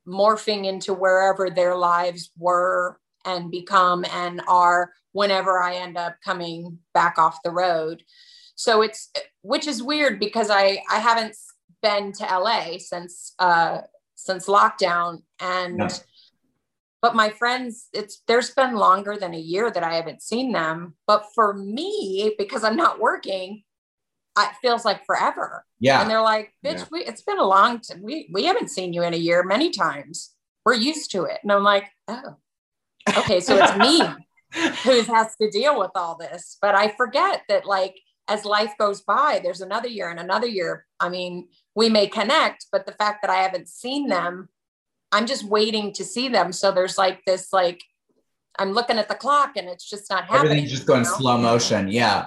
morphing 0.06 0.66
into 0.66 0.92
wherever 0.92 1.48
their 1.48 1.76
lives 1.76 2.30
were 2.36 3.00
and 3.24 3.50
become 3.50 4.04
and 4.12 4.42
are 4.46 4.92
whenever 5.12 5.58
I 5.58 5.76
end 5.76 5.96
up 5.96 6.16
coming 6.22 6.78
back 6.92 7.18
off 7.18 7.42
the 7.42 7.50
road. 7.50 8.02
So 8.56 8.82
it's 8.82 9.10
which 9.42 9.66
is 9.66 9.82
weird 9.82 10.18
because 10.18 10.50
I 10.50 10.82
I 10.90 10.98
haven't 10.98 11.36
been 11.82 12.12
to 12.12 12.24
LA 12.24 12.78
since 12.78 13.34
uh 13.38 13.82
since 14.14 14.46
lockdown 14.46 15.22
and 15.40 15.76
No. 15.76 15.88
but 17.02 17.14
my 17.14 17.28
friends 17.30 17.88
it's 17.92 18.22
there's 18.26 18.50
been 18.50 18.74
longer 18.74 19.16
than 19.16 19.34
a 19.34 19.38
year 19.38 19.70
that 19.70 19.82
I 19.84 19.94
haven't 19.94 20.22
seen 20.22 20.52
them 20.52 20.94
but 21.06 21.26
for 21.34 21.52
me 21.54 22.34
because 22.38 22.64
I'm 22.64 22.76
not 22.76 22.98
working 22.98 23.62
it 24.38 24.50
feels 24.62 24.84
like 24.84 25.04
forever 25.06 25.64
Yeah. 25.80 26.00
and 26.02 26.10
they're 26.10 26.20
like, 26.20 26.52
bitch, 26.64 26.78
Yeah. 26.78 26.84
we, 26.90 27.00
it's 27.04 27.22
been 27.22 27.38
a 27.38 27.44
long 27.44 27.80
time. 27.80 28.02
We, 28.02 28.28
we 28.32 28.44
haven't 28.44 28.68
seen 28.68 28.92
you 28.92 29.02
in 29.02 29.14
a 29.14 29.16
year 29.16 29.42
many 29.42 29.70
times. 29.70 30.34
We're 30.66 30.74
used 30.74 31.10
to 31.12 31.24
it. 31.24 31.38
And 31.42 31.50
I'm 31.50 31.62
like, 31.62 31.86
oh, 32.08 32.36
okay. 33.16 33.40
So 33.40 33.56
it's 33.56 33.76
me 33.78 34.00
who 34.84 35.00
has 35.14 35.34
to 35.40 35.50
deal 35.50 35.78
with 35.78 35.92
all 35.94 36.18
this. 36.18 36.58
But 36.60 36.74
I 36.74 36.88
forget 36.88 37.44
that, 37.48 37.64
like, 37.64 37.96
as 38.28 38.44
life 38.44 38.74
goes 38.78 39.02
by, 39.02 39.40
there's 39.42 39.60
another 39.60 39.88
year 39.88 40.10
and 40.10 40.18
another 40.18 40.46
year. 40.46 40.86
I 41.00 41.08
mean, 41.08 41.48
we 41.74 41.88
may 41.88 42.06
connect, 42.06 42.66
but 42.72 42.86
the 42.86 42.92
fact 42.92 43.22
that 43.22 43.30
I 43.30 43.36
haven't 43.36 43.68
seen 43.68 44.08
them, 44.08 44.48
I'm 45.12 45.26
just 45.26 45.44
waiting 45.44 45.92
to 45.94 46.04
see 46.04 46.28
them. 46.28 46.52
So 46.52 46.72
there's 46.72 46.98
like 46.98 47.24
this, 47.24 47.52
like, 47.52 47.82
I'm 48.58 48.72
looking 48.72 48.98
at 48.98 49.08
the 49.08 49.14
clock 49.14 49.52
and 49.56 49.68
it's 49.68 49.88
just 49.88 50.10
not 50.10 50.24
happening. 50.24 50.52
Everything's 50.52 50.70
just 50.70 50.86
going 50.86 51.04
you 51.04 51.10
know? 51.10 51.16
slow 51.16 51.38
motion. 51.38 51.88
Yeah. 51.88 52.26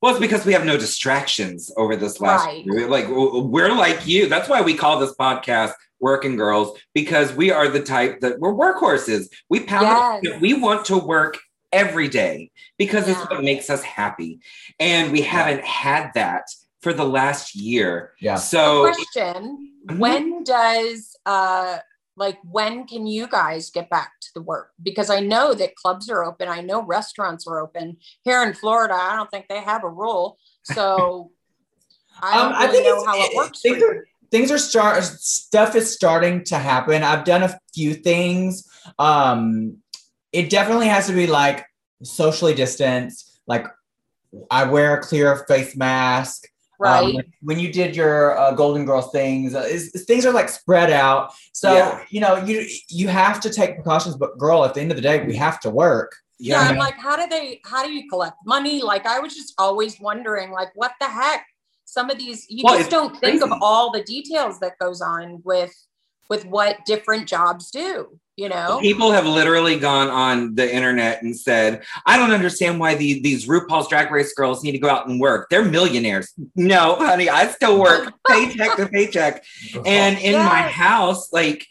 Well, 0.00 0.12
it's 0.12 0.20
because 0.20 0.44
we 0.44 0.52
have 0.52 0.64
no 0.64 0.76
distractions 0.76 1.70
over 1.76 1.96
this 1.96 2.20
last 2.20 2.44
Right. 2.44 2.64
year. 2.64 2.88
Like 2.88 3.06
we're 3.08 3.72
like 3.72 4.06
you. 4.06 4.28
That's 4.28 4.48
why 4.48 4.60
we 4.60 4.74
call 4.74 4.98
this 4.98 5.14
podcast 5.14 5.72
Werkin' 6.00 6.36
Girls 6.36 6.78
because 6.92 7.32
we 7.32 7.50
are 7.52 7.68
the 7.68 7.82
type 7.82 8.20
that 8.20 8.40
we're 8.40 8.52
workhorses. 8.52 9.28
We 9.48 9.60
pound. 9.60 10.24
Yes. 10.24 10.40
We 10.40 10.54
want 10.54 10.84
to 10.86 10.98
work 10.98 11.38
every 11.72 12.08
day 12.08 12.50
because 12.78 13.08
it's 13.08 13.18
what 13.30 13.42
makes 13.42 13.70
us 13.70 13.82
happy. 13.82 14.40
And 14.78 15.10
we 15.12 15.22
haven't 15.22 15.64
had 15.64 16.10
that 16.14 16.44
for 16.80 16.92
the 16.92 17.04
last 17.04 17.54
year. 17.54 18.12
Yeah. 18.20 18.36
So 18.36 18.82
Question: 18.82 19.72
Mhm. 19.86 19.98
When 19.98 20.44
does 20.44 21.16
uh 21.26 21.78
like 22.16 22.38
when 22.44 22.86
can 22.86 23.06
you 23.06 23.26
guys 23.26 23.70
get 23.70 23.88
back 23.88 24.10
to 24.20 24.28
the 24.34 24.42
work? 24.42 24.70
Because 24.82 25.08
I 25.10 25.20
know 25.20 25.54
that 25.54 25.76
clubs 25.76 26.10
are 26.10 26.22
open. 26.24 26.48
I 26.48 26.60
know 26.60 26.82
restaurants 26.82 27.46
are 27.46 27.58
open 27.60 27.96
here 28.24 28.42
in 28.42 28.52
Florida. 28.54 28.94
I 28.94 29.16
don't 29.16 29.30
think 29.30 29.48
they 29.48 29.60
have 29.60 29.82
a 29.84 29.88
rule, 29.88 30.38
so 30.64 31.30
I 32.22 32.36
don't 32.36 32.46
Um, 32.48 32.52
I 32.54 32.64
really 32.66 32.72
think 32.74 32.84
know 32.86 33.02
it's- 33.02 33.06
how 33.06 33.16
it 33.16 33.30
it- 33.32 33.36
works. 33.36 33.58
for 33.60 33.62
things 33.68 33.78
you. 33.78 33.88
are- 33.88 34.06
things 34.30 34.50
are 34.50 34.58
start 34.58 35.02
stuff 35.04 35.74
is 35.74 35.92
starting 35.92 36.42
to 36.44 36.56
happen. 36.58 37.02
I've 37.02 37.24
done 37.24 37.42
a 37.42 37.58
few 37.74 37.92
things. 37.94 38.66
Um, 38.98 39.81
it 40.32 40.50
definitely 40.50 40.88
has 40.88 41.06
to 41.08 41.12
be 41.12 41.26
like 41.26 41.64
socially 42.02 42.54
distanced. 42.54 43.40
Like 43.46 43.66
I 44.50 44.64
wear 44.64 44.96
a 44.96 45.02
clear 45.02 45.36
face 45.48 45.76
mask. 45.76 46.48
right? 46.78 47.14
Um, 47.16 47.22
when 47.42 47.58
you 47.58 47.72
did 47.72 47.94
your 47.94 48.36
uh, 48.38 48.52
Golden 48.52 48.84
Girls 48.84 49.10
things, 49.12 49.54
uh, 49.54 49.68
things 50.06 50.24
are 50.26 50.32
like 50.32 50.48
spread 50.48 50.90
out. 50.90 51.32
So 51.52 51.72
Yeah. 51.74 52.04
you 52.10 52.20
know 52.20 52.36
you 52.36 52.66
you 52.88 53.08
have 53.08 53.40
to 53.40 53.50
take 53.50 53.74
precautions. 53.76 54.16
But 54.16 54.38
girl, 54.38 54.64
at 54.64 54.74
the 54.74 54.80
end 54.80 54.90
of 54.90 54.96
the 54.96 55.02
day, 55.02 55.24
we 55.24 55.36
have 55.36 55.60
to 55.60 55.70
work. 55.70 56.16
yeah, 56.38 56.62
yeah, 56.62 56.70
I'm 56.70 56.76
like, 56.78 56.94
how 56.98 57.14
do 57.16 57.26
they? 57.28 57.60
How 57.64 57.84
do 57.84 57.92
you 57.92 58.08
collect 58.08 58.36
money? 58.46 58.82
Like, 58.82 59.06
I 59.06 59.20
was 59.20 59.32
just 59.34 59.54
always 59.58 60.00
wondering, 60.00 60.50
like, 60.50 60.70
what 60.74 60.92
the 61.00 61.06
heck? 61.08 61.46
Some 61.84 62.10
of 62.10 62.16
these, 62.18 62.46
you 62.48 62.62
Well, 62.64 62.78
just 62.78 62.90
don't 62.90 63.14
think 63.20 63.42
of 63.42 63.52
all 63.60 63.92
the 63.92 64.02
details 64.02 64.58
that 64.60 64.78
goes 64.78 65.00
on 65.02 65.42
with 65.44 65.72
with 66.30 66.46
what 66.46 66.78
different 66.86 67.28
jobs 67.28 67.70
do. 67.70 68.18
You 68.36 68.48
know? 68.48 68.78
People 68.80 69.12
have 69.12 69.26
literally 69.26 69.78
gone 69.78 70.08
on 70.08 70.54
the 70.54 70.74
internet 70.74 71.22
and 71.22 71.38
said, 71.38 71.82
I 72.06 72.16
don't 72.16 72.30
understand 72.30 72.80
why 72.80 72.94
the, 72.94 73.20
these 73.20 73.46
RuPaul's 73.46 73.88
Drag 73.88 74.10
Race 74.10 74.32
girls 74.32 74.64
need 74.64 74.72
to 74.72 74.78
go 74.78 74.88
out 74.88 75.06
and 75.06 75.20
work. 75.20 75.50
They're 75.50 75.64
millionaires. 75.64 76.32
No, 76.56 76.96
honey, 76.96 77.28
I 77.28 77.48
still 77.48 77.78
work 77.78 78.12
paycheck 78.28 78.76
to 78.76 78.88
paycheck. 78.88 79.44
And 79.84 80.18
in 80.18 80.34
my 80.34 80.62
house, 80.62 81.32
like 81.32 81.66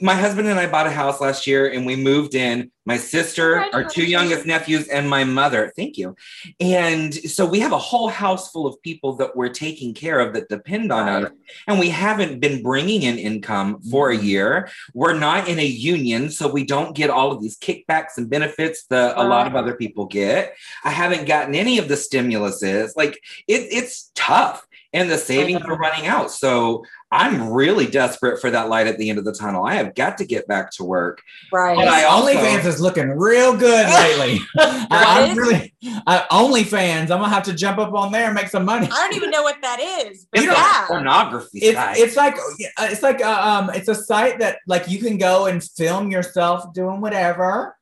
my 0.00 0.14
husband 0.14 0.48
and 0.48 0.58
I 0.58 0.66
bought 0.70 0.86
a 0.86 0.90
house 0.90 1.20
last 1.20 1.46
year 1.46 1.70
and 1.70 1.84
we 1.84 1.96
moved 1.96 2.34
in. 2.34 2.70
My 2.84 2.96
sister, 2.96 3.64
our 3.72 3.84
two 3.84 4.04
youngest 4.04 4.44
nephews, 4.44 4.88
and 4.88 5.08
my 5.08 5.22
mother. 5.22 5.72
Thank 5.76 5.96
you. 5.96 6.16
And 6.58 7.14
so 7.14 7.46
we 7.46 7.60
have 7.60 7.70
a 7.70 7.78
whole 7.78 8.08
house 8.08 8.50
full 8.50 8.66
of 8.66 8.80
people 8.82 9.12
that 9.16 9.36
we're 9.36 9.50
taking 9.50 9.94
care 9.94 10.18
of 10.18 10.34
that 10.34 10.48
depend 10.48 10.90
on 10.90 11.08
us. 11.08 11.30
And 11.68 11.78
we 11.78 11.90
haven't 11.90 12.40
been 12.40 12.60
bringing 12.60 13.02
in 13.02 13.18
income 13.18 13.80
for 13.88 14.10
a 14.10 14.16
Mhm. 14.18 14.24
year. 14.24 14.68
We're 14.94 15.16
not 15.16 15.46
in 15.46 15.60
a 15.60 15.64
union, 15.64 16.30
so 16.30 16.50
we 16.50 16.64
don't 16.64 16.96
get 16.96 17.08
all 17.08 17.30
of 17.30 17.40
these 17.40 17.56
kickbacks 17.56 18.16
and 18.16 18.28
benefits 18.28 18.84
that 18.90 19.16
a 19.16 19.22
lot 19.22 19.46
of 19.46 19.54
other 19.54 19.74
people 19.74 20.06
get. 20.06 20.56
I 20.82 20.90
haven't 20.90 21.26
gotten 21.26 21.54
any 21.54 21.78
of 21.78 21.86
the 21.86 21.94
stimuluses. 21.94 22.96
Like 22.96 23.20
it, 23.46 23.68
it's 23.70 24.10
tough, 24.16 24.66
and 24.92 25.10
the 25.10 25.16
savings 25.18 25.62
are 25.62 25.76
running 25.76 26.06
out. 26.06 26.30
So 26.30 26.84
I'm 27.10 27.50
really 27.50 27.86
desperate 27.86 28.40
for 28.40 28.50
that 28.50 28.68
light 28.68 28.86
at 28.86 28.98
the 28.98 29.10
end 29.10 29.18
of 29.18 29.24
the 29.24 29.32
tunnel. 29.32 29.64
I 29.64 29.74
have 29.74 29.94
got 29.94 30.18
to 30.18 30.24
get 30.24 30.46
back 30.48 30.70
to 30.72 30.84
work. 30.84 31.22
right. 31.52 31.76
But 31.76 31.88
I 31.88 32.04
also- 32.04 32.28
OnlyFans 32.32 32.64
is 32.66 32.80
looking 32.80 33.08
real 33.10 33.56
good 33.56 33.86
lately. 33.88 34.40
I, 34.58 35.24
I'm 35.24 35.30
is? 35.32 35.36
really 35.36 35.74
uh, 36.06 36.22
OnlyFans. 36.30 37.02
I'm 37.02 37.08
gonna 37.20 37.28
have 37.28 37.42
to 37.44 37.54
jump 37.54 37.78
up 37.78 37.92
on 37.94 38.12
there 38.12 38.26
and 38.26 38.34
make 38.34 38.48
some 38.48 38.64
money. 38.64 38.86
I 38.90 38.94
don't 39.08 39.14
even 39.14 39.30
know 39.30 39.42
what 39.42 39.56
that 39.62 39.80
is. 39.80 40.26
But 40.30 40.42
It's 40.42 40.52
yeah. 40.52 40.84
a 40.84 40.86
pornography 40.86 41.58
It's 41.60 41.76
site. 41.76 41.96
it's 41.98 42.16
like 42.16 42.36
it's 42.80 43.02
like 43.02 43.20
uh, 43.24 43.40
um 43.42 43.70
it's 43.74 43.88
a 43.88 43.94
site 43.94 44.38
that 44.40 44.58
like 44.66 44.88
you 44.88 44.98
can 44.98 45.18
go 45.18 45.46
and 45.46 45.62
film 45.62 46.10
yourself 46.10 46.72
doing 46.72 47.00
whatever, 47.00 47.76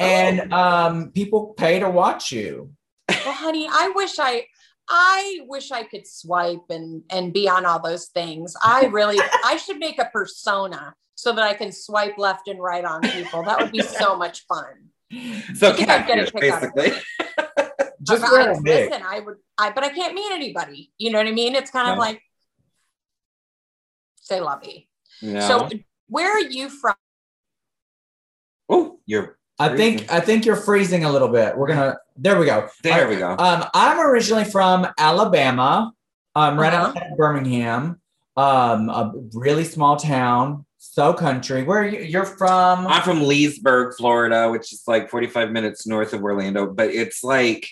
and 0.00 0.52
um 0.52 1.10
people 1.12 1.54
pay 1.56 1.78
to 1.78 1.88
watch 1.90 2.32
you. 2.32 2.70
well, 3.08 3.34
honey, 3.34 3.68
I 3.70 3.92
wish 3.94 4.18
I 4.18 4.44
I 4.88 5.40
wish 5.46 5.70
I 5.70 5.84
could 5.84 6.06
swipe 6.06 6.64
and 6.70 7.02
and 7.10 7.32
be 7.32 7.48
on 7.48 7.64
all 7.64 7.80
those 7.80 8.06
things. 8.08 8.54
I 8.62 8.86
really 8.86 9.18
I 9.44 9.56
should 9.56 9.78
make 9.78 9.98
a 9.98 10.06
persona 10.12 10.94
so 11.14 11.32
that 11.32 11.44
I 11.44 11.54
can 11.54 11.70
swipe 11.72 12.18
left 12.18 12.48
and 12.48 12.60
right 12.60 12.84
on 12.84 13.00
people. 13.02 13.42
That 13.44 13.60
would 13.60 13.72
be 13.72 13.82
so 14.02 14.16
much 14.16 14.44
fun. 14.46 14.88
so 15.54 15.70
I 15.70 15.72
think 15.74 15.88
I'd 15.88 16.06
get 16.06 16.18
a 16.18 16.30
catfish, 16.30 16.40
kick 16.40 16.52
out 16.52 16.64
of 16.64 16.74
basically. 16.74 17.02
Just 18.02 18.24
I- 18.24 18.50
a 18.50 18.54
listen, 18.60 19.02
I 19.06 19.20
would 19.20 19.36
I 19.56 19.70
but 19.70 19.84
I 19.84 19.90
can't 19.90 20.14
meet 20.14 20.32
anybody. 20.32 20.92
You 20.98 21.12
know 21.12 21.18
what 21.18 21.26
I 21.28 21.32
mean? 21.32 21.54
It's 21.54 21.70
kind 21.70 21.88
of 21.90 21.96
No. 21.96 22.00
like 22.00 22.20
say 24.16 24.40
lovey. 24.40 24.88
No. 25.22 25.40
So 25.40 25.68
where 26.08 26.30
are 26.32 26.40
you 26.40 26.68
from? 26.68 26.94
oh, 28.68 28.98
you're 29.06 29.38
I 29.62 29.76
think 29.76 30.10
I 30.12 30.20
think 30.20 30.44
you're 30.44 30.56
freezing 30.56 31.04
a 31.04 31.10
little 31.12 31.28
bit. 31.28 31.56
We're 31.56 31.68
gonna 31.68 31.96
there 32.16 32.38
we 32.38 32.46
go. 32.46 32.68
there. 32.82 33.08
We 33.08 33.16
go. 33.16 33.30
Um, 33.38 33.64
I'm 33.74 33.98
originally 34.00 34.44
from 34.44 34.86
Alabama, 34.98 35.92
um, 36.34 36.58
right 36.58 36.72
Uh-huh. 36.72 36.88
outside 36.88 37.12
of 37.12 37.16
Birmingham, 37.18 38.00
um, 38.36 38.88
a 38.90 39.12
really 39.34 39.64
small 39.64 39.96
town, 39.96 40.64
so 40.78 41.12
country. 41.14 41.62
Where 41.62 41.80
are 41.82 41.86
you? 41.86 42.00
You're 42.00 42.24
from? 42.24 42.86
I'm 42.86 43.02
from 43.02 43.22
Leesburg, 43.22 43.94
Florida, 43.96 44.50
which 44.50 44.72
is 44.72 44.82
like 44.86 45.10
45 45.10 45.50
minutes 45.50 45.86
north 45.86 46.12
of 46.12 46.22
Orlando, 46.22 46.66
but 46.66 46.88
it's 46.90 47.22
like 47.24 47.68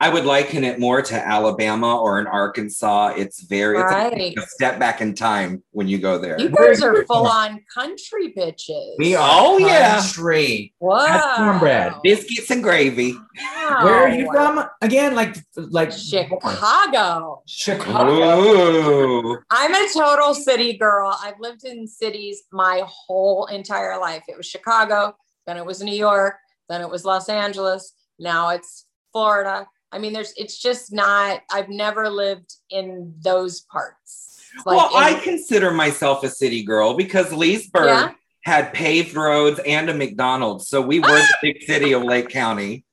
I 0.00 0.08
would 0.10 0.24
liken 0.24 0.62
it 0.62 0.78
more 0.78 1.02
to 1.02 1.14
Alabama 1.14 1.98
or 1.98 2.20
in 2.20 2.28
Arkansas. 2.28 3.14
It's 3.16 3.42
very 3.42 3.80
it's 3.80 3.90
like 3.90 4.36
a 4.36 4.46
step 4.48 4.78
back 4.78 5.00
in 5.00 5.12
time 5.14 5.64
when 5.72 5.88
you 5.88 5.98
go 5.98 6.18
there. 6.18 6.38
You 6.40 6.50
guys 6.50 6.80
are 6.82 7.04
full 7.04 7.26
on 7.26 7.60
country 7.74 8.32
bitches. 8.32 8.94
we 8.98 9.16
are 9.16 9.28
Oh, 9.28 9.58
yeah. 9.58 9.98
country. 9.98 10.72
Wow. 10.78 11.32
cornbread. 11.36 11.94
Biscuits 12.04 12.48
and 12.52 12.62
gravy. 12.62 13.12
Where 13.12 13.94
are 13.94 14.08
you 14.08 14.30
from 14.30 14.64
again? 14.82 15.16
Like 15.16 15.36
like 15.56 15.90
Chicago. 15.90 17.42
Chicago. 17.46 18.40
Ooh. 18.40 19.38
I'm 19.50 19.74
a 19.74 19.88
total 19.92 20.32
city 20.32 20.74
girl. 20.78 21.18
I've 21.20 21.40
lived 21.40 21.64
in 21.64 21.88
cities 21.88 22.44
my 22.52 22.82
whole 22.86 23.46
entire 23.46 23.98
life. 23.98 24.22
It 24.28 24.36
was 24.36 24.46
Chicago, 24.46 25.16
then 25.46 25.56
it 25.56 25.66
was 25.66 25.82
New 25.82 25.94
York, 25.96 26.34
then 26.68 26.82
it 26.82 26.88
was 26.88 27.04
Los 27.04 27.28
Angeles, 27.28 27.94
now 28.18 28.50
it's 28.50 28.86
Florida. 29.12 29.66
I 29.92 29.98
mean, 29.98 30.12
there's 30.12 30.32
it's 30.36 30.58
just 30.58 30.92
not, 30.92 31.40
I've 31.50 31.68
never 31.68 32.08
lived 32.08 32.54
in 32.70 33.14
those 33.22 33.60
parts. 33.62 34.42
Like 34.66 34.76
well, 34.76 34.90
I 34.94 35.14
consider 35.20 35.70
myself 35.70 36.24
a 36.24 36.28
city 36.28 36.62
girl 36.62 36.94
because 36.94 37.32
Leesburg 37.32 37.86
Yeah? 37.86 38.10
had 38.44 38.72
paved 38.72 39.14
roads 39.14 39.60
and 39.66 39.88
a 39.90 39.94
McDonald's. 39.94 40.68
So 40.68 40.80
we 40.80 41.00
were 41.00 41.06
the 41.06 41.22
ah! 41.22 41.38
big 41.42 41.62
city 41.62 41.92
of 41.92 42.02
Lake 42.02 42.28
County. 42.28 42.84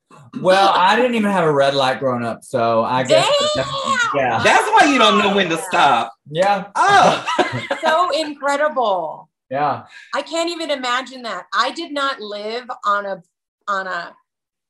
Well, 0.41 0.71
I 0.75 0.95
didn't 0.97 1.15
even 1.15 1.31
have 1.31 1.45
a 1.45 1.51
red 1.51 1.73
light 1.75 1.99
growing 1.99 2.25
up, 2.25 2.43
so 2.43 2.83
I 2.83 3.03
guess 3.03 3.25
Damn! 3.55 3.65
yeah, 4.15 4.43
That's 4.43 4.67
why 4.71 4.91
you 4.91 4.97
don't 4.99 5.17
know 5.17 5.33
when 5.33 5.49
to 5.49 5.57
stop. 5.57 6.13
yeah, 6.29 6.67
Oh. 6.75 7.25
so 7.81 8.09
incredible. 8.11 9.29
yeah. 9.49 9.83
I 10.13 10.21
can't 10.23 10.49
even 10.49 10.71
imagine 10.71 11.21
that. 11.23 11.45
I 11.53 11.71
did 11.71 11.93
not 11.93 12.19
live 12.19 12.69
on 12.85 13.05
a 13.05 13.23
on 13.67 13.87
a 13.87 14.13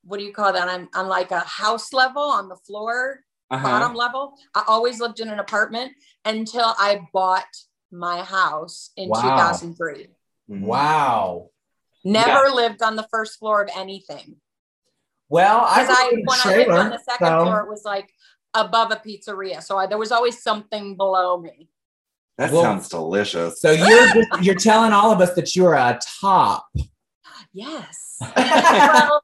what 0.06 0.20
do 0.20 0.24
you 0.24 0.32
call 0.34 0.54
that? 0.54 0.68
On, 0.68 0.88
on 0.96 1.08
like 1.08 1.32
a 1.32 1.40
house 1.40 1.92
level 1.94 2.22
on 2.22 2.48
the 2.48 2.56
floor, 2.56 3.22
Uh-huh. 3.52 3.64
bottom 3.64 3.94
level. 3.96 4.34
I 4.54 4.64
always 4.68 5.00
lived 5.00 5.20
in 5.20 5.30
an 5.30 5.40
apartment 5.40 5.92
until 6.24 6.74
I 6.78 7.02
bought 7.14 7.46
my 7.92 8.22
house 8.24 8.92
in 8.98 9.10
Wow. 9.10 9.22
2003. 9.22 10.08
Mhm. 10.50 10.62
Wow. 10.62 11.50
Never 12.04 12.50
lived 12.50 12.82
on 12.84 12.96
the 12.96 13.08
first 13.12 13.40
floor 13.40 13.62
of 13.64 13.70
anything. 13.76 14.36
Well, 15.30 15.62
I 15.66 15.82
Because 15.82 15.98
I, 15.98 16.10
grew 16.10 16.10
up 16.10 16.14
in 16.14 16.20
a 16.20 16.26
when 16.26 16.40
I 16.40 16.58
lived 16.58 16.70
on 16.72 16.90
the 16.92 17.00
second 17.00 17.28
so- 17.28 17.44
floor, 17.44 17.60
it 17.62 17.70
was 17.70 17.84
like 17.84 18.10
above 18.54 18.92
a 18.92 18.96
pizzeria. 18.98 19.62
So 19.64 19.78
I, 19.78 19.88
there 19.88 19.98
was 19.98 20.12
always 20.12 20.42
something 20.42 20.96
below 20.98 21.38
me. 21.40 21.70
That 22.38 22.52
Well- 22.52 22.62
sounds 22.64 22.90
delicious. 22.90 23.60
So 23.62 23.72
you're 23.72 24.08
just, 24.14 24.44
you're 24.44 24.56
telling 24.56 24.92
all 24.94 25.12
of 25.12 25.20
us 25.22 25.34
that 25.36 25.56
you're 25.56 25.74
a 25.76 26.00
top. 26.22 26.68
Yes. 27.54 28.18
well, 28.36 29.22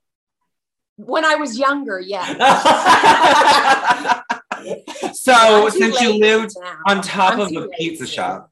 when 1.05 1.25
I 1.25 1.35
was 1.35 1.57
younger, 1.57 1.99
yeah. 1.99 2.23
so 5.13 5.69
since 5.69 6.01
you 6.01 6.19
lived 6.19 6.55
now. 6.61 6.77
on 6.87 7.01
top 7.01 7.33
I'm 7.33 7.41
of 7.41 7.63
a 7.63 7.67
pizza 7.69 8.03
lazy. 8.03 8.15
shop, 8.15 8.51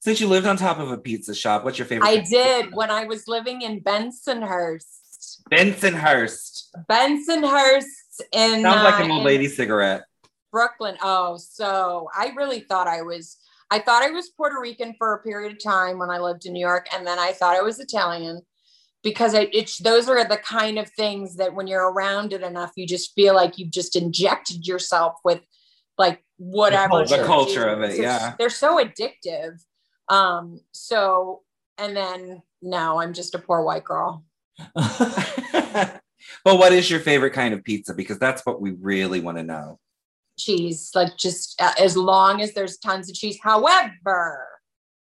since 0.00 0.20
you 0.20 0.28
lived 0.28 0.46
on 0.46 0.56
top 0.56 0.78
of 0.78 0.90
a 0.90 0.98
pizza 0.98 1.34
shop, 1.34 1.64
what's 1.64 1.78
your 1.78 1.86
favorite? 1.86 2.08
I 2.08 2.18
did 2.18 2.66
shop? 2.66 2.74
when 2.74 2.90
I 2.90 3.04
was 3.04 3.28
living 3.28 3.62
in 3.62 3.80
Bensonhurst. 3.80 5.42
Bensonhurst. 5.50 6.68
Bensonhurst 6.88 8.20
in, 8.32 8.62
Sounds 8.62 8.84
like 8.84 9.00
uh, 9.00 9.04
an 9.04 9.10
old 9.10 9.24
lady 9.24 9.48
cigarette. 9.48 10.04
Brooklyn. 10.50 10.96
Oh, 11.02 11.36
so 11.36 12.08
I 12.16 12.32
really 12.36 12.60
thought 12.60 12.88
I 12.88 13.02
was. 13.02 13.36
I 13.72 13.78
thought 13.78 14.02
I 14.02 14.10
was 14.10 14.30
Puerto 14.30 14.56
Rican 14.60 14.94
for 14.98 15.14
a 15.14 15.22
period 15.22 15.52
of 15.52 15.62
time 15.62 15.98
when 15.98 16.10
I 16.10 16.18
lived 16.18 16.44
in 16.44 16.52
New 16.52 16.60
York, 16.60 16.88
and 16.92 17.06
then 17.06 17.20
I 17.20 17.30
thought 17.30 17.56
I 17.56 17.60
was 17.60 17.78
Italian 17.78 18.40
because 19.02 19.34
it, 19.34 19.54
it's 19.54 19.78
those 19.78 20.08
are 20.08 20.26
the 20.28 20.36
kind 20.36 20.78
of 20.78 20.90
things 20.90 21.36
that 21.36 21.54
when 21.54 21.66
you're 21.66 21.90
around 21.92 22.32
it 22.32 22.42
enough, 22.42 22.72
you 22.76 22.86
just 22.86 23.14
feel 23.14 23.34
like 23.34 23.58
you've 23.58 23.70
just 23.70 23.96
injected 23.96 24.66
yourself 24.66 25.14
with 25.24 25.40
like 25.98 26.22
whatever 26.36 27.04
The 27.04 27.16
you're 27.16 27.26
culture 27.26 27.66
of 27.66 27.82
it, 27.82 27.98
yeah. 27.98 28.34
they're 28.38 28.50
so 28.50 28.82
addictive. 28.82 29.62
Um, 30.08 30.60
so 30.72 31.42
and 31.78 31.96
then 31.96 32.42
now 32.60 32.98
I'm 32.98 33.12
just 33.12 33.34
a 33.34 33.38
poor 33.38 33.62
white 33.62 33.84
girl. 33.84 34.24
But 36.44 36.58
what 36.58 36.72
is 36.72 36.90
your 36.90 37.00
favorite 37.00 37.32
kind 37.32 37.54
of 37.54 37.64
pizza? 37.64 37.94
Because 37.94 38.18
that's 38.18 38.44
what 38.46 38.60
we 38.60 38.72
really 38.72 39.20
want 39.20 39.38
to 39.38 39.42
know. 39.42 39.78
cheese, 40.38 40.90
like 40.94 41.16
just 41.16 41.60
uh, 41.60 41.72
as 41.78 41.96
long 41.96 42.40
as 42.40 42.54
there's 42.54 42.78
tons 42.78 43.10
of 43.10 43.14
cheese. 43.14 43.38
However, 43.42 44.46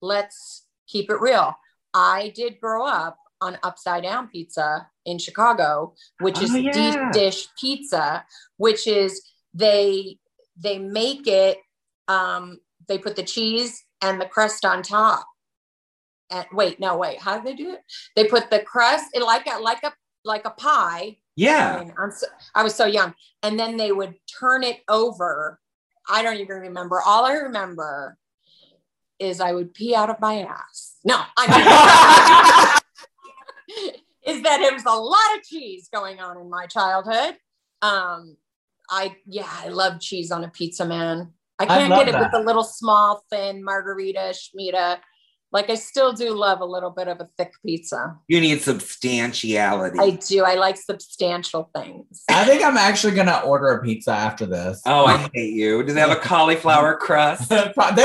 let's 0.01 0.67
keep 0.89 1.11
it 1.11 1.21
real. 1.21 1.55
I 1.95 2.33
did 2.35 2.61
grow 2.61 2.85
up 2.85 3.17
on 3.41 3.59
upside 3.63 4.03
down 4.03 4.29
pizza 4.29 4.89
in 5.05 5.19
Chicago, 5.19 5.95
which 6.21 6.41
is 6.41 6.53
Oh, 6.53 6.57
yeah. 6.57 6.73
deep 6.73 6.97
dish 7.13 7.49
pizza, 7.61 8.25
which 8.57 8.87
is 8.87 9.23
they 9.55 10.19
they 10.57 10.79
make 10.79 11.27
it 11.27 11.59
um 12.09 12.59
they 12.89 12.99
put 12.99 13.17
the 13.17 13.23
cheese 13.23 13.83
and 14.03 14.21
the 14.21 14.27
crust 14.27 14.65
on 14.65 14.83
top. 14.83 15.27
And 16.31 16.47
wait, 16.53 16.79
no, 16.79 16.97
wait, 16.97 17.19
how 17.21 17.39
do 17.39 17.45
they 17.45 17.55
do 17.55 17.73
it? 17.73 17.81
They 18.17 18.25
put 18.25 18.51
the 18.51 18.61
crust 18.61 19.07
it 19.15 19.23
like 19.23 19.47
a 19.47 19.59
like 19.61 19.83
a 19.83 19.93
like 20.25 20.45
a 20.45 20.51
pie 20.51 21.01
I, 21.01 21.17
Yeah. 21.37 21.79
mean, 21.79 21.95
I'm 21.99 22.11
so, 22.11 22.27
I 22.55 22.63
was 22.65 22.75
so 22.75 22.85
young. 22.85 23.15
And 23.43 23.59
then 23.59 23.77
they 23.77 23.93
would 23.93 24.15
turn 24.39 24.65
it 24.65 24.81
over. 24.89 25.61
I 26.09 26.23
don't 26.23 26.39
even 26.39 26.57
remember. 26.59 27.01
All 27.01 27.25
I 27.25 27.35
remember 27.35 28.19
is 29.21 29.41
I 29.41 29.53
would 29.53 29.73
pee 29.75 29.95
out 29.95 30.11
of 30.11 30.21
my 30.21 30.41
ass. 30.43 30.97
No, 31.05 31.21
I 31.37 31.47
mean, 32.71 32.79
is 34.27 34.43
that 34.43 34.61
it 34.61 34.73
was 34.73 34.85
a 34.85 34.91
lot 34.91 35.37
of 35.37 35.43
cheese 35.45 35.89
going 35.93 36.21
on 36.21 36.41
in 36.41 36.51
my 36.51 36.67
childhood. 36.67 37.37
Um, 37.83 38.37
I 38.91 39.17
yeah, 39.27 39.49
I 39.49 39.69
love 39.69 40.01
cheese 40.01 40.31
on 40.31 40.45
a 40.45 40.49
pizza, 40.49 40.85
man. 40.85 41.33
I 41.59 41.67
can't 41.67 41.91
love 41.91 41.99
get 42.01 42.09
it 42.09 42.19
with 42.19 42.31
that. 42.31 42.33
the 42.33 42.41
little 42.41 42.65
small, 42.65 43.25
thin 43.31 43.63
margarita, 43.65 44.33
schmita. 44.33 44.99
Like 45.51 45.71
I 45.71 45.75
still 45.77 46.13
do 46.13 46.35
love 46.35 46.61
a 46.61 46.65
little 46.65 46.91
bit 46.91 47.09
of 47.09 47.21
a 47.21 47.29
thick 47.39 47.53
pizza. 47.65 48.17
You 48.29 48.41
need 48.41 48.61
substantiality. 48.61 49.99
I 49.99 50.11
do. 50.11 50.45
I 50.45 50.55
like 50.55 50.77
substantial 50.77 51.71
things. 51.75 52.23
I 52.29 52.45
think 52.45 52.63
I'm 52.63 52.77
actually 52.77 53.15
gonna 53.15 53.41
order 53.45 53.69
a 53.69 53.83
pizza 53.83 54.13
after 54.13 54.45
this. 54.47 54.83
oh, 54.87 55.07
I 55.07 55.29
hate 55.33 55.55
you. 55.55 55.83
Do 55.83 55.93
they 55.93 56.01
have 56.01 56.11
a 56.11 56.17
cauliflower 56.17 56.97
crust? 57.01 57.49
they 57.49 57.73
probably, 57.75 58.05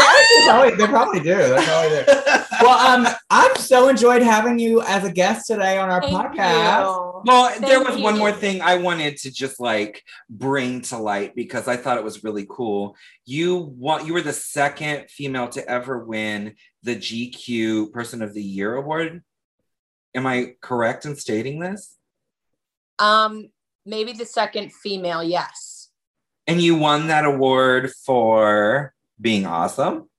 they 0.77 0.87
probably 0.87 1.19
do. 1.19 1.35
They 1.35 1.65
probably 1.65 2.03
do. 2.05 2.05
Well, 2.61 2.77
um, 3.05 3.13
I've 3.29 3.57
so 3.57 3.89
enjoyed 3.89 4.21
having 4.21 4.57
you 4.57 4.81
as 4.83 5.03
a 5.03 5.11
guest 5.11 5.47
today 5.47 5.77
on 5.77 5.89
our 5.89 5.99
Thank 6.01 6.13
podcast. 6.15 6.85
you. 6.85 7.12
Well, 7.25 7.59
there 7.59 7.83
Thank 7.83 7.87
was 7.87 8.01
one 8.01 8.17
more 8.17 8.31
thing 8.31 8.61
I 8.61 8.75
wanted 8.75 9.17
to 9.17 9.31
just 9.31 9.59
like 9.59 10.03
bring 10.29 10.81
to 10.81 10.97
light 10.97 11.35
because 11.35 11.67
I 11.67 11.77
thought 11.77 11.97
it 11.97 12.03
was 12.03 12.23
really 12.23 12.45
cool. 12.49 12.95
You 13.25 13.57
want 13.77 14.05
you 14.05 14.13
were 14.13 14.21
the 14.21 14.33
second 14.33 15.09
female 15.09 15.47
to 15.49 15.67
ever 15.67 16.03
win 16.03 16.55
the 16.83 16.95
GQ 16.95 17.91
Person 17.91 18.21
of 18.21 18.33
the 18.33 18.43
Year 18.43 18.75
award. 18.75 19.23
Am 20.15 20.27
I 20.27 20.55
correct 20.61 21.05
in 21.05 21.15
stating 21.15 21.59
this? 21.59 21.97
Um, 22.99 23.49
maybe 23.85 24.13
the 24.13 24.25
second 24.25 24.73
female, 24.73 25.23
yes. 25.23 25.89
And 26.45 26.61
you 26.61 26.75
won 26.75 27.07
that 27.07 27.25
award 27.25 27.91
for 28.05 28.93
being 29.19 29.45
awesome. 29.45 30.09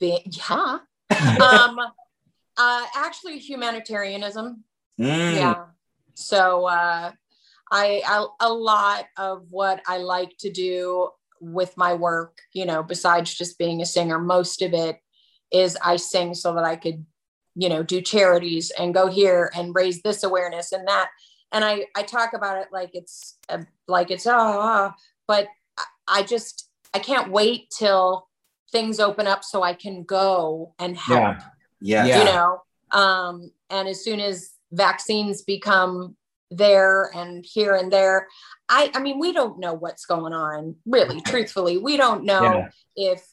Be- 0.00 0.22
yeah. 0.26 0.78
um, 1.10 1.78
uh, 2.56 2.84
actually, 2.96 3.38
humanitarianism. 3.38 4.64
Mm. 5.00 5.34
Yeah. 5.34 5.64
So 6.18 6.66
uh, 6.66 7.12
I, 7.70 8.02
I 8.04 8.26
a 8.40 8.52
lot 8.52 9.06
of 9.16 9.46
what 9.50 9.80
I 9.86 9.98
like 9.98 10.36
to 10.38 10.50
do 10.50 11.10
with 11.40 11.76
my 11.76 11.94
work, 11.94 12.38
you 12.52 12.66
know, 12.66 12.82
besides 12.82 13.32
just 13.32 13.58
being 13.58 13.80
a 13.80 13.86
singer, 13.86 14.18
most 14.18 14.60
of 14.60 14.74
it 14.74 14.98
is 15.52 15.78
I 15.82 15.96
sing 15.96 16.34
so 16.34 16.54
that 16.54 16.64
I 16.64 16.74
could, 16.74 17.06
you 17.54 17.68
know, 17.68 17.82
do 17.84 18.00
charities 18.00 18.72
and 18.76 18.92
go 18.92 19.06
here 19.06 19.50
and 19.54 19.74
raise 19.74 20.02
this 20.02 20.24
awareness 20.24 20.72
and 20.72 20.88
that. 20.88 21.10
And 21.52 21.64
I 21.64 21.86
I 21.96 22.02
talk 22.02 22.32
about 22.34 22.58
it 22.58 22.68
like 22.72 22.90
it's 22.94 23.38
uh, 23.48 23.62
like 23.86 24.10
it's 24.10 24.26
ah, 24.26 24.58
ah, 24.60 24.94
but 25.26 25.46
I- 26.08 26.22
just 26.24 26.68
I 26.92 26.98
can't 26.98 27.30
wait 27.30 27.70
till 27.70 28.26
things 28.72 28.98
open 28.98 29.26
up 29.26 29.44
so 29.44 29.62
I 29.62 29.74
can 29.74 30.02
go 30.02 30.74
and 30.78 30.96
help 30.96 31.20
Yeah. 31.20 31.40
Yeah. 31.80 32.06
Yeah. 32.06 32.18
you 32.18 32.24
know 32.24 32.60
um 32.90 33.50
and 33.70 33.88
as 33.88 34.02
soon 34.02 34.20
as 34.20 34.50
vaccines 34.72 35.42
become 35.42 36.16
there 36.50 37.10
and 37.14 37.44
here 37.44 37.74
and 37.74 37.92
there. 37.92 38.26
I 38.68 38.90
i 38.94 39.00
mean 39.00 39.18
we 39.18 39.32
don't 39.32 39.58
know 39.58 39.74
what's 39.74 40.06
going 40.06 40.32
on 40.32 40.76
really 40.86 41.20
truthfully. 41.22 41.76
We 41.78 41.96
don't 41.96 42.24
know 42.24 42.42
Yeah. 42.42 42.68
if 42.96 43.26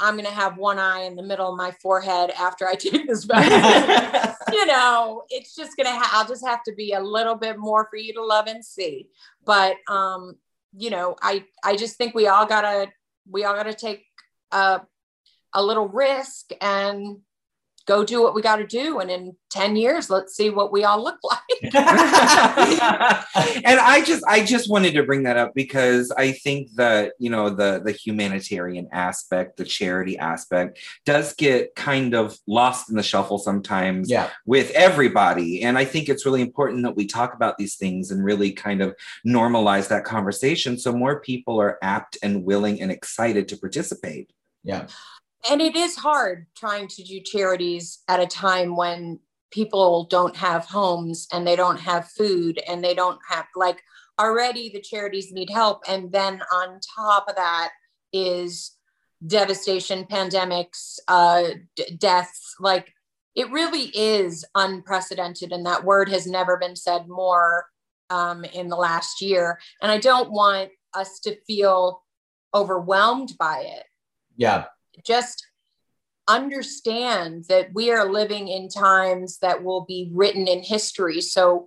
i'm 0.00 0.14
going 0.14 0.24
to 0.24 0.30
have 0.32 0.56
one 0.56 0.78
eye 0.78 1.02
in 1.02 1.16
the 1.16 1.22
middle 1.22 1.50
of 1.50 1.56
my 1.58 1.70
forehead 1.82 2.30
after 2.30 2.66
i 2.66 2.74
take 2.86 3.06
this 3.06 3.24
vaccine. 3.24 4.32
You 4.52 4.64
know 4.66 5.24
it's 5.28 5.54
just 5.56 5.76
gonna 5.76 5.90
ha- 5.90 6.10
i'll 6.14 6.28
just 6.28 6.46
have 6.46 6.62
to 6.64 6.72
be 6.74 6.92
a 6.92 7.00
little 7.00 7.34
bit 7.34 7.58
more 7.58 7.86
for 7.90 7.96
you 7.96 8.14
to 8.14 8.24
love 8.24 8.46
and 8.46 8.64
see. 8.64 9.08
But 9.44 9.76
um 9.88 10.36
you 10.76 10.90
know 10.90 11.16
i 11.20 11.44
i 11.64 11.76
just 11.76 11.96
think 11.96 12.14
we 12.14 12.26
all 12.28 12.46
gotta 12.46 12.88
we 13.28 13.44
all 13.44 13.54
gotta 13.54 13.74
take 13.74 14.04
a 14.52 14.80
a 15.52 15.62
little 15.62 15.88
risk 15.88 16.50
and 16.60 17.18
go 17.86 18.04
do 18.04 18.22
what 18.22 18.34
we 18.34 18.42
got 18.42 18.56
to 18.56 18.66
do 18.66 18.98
and 18.98 19.10
in 19.10 19.36
10 19.50 19.76
years 19.76 20.10
let's 20.10 20.34
see 20.34 20.50
what 20.50 20.72
we 20.72 20.84
all 20.84 21.02
look 21.02 21.18
like 21.22 21.40
and 23.64 23.80
I 23.80 24.02
just 24.04 24.24
I 24.26 24.44
just 24.44 24.68
wanted 24.68 24.94
to 24.94 25.02
bring 25.02 25.22
that 25.22 25.36
up 25.36 25.54
because 25.54 26.10
I 26.10 26.32
think 26.32 26.72
that 26.74 27.12
you 27.18 27.30
know 27.30 27.50
the 27.50 27.80
the 27.84 27.92
humanitarian 27.92 28.88
aspect, 28.92 29.56
the 29.56 29.64
charity 29.64 30.18
aspect 30.18 30.78
does 31.04 31.34
get 31.34 31.74
kind 31.74 32.14
of 32.14 32.38
lost 32.46 32.90
in 32.90 32.96
the 32.96 33.02
shuffle 33.02 33.38
sometimes 33.38 34.10
yeah. 34.10 34.30
with 34.44 34.70
everybody. 34.72 35.62
And 35.62 35.78
I 35.78 35.84
think 35.84 36.08
it's 36.08 36.26
really 36.26 36.42
important 36.42 36.82
that 36.82 36.96
we 36.96 37.06
talk 37.06 37.34
about 37.34 37.58
these 37.58 37.76
things 37.76 38.10
and 38.10 38.24
really 38.24 38.52
kind 38.52 38.82
of 38.82 38.94
normalize 39.26 39.88
that 39.88 40.04
conversation 40.04 40.78
so 40.78 40.92
more 40.92 41.20
people 41.20 41.60
are 41.60 41.78
apt 41.82 42.18
and 42.22 42.44
willing 42.44 42.80
and 42.80 42.90
excited 42.90 43.48
to 43.48 43.56
participate. 43.56 44.30
Yeah. 44.64 44.88
And 45.50 45.60
it 45.60 45.76
is 45.76 45.96
hard 45.96 46.46
trying 46.56 46.88
to 46.88 47.02
do 47.02 47.20
charities 47.20 48.00
at 48.08 48.20
a 48.20 48.26
time 48.26 48.76
when 48.76 49.20
people 49.50 50.04
don't 50.10 50.36
have 50.36 50.64
homes 50.64 51.28
and 51.32 51.46
they 51.46 51.56
don't 51.56 51.80
have 51.80 52.08
food 52.10 52.60
and 52.68 52.82
they 52.82 52.94
don't 52.94 53.20
have 53.28 53.46
like 53.54 53.82
already 54.18 54.70
the 54.70 54.80
charities 54.80 55.32
need 55.32 55.50
help. 55.50 55.82
And 55.88 56.10
then 56.10 56.40
on 56.52 56.80
top 56.96 57.28
of 57.28 57.36
that 57.36 57.70
is 58.12 58.72
devastation 59.26 60.04
pandemics 60.04 60.98
uh 61.08 61.44
d- 61.74 61.96
deaths. 61.98 62.54
Like 62.60 62.92
it 63.34 63.50
really 63.50 63.90
is 63.94 64.44
unprecedented 64.54 65.52
and 65.52 65.64
that 65.66 65.84
word 65.84 66.08
has 66.08 66.26
never 66.26 66.56
been 66.56 66.76
said 66.76 67.08
more 67.08 67.66
um, 68.08 68.44
in 68.44 68.68
the 68.68 68.76
last 68.76 69.20
year. 69.20 69.58
And 69.82 69.90
i 69.90 69.98
don't 69.98 70.30
want 70.30 70.70
us 70.94 71.20
to 71.20 71.36
feel 71.46 72.02
overwhelmed 72.54 73.32
by 73.38 73.60
it. 73.60 73.84
Yeah. 74.36 74.66
Just 75.04 75.46
understand 76.28 77.44
that 77.48 77.68
we 77.72 77.90
are 77.90 78.10
living 78.10 78.48
in 78.48 78.68
times 78.68 79.38
that 79.38 79.62
will 79.62 79.84
be 79.84 80.10
written 80.12 80.48
in 80.48 80.62
history. 80.62 81.20
So 81.20 81.66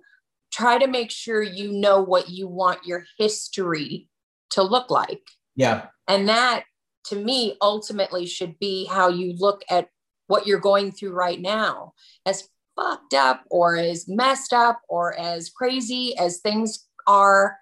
try 0.52 0.78
to 0.78 0.86
make 0.86 1.10
sure 1.10 1.42
you 1.42 1.72
know 1.72 2.02
what 2.02 2.28
you 2.28 2.46
want 2.48 2.84
your 2.84 3.04
history 3.18 4.08
to 4.50 4.62
look 4.62 4.90
like. 4.90 5.22
Yeah. 5.56 5.86
And 6.08 6.28
that 6.28 6.64
to 7.06 7.16
me 7.16 7.56
ultimately 7.62 8.26
should 8.26 8.58
be 8.58 8.86
how 8.86 9.08
you 9.08 9.34
look 9.36 9.62
at 9.70 9.88
what 10.26 10.46
you're 10.46 10.60
going 10.60 10.92
through 10.92 11.12
right 11.12 11.40
now. 11.40 11.94
As 12.26 12.48
fucked 12.76 13.14
up 13.14 13.44
or 13.50 13.76
as 13.76 14.08
messed 14.08 14.52
up 14.52 14.80
or 14.88 15.18
as 15.18 15.50
crazy 15.50 16.16
as 16.18 16.38
things 16.38 16.86
are, 17.06 17.56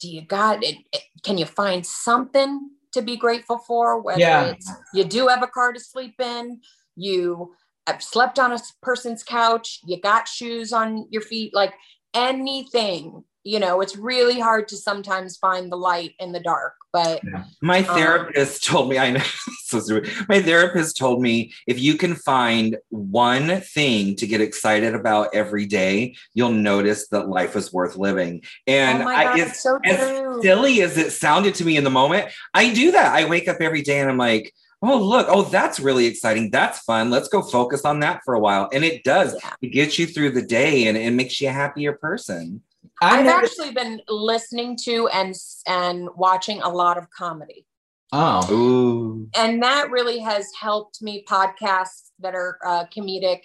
do 0.00 0.08
you 0.08 0.22
got 0.22 0.62
it? 0.62 0.76
Can 1.24 1.38
you 1.38 1.46
find 1.46 1.84
something 1.84 2.70
to 2.92 3.02
be 3.02 3.16
grateful 3.16 3.58
for? 3.58 4.00
Whether 4.00 4.20
Yeah. 4.20 4.44
it's 4.46 4.70
you 4.94 5.04
do 5.04 5.28
have 5.28 5.42
a 5.42 5.46
car 5.46 5.72
to 5.72 5.80
sleep 5.80 6.20
in, 6.20 6.60
you 6.96 7.54
have 7.86 8.02
slept 8.02 8.38
on 8.38 8.52
a 8.52 8.58
person's 8.82 9.22
couch, 9.22 9.80
you 9.86 10.00
got 10.00 10.28
shoes 10.28 10.72
on 10.72 11.06
your 11.10 11.22
feet, 11.22 11.54
like 11.54 11.74
anything. 12.14 13.24
You 13.44 13.60
know, 13.60 13.80
it's 13.80 13.96
really 13.96 14.40
hard 14.40 14.68
to 14.68 14.76
sometimes 14.76 15.36
find 15.36 15.70
the 15.72 15.76
light 15.76 16.14
in 16.18 16.32
the 16.32 16.40
dark, 16.40 16.74
but 16.92 17.22
My 17.62 17.78
Um, 17.78 17.84
therapist 17.96 18.64
told 18.64 18.90
me, 18.90 18.98
I 19.04 19.10
know, 19.12 19.22
so 19.64 19.80
stupid. 19.80 20.10
My 20.28 20.42
therapist 20.42 20.96
told 20.96 21.22
me 21.22 21.52
if 21.66 21.78
you 21.80 21.94
can 21.94 22.14
find 22.14 22.76
one 22.90 23.60
thing 23.60 24.16
to 24.16 24.26
get 24.26 24.40
excited 24.40 24.94
about 24.94 25.34
every 25.34 25.66
day, 25.66 26.16
you'll 26.34 26.52
notice 26.52 27.08
that 27.08 27.28
life 27.28 27.56
is 27.56 27.72
worth 27.72 27.96
living. 27.96 28.42
And 28.66 29.02
oh 29.02 29.04
my 29.04 29.14
I, 29.14 29.38
it's 29.38 29.50
it's 29.52 29.62
so 29.62 29.78
as 29.84 29.96
true. 29.98 30.42
silly 30.42 30.82
as 30.82 30.96
it 30.98 31.12
sounded 31.12 31.54
to 31.56 31.64
me 31.64 31.76
in 31.76 31.84
the 31.84 31.90
moment, 31.90 32.28
I 32.54 32.72
do 32.72 32.92
that. 32.92 33.14
I 33.14 33.24
wake 33.28 33.48
up 33.48 33.58
every 33.60 33.82
day 33.82 34.00
and 34.00 34.10
I'm 34.10 34.18
like, 34.18 34.52
oh, 34.82 34.98
look, 34.98 35.26
oh, 35.28 35.42
that's 35.42 35.80
really 35.80 36.06
exciting. 36.06 36.50
That's 36.50 36.78
fun. 36.80 37.10
Let's 37.10 37.28
go 37.28 37.42
focus 37.42 37.84
on 37.84 38.00
that 38.00 38.20
for 38.24 38.34
a 38.34 38.40
while. 38.40 38.68
And 38.72 38.84
it 38.84 39.04
does. 39.04 39.34
Yeah. 39.42 39.52
It 39.62 39.68
gets 39.68 39.98
you 39.98 40.06
through 40.06 40.32
the 40.32 40.42
day 40.42 40.86
and 40.86 40.96
it 40.96 41.12
makes 41.12 41.40
you 41.40 41.48
a 41.48 41.52
happier 41.52 41.94
person. 41.94 42.62
I 43.00 43.18
I've 43.18 43.24
never, 43.24 43.44
actually 43.44 43.72
been 43.72 44.00
listening 44.08 44.76
to 44.84 45.08
and 45.08 45.34
and 45.66 46.08
watching 46.16 46.60
a 46.62 46.68
lot 46.68 46.98
of 46.98 47.08
comedy. 47.10 47.66
oh. 48.12 48.52
Ooh. 48.52 49.28
and 49.36 49.62
that 49.62 49.90
really 49.90 50.18
has 50.18 50.50
helped 50.58 51.02
me 51.02 51.24
podcasts 51.28 52.10
that 52.20 52.34
are 52.34 52.58
uh, 52.64 52.84
comedic 52.86 53.42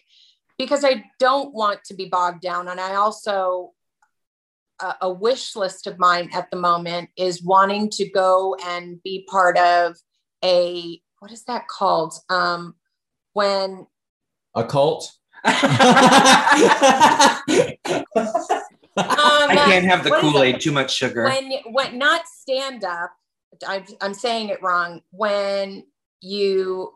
because 0.57 0.85
i 0.85 1.03
don't 1.19 1.53
want 1.53 1.83
to 1.83 1.93
be 1.93 2.05
bogged 2.05 2.41
down 2.41 2.69
and 2.69 2.79
i 2.79 2.95
also 2.95 3.73
a, 4.79 4.95
a 5.01 5.11
wish 5.11 5.57
list 5.57 5.85
of 5.85 5.99
mine 5.99 6.29
at 6.33 6.49
the 6.49 6.55
moment 6.55 7.09
is 7.17 7.43
wanting 7.43 7.89
to 7.89 8.09
go 8.09 8.55
and 8.63 9.03
be 9.03 9.27
part 9.29 9.57
of 9.57 9.97
a 10.45 11.01
what 11.23 11.31
is 11.31 11.45
that 11.45 11.69
called? 11.69 12.15
Um, 12.29 12.75
when 13.31 13.87
A 14.55 14.65
cult. 14.65 15.09
um, 18.97 19.05
I 19.17 19.55
can't 19.65 19.85
have 19.85 20.03
the 20.03 20.09
what 20.11 20.23
is 20.23 20.29
it? 20.29 20.31
Kool 20.33 20.43
Aid, 20.43 20.59
too 20.61 20.71
much 20.71 20.93
sugar. 20.93 21.23
when 21.25 21.51
when 21.71 21.97
not 21.97 22.27
stand 22.27 22.83
up 22.83 23.11
I'm, 23.67 23.85
I'm 24.01 24.13
saying 24.13 24.49
it 24.49 24.61
wrong 24.61 25.01
when 25.11 25.85
you 26.21 26.93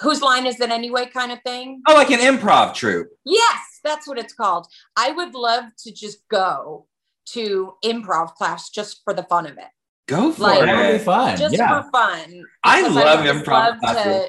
whose 0.00 0.20
line 0.22 0.46
is 0.46 0.60
it 0.60 0.70
anyway 0.70 1.06
kind 1.06 1.30
of 1.32 1.40
thing 1.42 1.82
oh, 1.88 1.94
like 1.94 2.10
an 2.10 2.18
improv 2.20 2.74
troupe. 2.74 3.08
yes 3.24 3.80
that's 3.84 4.08
what 4.08 4.18
it's 4.18 4.32
called 4.32 4.66
i 4.96 5.10
would 5.12 5.34
love 5.34 5.64
to 5.78 5.92
just 5.92 6.26
go 6.28 6.86
to 7.26 7.74
improv 7.84 8.34
class 8.34 8.70
just 8.70 9.02
for 9.04 9.14
the 9.14 9.22
fun 9.24 9.46
of 9.46 9.56
it 9.58 9.68
Go 10.06 10.32
for 10.32 10.42
Like- 10.42 10.66
That 10.66 10.76
would 10.76 10.88
be 10.90 10.94
it. 10.96 11.02
fun. 11.02 11.36
just 11.38 11.56
yeah. 11.56 11.80
for 11.82 11.90
fun 11.90 12.44
I 12.62 12.86
love 12.88 13.20
would 13.20 13.32
just 13.32 13.44
improv 13.46 13.78
classes. 13.80 14.02
to 14.04 14.28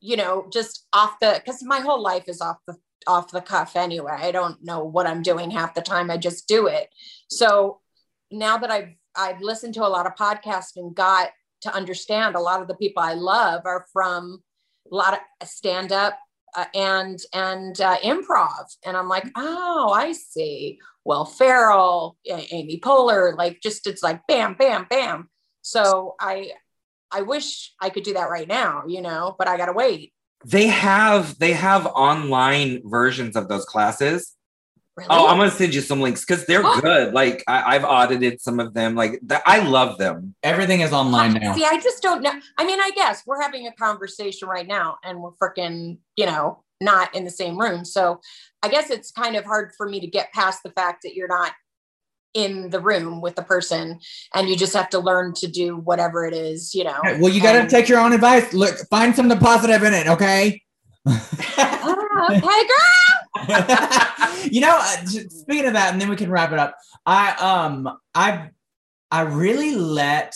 you 0.00 0.16
know 0.16 0.46
just 0.52 0.86
off 0.92 1.18
the 1.20 1.40
because 1.44 1.62
my 1.62 1.80
whole 1.80 2.02
life 2.02 2.24
is 2.28 2.40
off 2.40 2.56
the 2.66 2.76
off 3.06 3.30
the 3.30 3.40
cuff 3.40 3.76
anyway. 3.76 4.16
I 4.18 4.30
don't 4.30 4.62
know 4.62 4.84
what 4.84 5.06
i'm 5.06 5.22
doing 5.22 5.50
half 5.50 5.74
the 5.74 5.82
time. 5.82 6.10
I 6.10 6.16
just 6.16 6.48
do 6.48 6.66
it. 6.66 6.88
So 7.28 7.80
now 8.30 8.58
that 8.58 8.70
i've 8.70 8.94
i've 9.14 9.40
listened 9.40 9.74
to 9.74 9.86
a 9.86 9.88
lot 9.88 10.06
of 10.06 10.14
podcasts 10.14 10.76
and 10.76 10.94
got 10.94 11.30
to 11.60 11.72
understand 11.74 12.34
a 12.34 12.40
lot 12.40 12.60
of 12.60 12.66
the 12.68 12.74
people 12.74 13.02
i 13.02 13.14
love 13.14 13.62
are 13.64 13.86
from 13.92 14.42
a 14.90 14.94
lot 14.94 15.14
of 15.14 15.48
stand 15.48 15.92
up 15.92 16.18
uh, 16.56 16.64
and 16.74 17.20
and 17.32 17.80
uh, 17.80 17.96
improv. 17.98 18.64
And 18.84 18.96
i'm 18.96 19.08
like 19.08 19.30
oh 19.36 19.92
i 19.94 20.12
see. 20.12 20.78
Will 21.04 21.24
Ferrell, 21.24 22.16
A- 22.28 22.48
amy 22.52 22.80
poehler 22.80 23.36
like 23.36 23.60
just 23.62 23.86
it's 23.86 24.02
like 24.02 24.26
bam 24.26 24.54
bam 24.54 24.86
bam. 24.90 25.30
So 25.62 26.16
i 26.20 26.50
i 27.12 27.22
wish 27.22 27.72
i 27.80 27.90
could 27.90 28.02
do 28.02 28.14
that 28.14 28.30
right 28.30 28.48
now 28.48 28.82
you 28.88 29.00
know 29.00 29.34
but 29.38 29.48
i 29.48 29.56
gotta 29.56 29.72
wait 29.72 30.12
They 30.44 30.66
have 30.66 31.38
they 31.38 31.52
have 31.52 31.86
online 31.86 32.82
versions 32.84 33.36
of 33.36 33.48
those 33.48 33.64
classes. 33.64 34.34
really 34.96 35.08
Oh, 35.10 35.26
I'm 35.28 35.38
gonna 35.38 35.50
send 35.50 35.74
you 35.74 35.80
some 35.80 36.00
links 36.00 36.24
because 36.24 36.46
they're 36.46 36.62
good. 36.80 37.14
Like 37.14 37.42
I, 37.46 37.74
I've 37.74 37.84
audited 37.84 38.40
some 38.40 38.60
of 38.60 38.74
them. 38.74 38.94
Like 38.94 39.20
th- 39.28 39.40
I 39.46 39.60
love 39.60 39.98
them. 39.98 40.34
Everything 40.42 40.80
is 40.80 40.92
online 40.92 41.34
now. 41.34 41.54
See, 41.54 41.64
I 41.64 41.80
just 41.80 42.02
don't 42.02 42.22
know. 42.22 42.32
I 42.58 42.64
mean, 42.64 42.80
I 42.80 42.90
guess 42.94 43.22
we're 43.26 43.40
having 43.40 43.66
a 43.66 43.72
conversation 43.72 44.48
right 44.48 44.66
now 44.66 44.98
and 45.02 45.20
we're 45.20 45.32
freaking, 45.32 45.98
you 46.16 46.26
know, 46.26 46.62
not 46.80 47.14
in 47.14 47.24
the 47.24 47.30
same 47.30 47.58
room. 47.58 47.84
So 47.84 48.20
I 48.62 48.68
guess 48.68 48.90
it's 48.90 49.10
kind 49.10 49.36
of 49.36 49.44
hard 49.44 49.72
for 49.76 49.88
me 49.88 50.00
to 50.00 50.06
get 50.06 50.32
past 50.32 50.62
the 50.62 50.70
fact 50.70 51.02
that 51.02 51.14
you're 51.14 51.28
not 51.28 51.52
in 52.36 52.70
the 52.70 52.80
room 52.80 53.20
with 53.20 53.34
the 53.34 53.42
person 53.42 53.98
and 54.34 54.48
you 54.48 54.56
just 54.56 54.74
have 54.74 54.90
to 54.90 54.98
learn 54.98 55.32
to 55.34 55.48
do 55.48 55.78
whatever 55.78 56.26
it 56.26 56.34
is, 56.34 56.74
you 56.74 56.84
know. 56.84 57.00
Well, 57.02 57.32
you 57.32 57.40
got 57.40 57.60
to 57.62 57.68
take 57.68 57.88
your 57.88 57.98
own 57.98 58.12
advice. 58.12 58.52
Look, 58.52 58.76
find 58.90 59.16
something 59.16 59.38
positive 59.38 59.82
in 59.82 59.94
it, 59.94 60.06
okay? 60.06 60.62
Okay, 62.30 62.40
girl. 62.40 63.64
you 64.50 64.60
know, 64.60 64.76
uh, 64.80 64.96
speaking 65.06 65.66
of 65.66 65.74
that, 65.74 65.92
and 65.92 66.00
then 66.00 66.08
we 66.08 66.16
can 66.16 66.30
wrap 66.30 66.52
it 66.52 66.58
up. 66.58 66.76
I 67.04 67.32
um, 67.34 67.98
I, 68.14 68.50
I 69.10 69.22
really 69.22 69.74
let, 69.74 70.34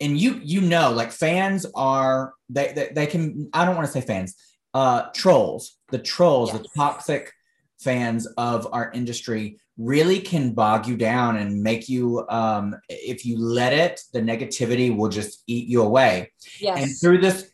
and 0.00 0.18
you 0.18 0.40
you 0.42 0.60
know, 0.60 0.92
like 0.92 1.10
fans 1.10 1.66
are 1.74 2.34
they 2.48 2.72
they, 2.72 2.90
they 2.92 3.06
can. 3.06 3.48
I 3.52 3.64
don't 3.64 3.74
want 3.74 3.86
to 3.86 3.92
say 3.92 4.00
fans. 4.00 4.36
Uh, 4.74 5.08
trolls. 5.14 5.76
The 5.90 5.98
trolls, 5.98 6.52
the 6.52 6.66
toxic 6.76 7.32
fans 7.78 8.26
of 8.36 8.66
our 8.72 8.90
industry 8.92 9.58
really 9.76 10.18
can 10.20 10.52
bog 10.52 10.86
you 10.86 10.96
down 10.96 11.36
and 11.36 11.62
make 11.62 11.88
you 11.88 12.26
um 12.28 12.74
if 12.88 13.24
you 13.24 13.38
let 13.38 13.72
it 13.72 14.00
the 14.12 14.20
negativity 14.20 14.94
will 14.94 15.08
just 15.08 15.44
eat 15.46 15.68
you 15.68 15.82
away 15.82 16.30
yes. 16.58 16.82
and 16.82 16.90
through 17.00 17.18
this 17.18 17.52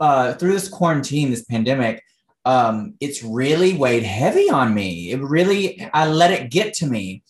uh, 0.00 0.34
through 0.34 0.52
this 0.52 0.68
quarantine, 0.68 1.30
this 1.30 1.44
pandemic, 1.44 2.02
um, 2.44 2.94
it's 3.00 3.22
really 3.22 3.74
weighed 3.74 4.02
heavy 4.02 4.50
on 4.50 4.74
me. 4.74 5.10
It 5.12 5.20
really, 5.20 5.88
I 5.92 6.08
let 6.08 6.32
it 6.32 6.50
get 6.50 6.74
to 6.74 6.86
me. 6.86 7.22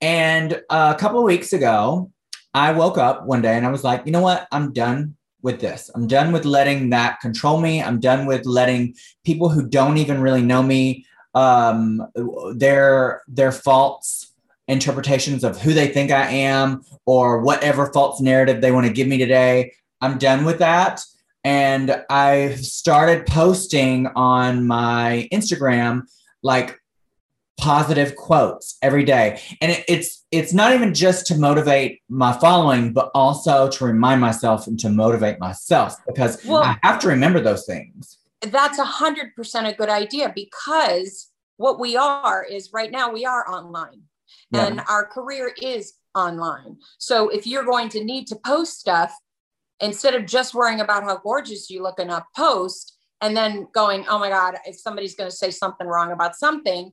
And 0.00 0.60
uh, 0.68 0.94
a 0.94 0.98
couple 0.98 1.18
of 1.18 1.24
weeks 1.24 1.52
ago, 1.52 2.10
I 2.54 2.72
woke 2.72 2.98
up 2.98 3.26
one 3.26 3.42
day 3.42 3.56
and 3.56 3.66
I 3.66 3.70
was 3.70 3.84
like, 3.84 4.02
you 4.04 4.12
know 4.12 4.20
what? 4.20 4.46
I'm 4.52 4.72
done 4.72 5.16
with 5.42 5.60
this. 5.60 5.90
I'm 5.94 6.06
done 6.06 6.32
with 6.32 6.44
letting 6.44 6.90
that 6.90 7.20
control 7.20 7.60
me. 7.60 7.82
I'm 7.82 8.00
done 8.00 8.26
with 8.26 8.44
letting 8.44 8.94
people 9.24 9.48
who 9.48 9.68
don't 9.68 9.98
even 9.98 10.20
really 10.20 10.42
know 10.42 10.62
me 10.62 11.06
um, 11.38 12.06
their 12.54 13.22
their 13.28 13.52
false 13.52 14.32
interpretations 14.66 15.44
of 15.44 15.58
who 15.60 15.72
they 15.72 15.88
think 15.88 16.10
I 16.10 16.26
am 16.30 16.82
or 17.06 17.40
whatever 17.40 17.90
false 17.92 18.20
narrative 18.20 18.60
they 18.60 18.72
want 18.72 18.86
to 18.86 18.92
give 18.92 19.08
me 19.08 19.18
today. 19.18 19.72
I'm 20.00 20.18
done 20.18 20.44
with 20.44 20.58
that. 20.58 21.00
And 21.44 22.04
I 22.10 22.56
started 22.56 23.24
posting 23.26 24.08
on 24.08 24.66
my 24.66 25.28
Instagram 25.32 26.02
like 26.42 26.78
positive 27.58 28.14
quotes 28.16 28.76
every 28.82 29.04
day. 29.04 29.40
And 29.60 29.72
it, 29.72 29.84
it's 29.88 30.24
it's 30.30 30.52
not 30.52 30.74
even 30.74 30.92
just 30.92 31.26
to 31.28 31.36
motivate 31.38 32.02
my 32.08 32.32
following, 32.38 32.92
but 32.92 33.10
also 33.14 33.68
to 33.70 33.84
remind 33.84 34.20
myself 34.20 34.66
and 34.66 34.78
to 34.80 34.90
motivate 34.90 35.38
myself 35.40 35.94
because 36.06 36.44
Well- 36.44 36.62
I 36.62 36.76
have 36.82 36.98
to 37.00 37.08
remember 37.08 37.40
those 37.40 37.64
things. 37.64 38.18
that's 38.42 38.78
a 38.78 38.84
hundred 38.84 39.34
percent 39.34 39.66
a 39.66 39.72
good 39.72 39.88
idea 39.88 40.30
because 40.34 41.27
what 41.58 41.78
we 41.78 41.96
are 41.96 42.42
is 42.42 42.70
right 42.72 42.90
now 42.90 43.12
we 43.12 43.26
are 43.26 43.46
online 43.48 44.02
Yeah. 44.50 44.66
and 44.66 44.80
our 44.88 45.04
career 45.04 45.52
is 45.60 45.92
online. 46.14 46.78
So 46.98 47.28
if 47.28 47.46
you're 47.46 47.64
going 47.64 47.90
to 47.90 48.02
need 48.02 48.26
to 48.28 48.36
post 48.36 48.80
stuff, 48.80 49.14
instead 49.80 50.14
of 50.14 50.26
just 50.26 50.54
worrying 50.54 50.80
about 50.80 51.04
how 51.04 51.18
gorgeous 51.18 51.70
you 51.70 51.82
look 51.82 52.00
in 52.00 52.10
a 52.10 52.24
post 52.34 52.96
and 53.20 53.36
then 53.36 53.68
going, 53.72 54.04
oh 54.08 54.18
my 54.18 54.28
God, 54.28 54.56
if 54.64 54.78
somebody's 54.78 55.14
going 55.14 55.30
to 55.30 55.36
say 55.36 55.50
something 55.50 55.86
wrong 55.86 56.12
about 56.12 56.36
something, 56.36 56.92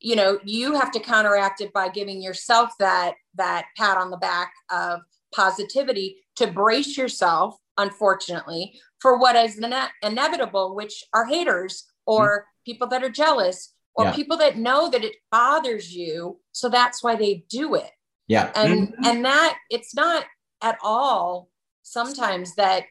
you 0.00 0.16
know, 0.16 0.38
you 0.44 0.74
have 0.74 0.90
to 0.92 1.00
counteract 1.00 1.60
it 1.60 1.72
by 1.72 1.88
giving 1.88 2.20
yourself 2.20 2.70
that 2.78 3.14
that 3.36 3.66
pat 3.76 3.96
on 3.96 4.10
the 4.10 4.16
back 4.18 4.52
of 4.70 5.00
positivity 5.34 6.16
to 6.36 6.46
brace 6.46 6.96
yourself, 6.96 7.56
unfortunately, 7.78 8.78
for 9.00 9.18
what 9.18 9.36
is 9.36 9.58
ine- 9.58 9.90
inevitable, 10.02 10.74
which 10.74 11.04
are 11.14 11.24
haters 11.24 11.84
or 12.06 12.28
mm-hmm. 12.28 12.70
people 12.70 12.86
that 12.88 13.02
are 13.02 13.10
jealous 13.10 13.72
or 13.96 14.04
Yeah. 14.06 14.12
people 14.12 14.36
that 14.36 14.56
know 14.58 14.90
that 14.90 15.04
it 15.04 15.16
bothers 15.30 15.94
you. 15.94 16.40
So 16.52 16.68
that's 16.68 17.02
why 17.02 17.16
they 17.16 17.44
do 17.48 17.74
it. 17.74 17.90
Yeah. 18.28 18.52
And 18.54 18.94
and 19.04 19.24
that 19.24 19.56
it's 19.70 19.94
not 19.94 20.24
at 20.62 20.78
all 20.82 21.48
sometimes 21.82 22.54
that 22.56 22.84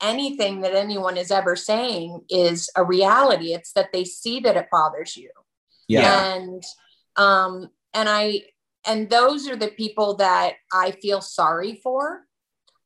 anything 0.00 0.60
that 0.62 0.74
anyone 0.74 1.16
is 1.16 1.30
ever 1.30 1.56
saying 1.56 2.20
is 2.28 2.70
a 2.76 2.84
reality. 2.84 3.54
It's 3.54 3.72
that 3.72 3.92
they 3.92 4.04
see 4.04 4.40
that 4.40 4.56
it 4.56 4.68
bothers 4.70 5.16
you 5.16 5.30
Yeah. 5.88 6.34
and 6.34 6.62
um 7.16 7.70
and 7.92 8.08
i 8.08 8.42
and 8.86 9.08
those 9.08 9.48
are 9.48 9.56
the 9.56 9.68
people 9.68 10.16
that 10.16 10.54
i 10.72 10.90
feel 10.90 11.20
sorry 11.20 11.76
for 11.82 12.22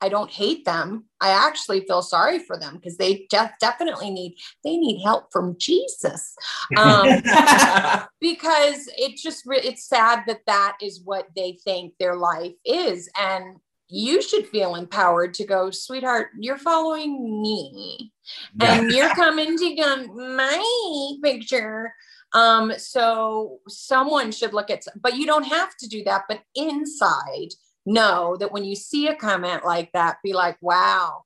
i 0.01 0.09
don't 0.09 0.31
hate 0.31 0.65
them. 0.65 1.05
I 1.21 1.31
actually 1.31 1.81
feel 1.81 2.03
sorry 2.03 2.39
for 2.39 2.57
them 2.59 2.77
because 2.77 2.97
they 2.97 3.27
def- 3.31 3.59
definitely 3.61 4.11
need 4.11 4.37
they 4.65 4.77
need 4.77 5.03
help 5.03 5.33
from 5.33 5.57
jesus. 5.59 6.35
Um 6.77 7.09
because 8.21 8.89
it 8.97 9.17
just 9.17 9.45
re- 9.47 9.61
it's 9.61 9.89
sad 9.89 10.25
that 10.27 10.47
that 10.47 10.77
is 10.81 11.03
what 11.05 11.27
they 11.35 11.59
think 11.65 11.95
their 11.99 12.17
life 12.17 12.55
is 12.65 13.09
and 13.19 13.57
you 13.89 14.21
should 14.21 14.47
feel 14.49 14.75
empowered 14.75 15.33
to 15.35 15.47
go 15.47 15.71
sweetheart 15.71 16.29
you're 16.39 16.59
following 16.59 17.41
me 17.41 18.13
and 18.61 18.93
you're 18.93 19.09
coming 19.15 19.57
to 19.57 19.75
get 19.75 20.07
my 20.15 21.15
picture. 21.23 21.93
Um 22.35 22.73
so 22.77 23.59
someone 23.69 24.31
should 24.31 24.53
look 24.53 24.71
at 24.71 24.85
but 25.01 25.17
you 25.17 25.27
don't 25.27 25.47
have 25.47 25.77
to 25.81 25.89
do 25.89 26.05
that 26.05 26.25
but 26.29 26.43
inside 26.55 27.49
know 27.93 28.37
that 28.39 28.53
when 28.53 28.65
you 28.65 28.77
see 28.77 29.09
a 29.09 29.15
comment 29.17 29.65
like 29.65 29.91
that 29.93 30.19
be 30.23 30.33
like 30.33 30.57
wow 30.61 31.25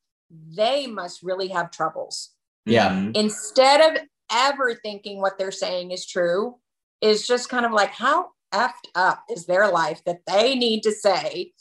they 0.56 0.86
must 0.86 1.22
really 1.22 1.48
have 1.48 1.70
troubles 1.70 2.30
Yeah. 2.64 2.90
Mhm. 2.90 3.16
instead 3.16 3.80
of 3.96 4.02
ever 4.30 4.74
thinking 4.74 5.20
what 5.20 5.36
they're 5.38 5.50
saying 5.52 5.90
is 5.90 6.06
true 6.06 6.56
is 7.00 7.26
just 7.26 7.48
kind 7.48 7.66
of 7.66 7.72
like 7.72 7.90
how 7.90 8.30
effed 8.54 8.88
up 8.94 9.24
is 9.30 9.46
their 9.46 9.70
life 9.70 10.00
that 10.06 10.20
they 10.26 10.54
need 10.54 10.82
to 10.84 10.92
say 10.92 11.52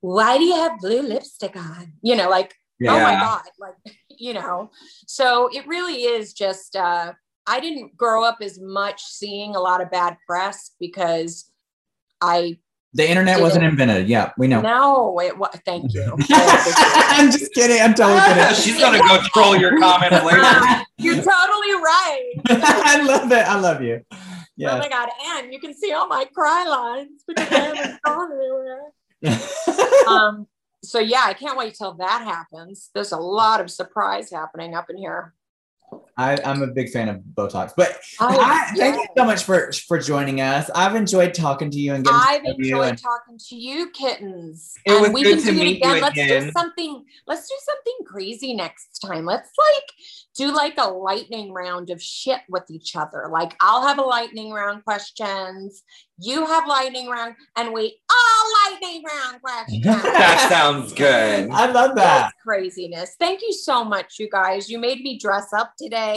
why 0.00 0.38
do 0.38 0.44
you 0.44 0.54
have 0.54 0.78
blue 0.80 1.02
lipstick 1.02 1.56
on 1.56 1.92
you 2.02 2.14
know 2.16 2.28
like 2.30 2.54
Yeah. 2.78 2.94
oh 2.94 3.00
my 3.02 3.14
god 3.14 3.42
like 3.58 3.74
you 4.08 4.32
know 4.34 4.70
so 5.06 5.48
it 5.52 5.66
really 5.66 6.02
is 6.04 6.32
just 6.32 6.76
uh 6.76 7.12
i 7.46 7.60
didn't 7.60 7.96
grow 7.96 8.22
up 8.24 8.38
as 8.42 8.58
much 8.60 9.02
seeing 9.02 9.54
a 9.56 9.60
lot 9.60 9.82
of 9.82 9.90
bad 9.90 10.16
press 10.26 10.72
because 10.78 11.50
i 12.20 12.58
The 12.92 13.08
internet 13.08 13.40
wasn't 13.40 13.64
invented. 13.64 14.08
Yeah, 14.08 14.32
we 14.36 14.48
know. 14.48 14.60
no 14.60 15.20
it 15.20 15.38
wa- 15.38 15.50
thank 15.64 15.94
you 15.94 16.02
I'm 16.32 17.30
just 17.30 17.52
kidding. 17.54 17.80
I'm 17.80 17.94
totally 17.94 18.20
kidding. 18.20 18.54
She's 18.62 18.78
gonna 18.80 18.98
go 18.98 19.20
troll 19.32 19.56
your 19.56 19.78
comment 19.78 20.12
later. 20.24 20.84
you're 20.98 21.14
totally 21.14 21.74
right 21.74 22.32
I 22.48 23.02
love 23.04 23.30
it. 23.30 23.46
I 23.46 23.58
love 23.60 23.80
you. 23.82 24.04
Yes. 24.56 24.74
Oh 24.74 24.78
my 24.78 24.88
god! 24.88 25.08
And 25.24 25.52
you 25.52 25.60
can 25.60 25.72
see 25.72 25.92
all 25.92 26.06
my 26.06 26.26
cry 26.34 26.66
lines 26.66 27.22
because 27.26 27.50
I 27.50 27.58
haven't 27.60 28.02
gone 28.02 28.30
anywhere. 28.32 28.82
Um. 30.08 30.46
So 30.82 30.98
yeah, 30.98 31.22
I 31.26 31.34
can't 31.34 31.56
wait 31.56 31.74
till 31.74 31.94
that 31.94 32.22
happens. 32.24 32.90
There's 32.94 33.12
a 33.12 33.18
lot 33.18 33.60
of 33.60 33.70
surprise 33.70 34.30
happening 34.30 34.74
up 34.74 34.90
in 34.90 34.96
here. 34.96 35.34
I, 36.20 36.38
I'm 36.44 36.62
a 36.62 36.66
big 36.66 36.90
fan 36.90 37.08
of 37.08 37.16
Botox, 37.34 37.72
but 37.76 37.98
Oh, 38.20 38.38
I, 38.38 38.70
thank 38.76 38.96
you 38.96 39.06
so 39.16 39.24
much 39.24 39.44
for 39.44 39.72
for 39.72 39.98
joining 39.98 40.40
us. 40.42 40.68
I've 40.74 40.94
enjoyed 40.94 41.32
talking 41.32 41.70
to 41.70 41.78
you 41.78 41.94
and 41.94 42.04
getting 42.04 42.20
I've 42.22 42.42
to 42.42 42.48
know 42.48 42.54
you. 42.58 42.64
enjoyed 42.82 42.98
talking 42.98 43.38
to 43.48 43.56
you, 43.56 43.90
kittens. 43.90 44.74
It 44.84 44.92
and 44.92 45.00
was 45.02 45.10
we 45.12 45.22
good 45.22 45.38
can 45.38 45.46
to 45.46 45.52
do 45.52 45.58
meet 45.58 45.76
it 45.82 45.86
again. 45.86 45.96
you 45.96 46.02
Let's 46.02 46.14
do 46.16 46.50
something. 46.52 47.04
Let's 47.26 47.48
do 47.48 47.54
something 47.64 47.94
crazy 48.06 48.52
next 48.54 48.98
time. 48.98 49.24
Let's 49.24 49.50
like 49.58 49.84
do 50.36 50.52
like 50.54 50.74
a 50.78 50.88
lightning 50.90 51.52
round 51.52 51.88
of 51.90 52.02
shit 52.02 52.40
with 52.50 52.70
each 52.70 52.94
other. 52.96 53.28
Like 53.30 53.54
I'll 53.60 53.86
have 53.86 53.98
a 53.98 54.02
lightning 54.02 54.50
round 54.52 54.84
questions. 54.84 55.82
You 56.22 56.44
have 56.44 56.66
lightning 56.68 57.08
round, 57.08 57.34
and 57.56 57.72
we 57.72 57.96
all 58.10 58.70
lightning 58.70 59.02
round 59.10 59.40
questions. 59.42 59.84
That 59.84 60.48
sounds 60.50 60.92
good. 60.92 61.48
I 61.52 61.70
love 61.70 61.94
that. 61.94 61.94
That's 61.94 62.34
craziness. 62.42 63.16
Thank 63.18 63.40
you 63.40 63.54
so 63.54 63.82
much, 63.84 64.18
you 64.18 64.28
guys. 64.28 64.68
You 64.68 64.78
made 64.78 65.00
me 65.00 65.18
dress 65.18 65.46
up 65.54 65.72
today 65.78 66.09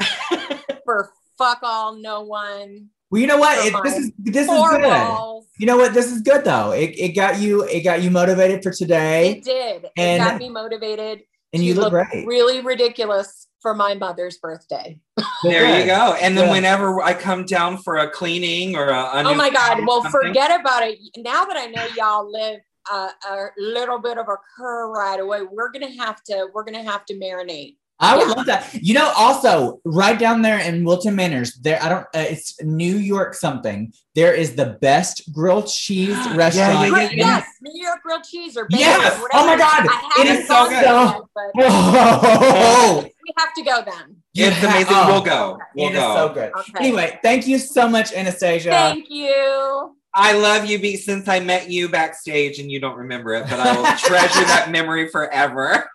for 0.84 1.10
fuck 1.38 1.58
all, 1.62 1.96
no 1.96 2.22
one. 2.22 2.88
Well, 3.10 3.20
you 3.20 3.26
know 3.26 3.36
what? 3.38 3.58
It, 3.66 3.74
this 3.84 3.98
is 3.98 4.12
this 4.18 4.48
is 4.48 4.58
good. 4.70 4.82
balls. 4.82 5.46
You 5.58 5.66
know 5.66 5.76
what? 5.76 5.92
This 5.94 6.10
is 6.10 6.22
good 6.22 6.44
though. 6.44 6.70
It, 6.72 6.90
it 6.98 7.08
got 7.10 7.38
you 7.40 7.64
it 7.64 7.82
got 7.82 8.02
you 8.02 8.10
motivated 8.10 8.62
for 8.62 8.72
today, 8.72 9.32
It 9.32 9.44
did. 9.44 9.84
It 9.84 9.90
And- 9.96 10.22
got 10.22 10.38
me 10.38 10.48
motivated. 10.48 11.20
and 11.52 11.60
to 11.60 11.66
you 11.66 11.74
look 11.74 11.90
great. 11.90 12.26
really 12.26 12.60
ridiculous 12.62 13.46
for 13.60 13.74
my 13.74 13.94
mother's 13.94 14.38
birthday. 14.38 14.98
There 15.44 15.80
you 15.80 15.86
go. 15.86 16.14
And 16.22 16.38
then 16.38 16.46
Good. 16.46 16.52
whenever 16.52 17.02
I 17.02 17.14
come 17.14 17.44
down 17.44 17.76
for 17.78 17.96
a 17.96 18.08
cleaning 18.08 18.76
or 18.76 18.90
a, 18.90 19.00
a 19.02 19.22
Oh 19.24 19.34
my 19.34 19.50
God. 19.50 19.84
Well, 19.84 20.02
forget 20.04 20.58
about 20.60 20.84
it. 20.86 21.00
Now 21.16 21.44
that 21.46 21.56
I 21.56 21.66
know 21.66 21.84
y'all 21.96 22.30
live 22.30 22.60
uh, 22.90 23.08
a 23.28 23.46
little 23.58 23.98
bit 23.98 24.18
of 24.18 24.28
a 24.28 24.36
cur 24.56 24.88
right 24.92 25.18
away, 25.18 25.40
we're 25.42 25.72
gonna 25.72 25.90
have 25.98 26.22
to 26.28 26.46
we're 26.54 26.62
gonna 26.62 26.84
have 26.84 27.04
to 27.06 27.14
marinate. 27.14 27.76
I 28.02 28.16
would 28.16 28.28
Yeah. 28.28 28.34
love 28.34 28.46
that. 28.46 28.74
You 28.74 28.94
know, 28.94 29.12
also 29.16 29.80
right 29.84 30.18
down 30.18 30.42
there 30.42 30.58
in 30.58 30.84
Wilton 30.84 31.14
Manors, 31.14 31.54
there 31.54 31.82
I 31.82 31.88
don't. 31.88 32.04
Uh, 32.14 32.26
it's 32.34 32.60
New 32.62 32.96
York 32.96 33.34
something. 33.34 33.92
There 34.14 34.34
is 34.34 34.54
the 34.56 34.76
best 34.82 35.32
grilled 35.32 35.68
cheese 35.68 36.16
restaurant. 36.34 36.74
yeah, 36.74 36.88
Grilled- 36.90 37.12
in- 37.12 37.18
yes, 37.18 37.46
New 37.62 37.82
York 37.82 38.02
grilled 38.02 38.24
cheese 38.24 38.56
or 38.56 38.64
bacon, 38.64 38.80
Yes! 38.80 39.20
or 39.22 39.28
Oh 39.32 39.46
my. 39.46 39.56
God! 39.56 39.86
I 39.88 40.12
It 40.18 40.26
haven't 40.26 40.42
is 40.42 40.48
so 40.48 40.54
gone 40.54 40.68
good. 40.68 40.82
yet, 40.82 41.20
but 41.34 41.52
Oh, 41.64 43.04
we 43.22 43.32
have 43.38 43.54
to 43.54 43.62
go 43.62 43.82
then. 43.84 44.16
You 44.34 44.46
It's 44.46 44.62
amazing. 44.62 44.86
oh, 44.90 45.06
we'll 45.12 45.20
go. 45.22 45.58
We'll 45.76 45.88
it 45.88 45.92
is 45.94 45.98
go. 46.00 46.14
so 46.14 46.34
good. 46.34 46.52
Okay. 46.58 46.72
Anyway, 46.80 47.18
thank 47.22 47.46
you 47.46 47.58
so 47.58 47.88
much, 47.88 48.10
Anastacia. 48.12 48.70
Thank 48.70 49.08
you. 49.10 49.94
I 50.14 50.32
love 50.32 50.66
you, 50.66 50.78
B, 50.78 50.96
since 50.96 51.26
I 51.28 51.40
met 51.40 51.70
you 51.70 51.88
backstage 51.88 52.58
and 52.58 52.70
you 52.70 52.80
don't 52.80 52.96
remember 52.98 53.32
it, 53.34 53.44
but 53.48 53.58
I 53.60 53.74
will 53.76 53.84
treasure 53.98 54.44
that 54.44 54.68
memory 54.70 55.08
forever. 55.08 55.88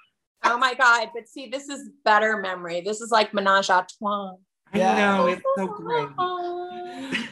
Oh 0.43 0.57
my 0.57 0.73
God. 0.73 1.09
But 1.13 1.27
see, 1.27 1.47
this 1.47 1.67
is 1.69 1.89
better 2.05 2.37
memory. 2.37 2.81
This 2.81 3.01
is 3.01 3.11
like 3.11 3.33
menage 3.33 3.69
a 3.69 3.85
trois. 3.97 4.33
Yeah. 4.73 4.91
I 4.93 5.17
know, 5.17 5.27
it's 5.27 5.41
so 5.55 5.67
great. 5.67 6.09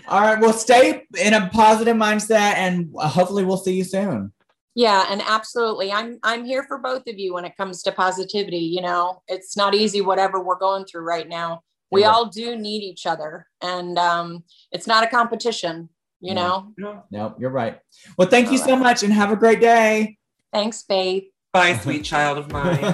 All 0.08 0.22
right, 0.22 0.40
well, 0.40 0.54
stay 0.54 1.04
in 1.20 1.34
a 1.34 1.50
positive 1.50 1.98
mindset, 1.98 2.56
and 2.56 2.94
uh, 2.98 3.08
hopefully, 3.10 3.44
we'll 3.44 3.58
see 3.58 3.74
you 3.76 3.84
soon. 3.84 4.32
Yeah, 4.76 5.06
and 5.10 5.22
absolutely. 5.26 5.92
I'm 5.92 6.20
I'm 6.24 6.46
here 6.46 6.64
for 6.64 6.78
both 6.78 7.08
of 7.08 7.18
you 7.18 7.34
when 7.34 7.44
it 7.46 7.58
comes 7.58 7.82
to 7.84 7.92
positivity, 7.92 8.58
you 8.60 8.82
know. 8.82 9.22
It's 9.28 9.58
not 9.58 9.74
easy 9.74 10.02
whatever 10.02 10.42
we're 10.44 10.58
going 10.60 10.86
through 10.86 11.02
right 11.02 11.28
now. 11.28 11.62
We 11.92 12.02
Yeah. 12.02 12.12
all 12.12 12.26
do 12.28 12.56
need 12.56 12.84
each 12.84 13.06
other 13.06 13.48
and 13.62 13.98
um 13.98 14.44
it's 14.72 14.86
not 14.88 15.04
a 15.04 15.08
competition, 15.08 15.90
you 16.20 16.34
Yeah. 16.36 16.60
know. 16.78 17.04
No, 17.10 17.36
you're 17.40 17.50
right. 17.52 17.80
Well, 18.18 18.28
thank 18.30 18.52
you 18.52 18.60
All 18.60 18.66
so 18.66 18.76
much, 18.76 19.02
and 19.04 19.12
have 19.14 19.32
a 19.32 19.36
great 19.36 19.60
day. 19.62 20.18
Thanks, 20.54 20.84
babe. 20.84 21.24
Bye, 21.56 21.78
sweet 21.78 22.04
child 22.12 22.38
of 22.38 22.52
mine. 22.52 22.94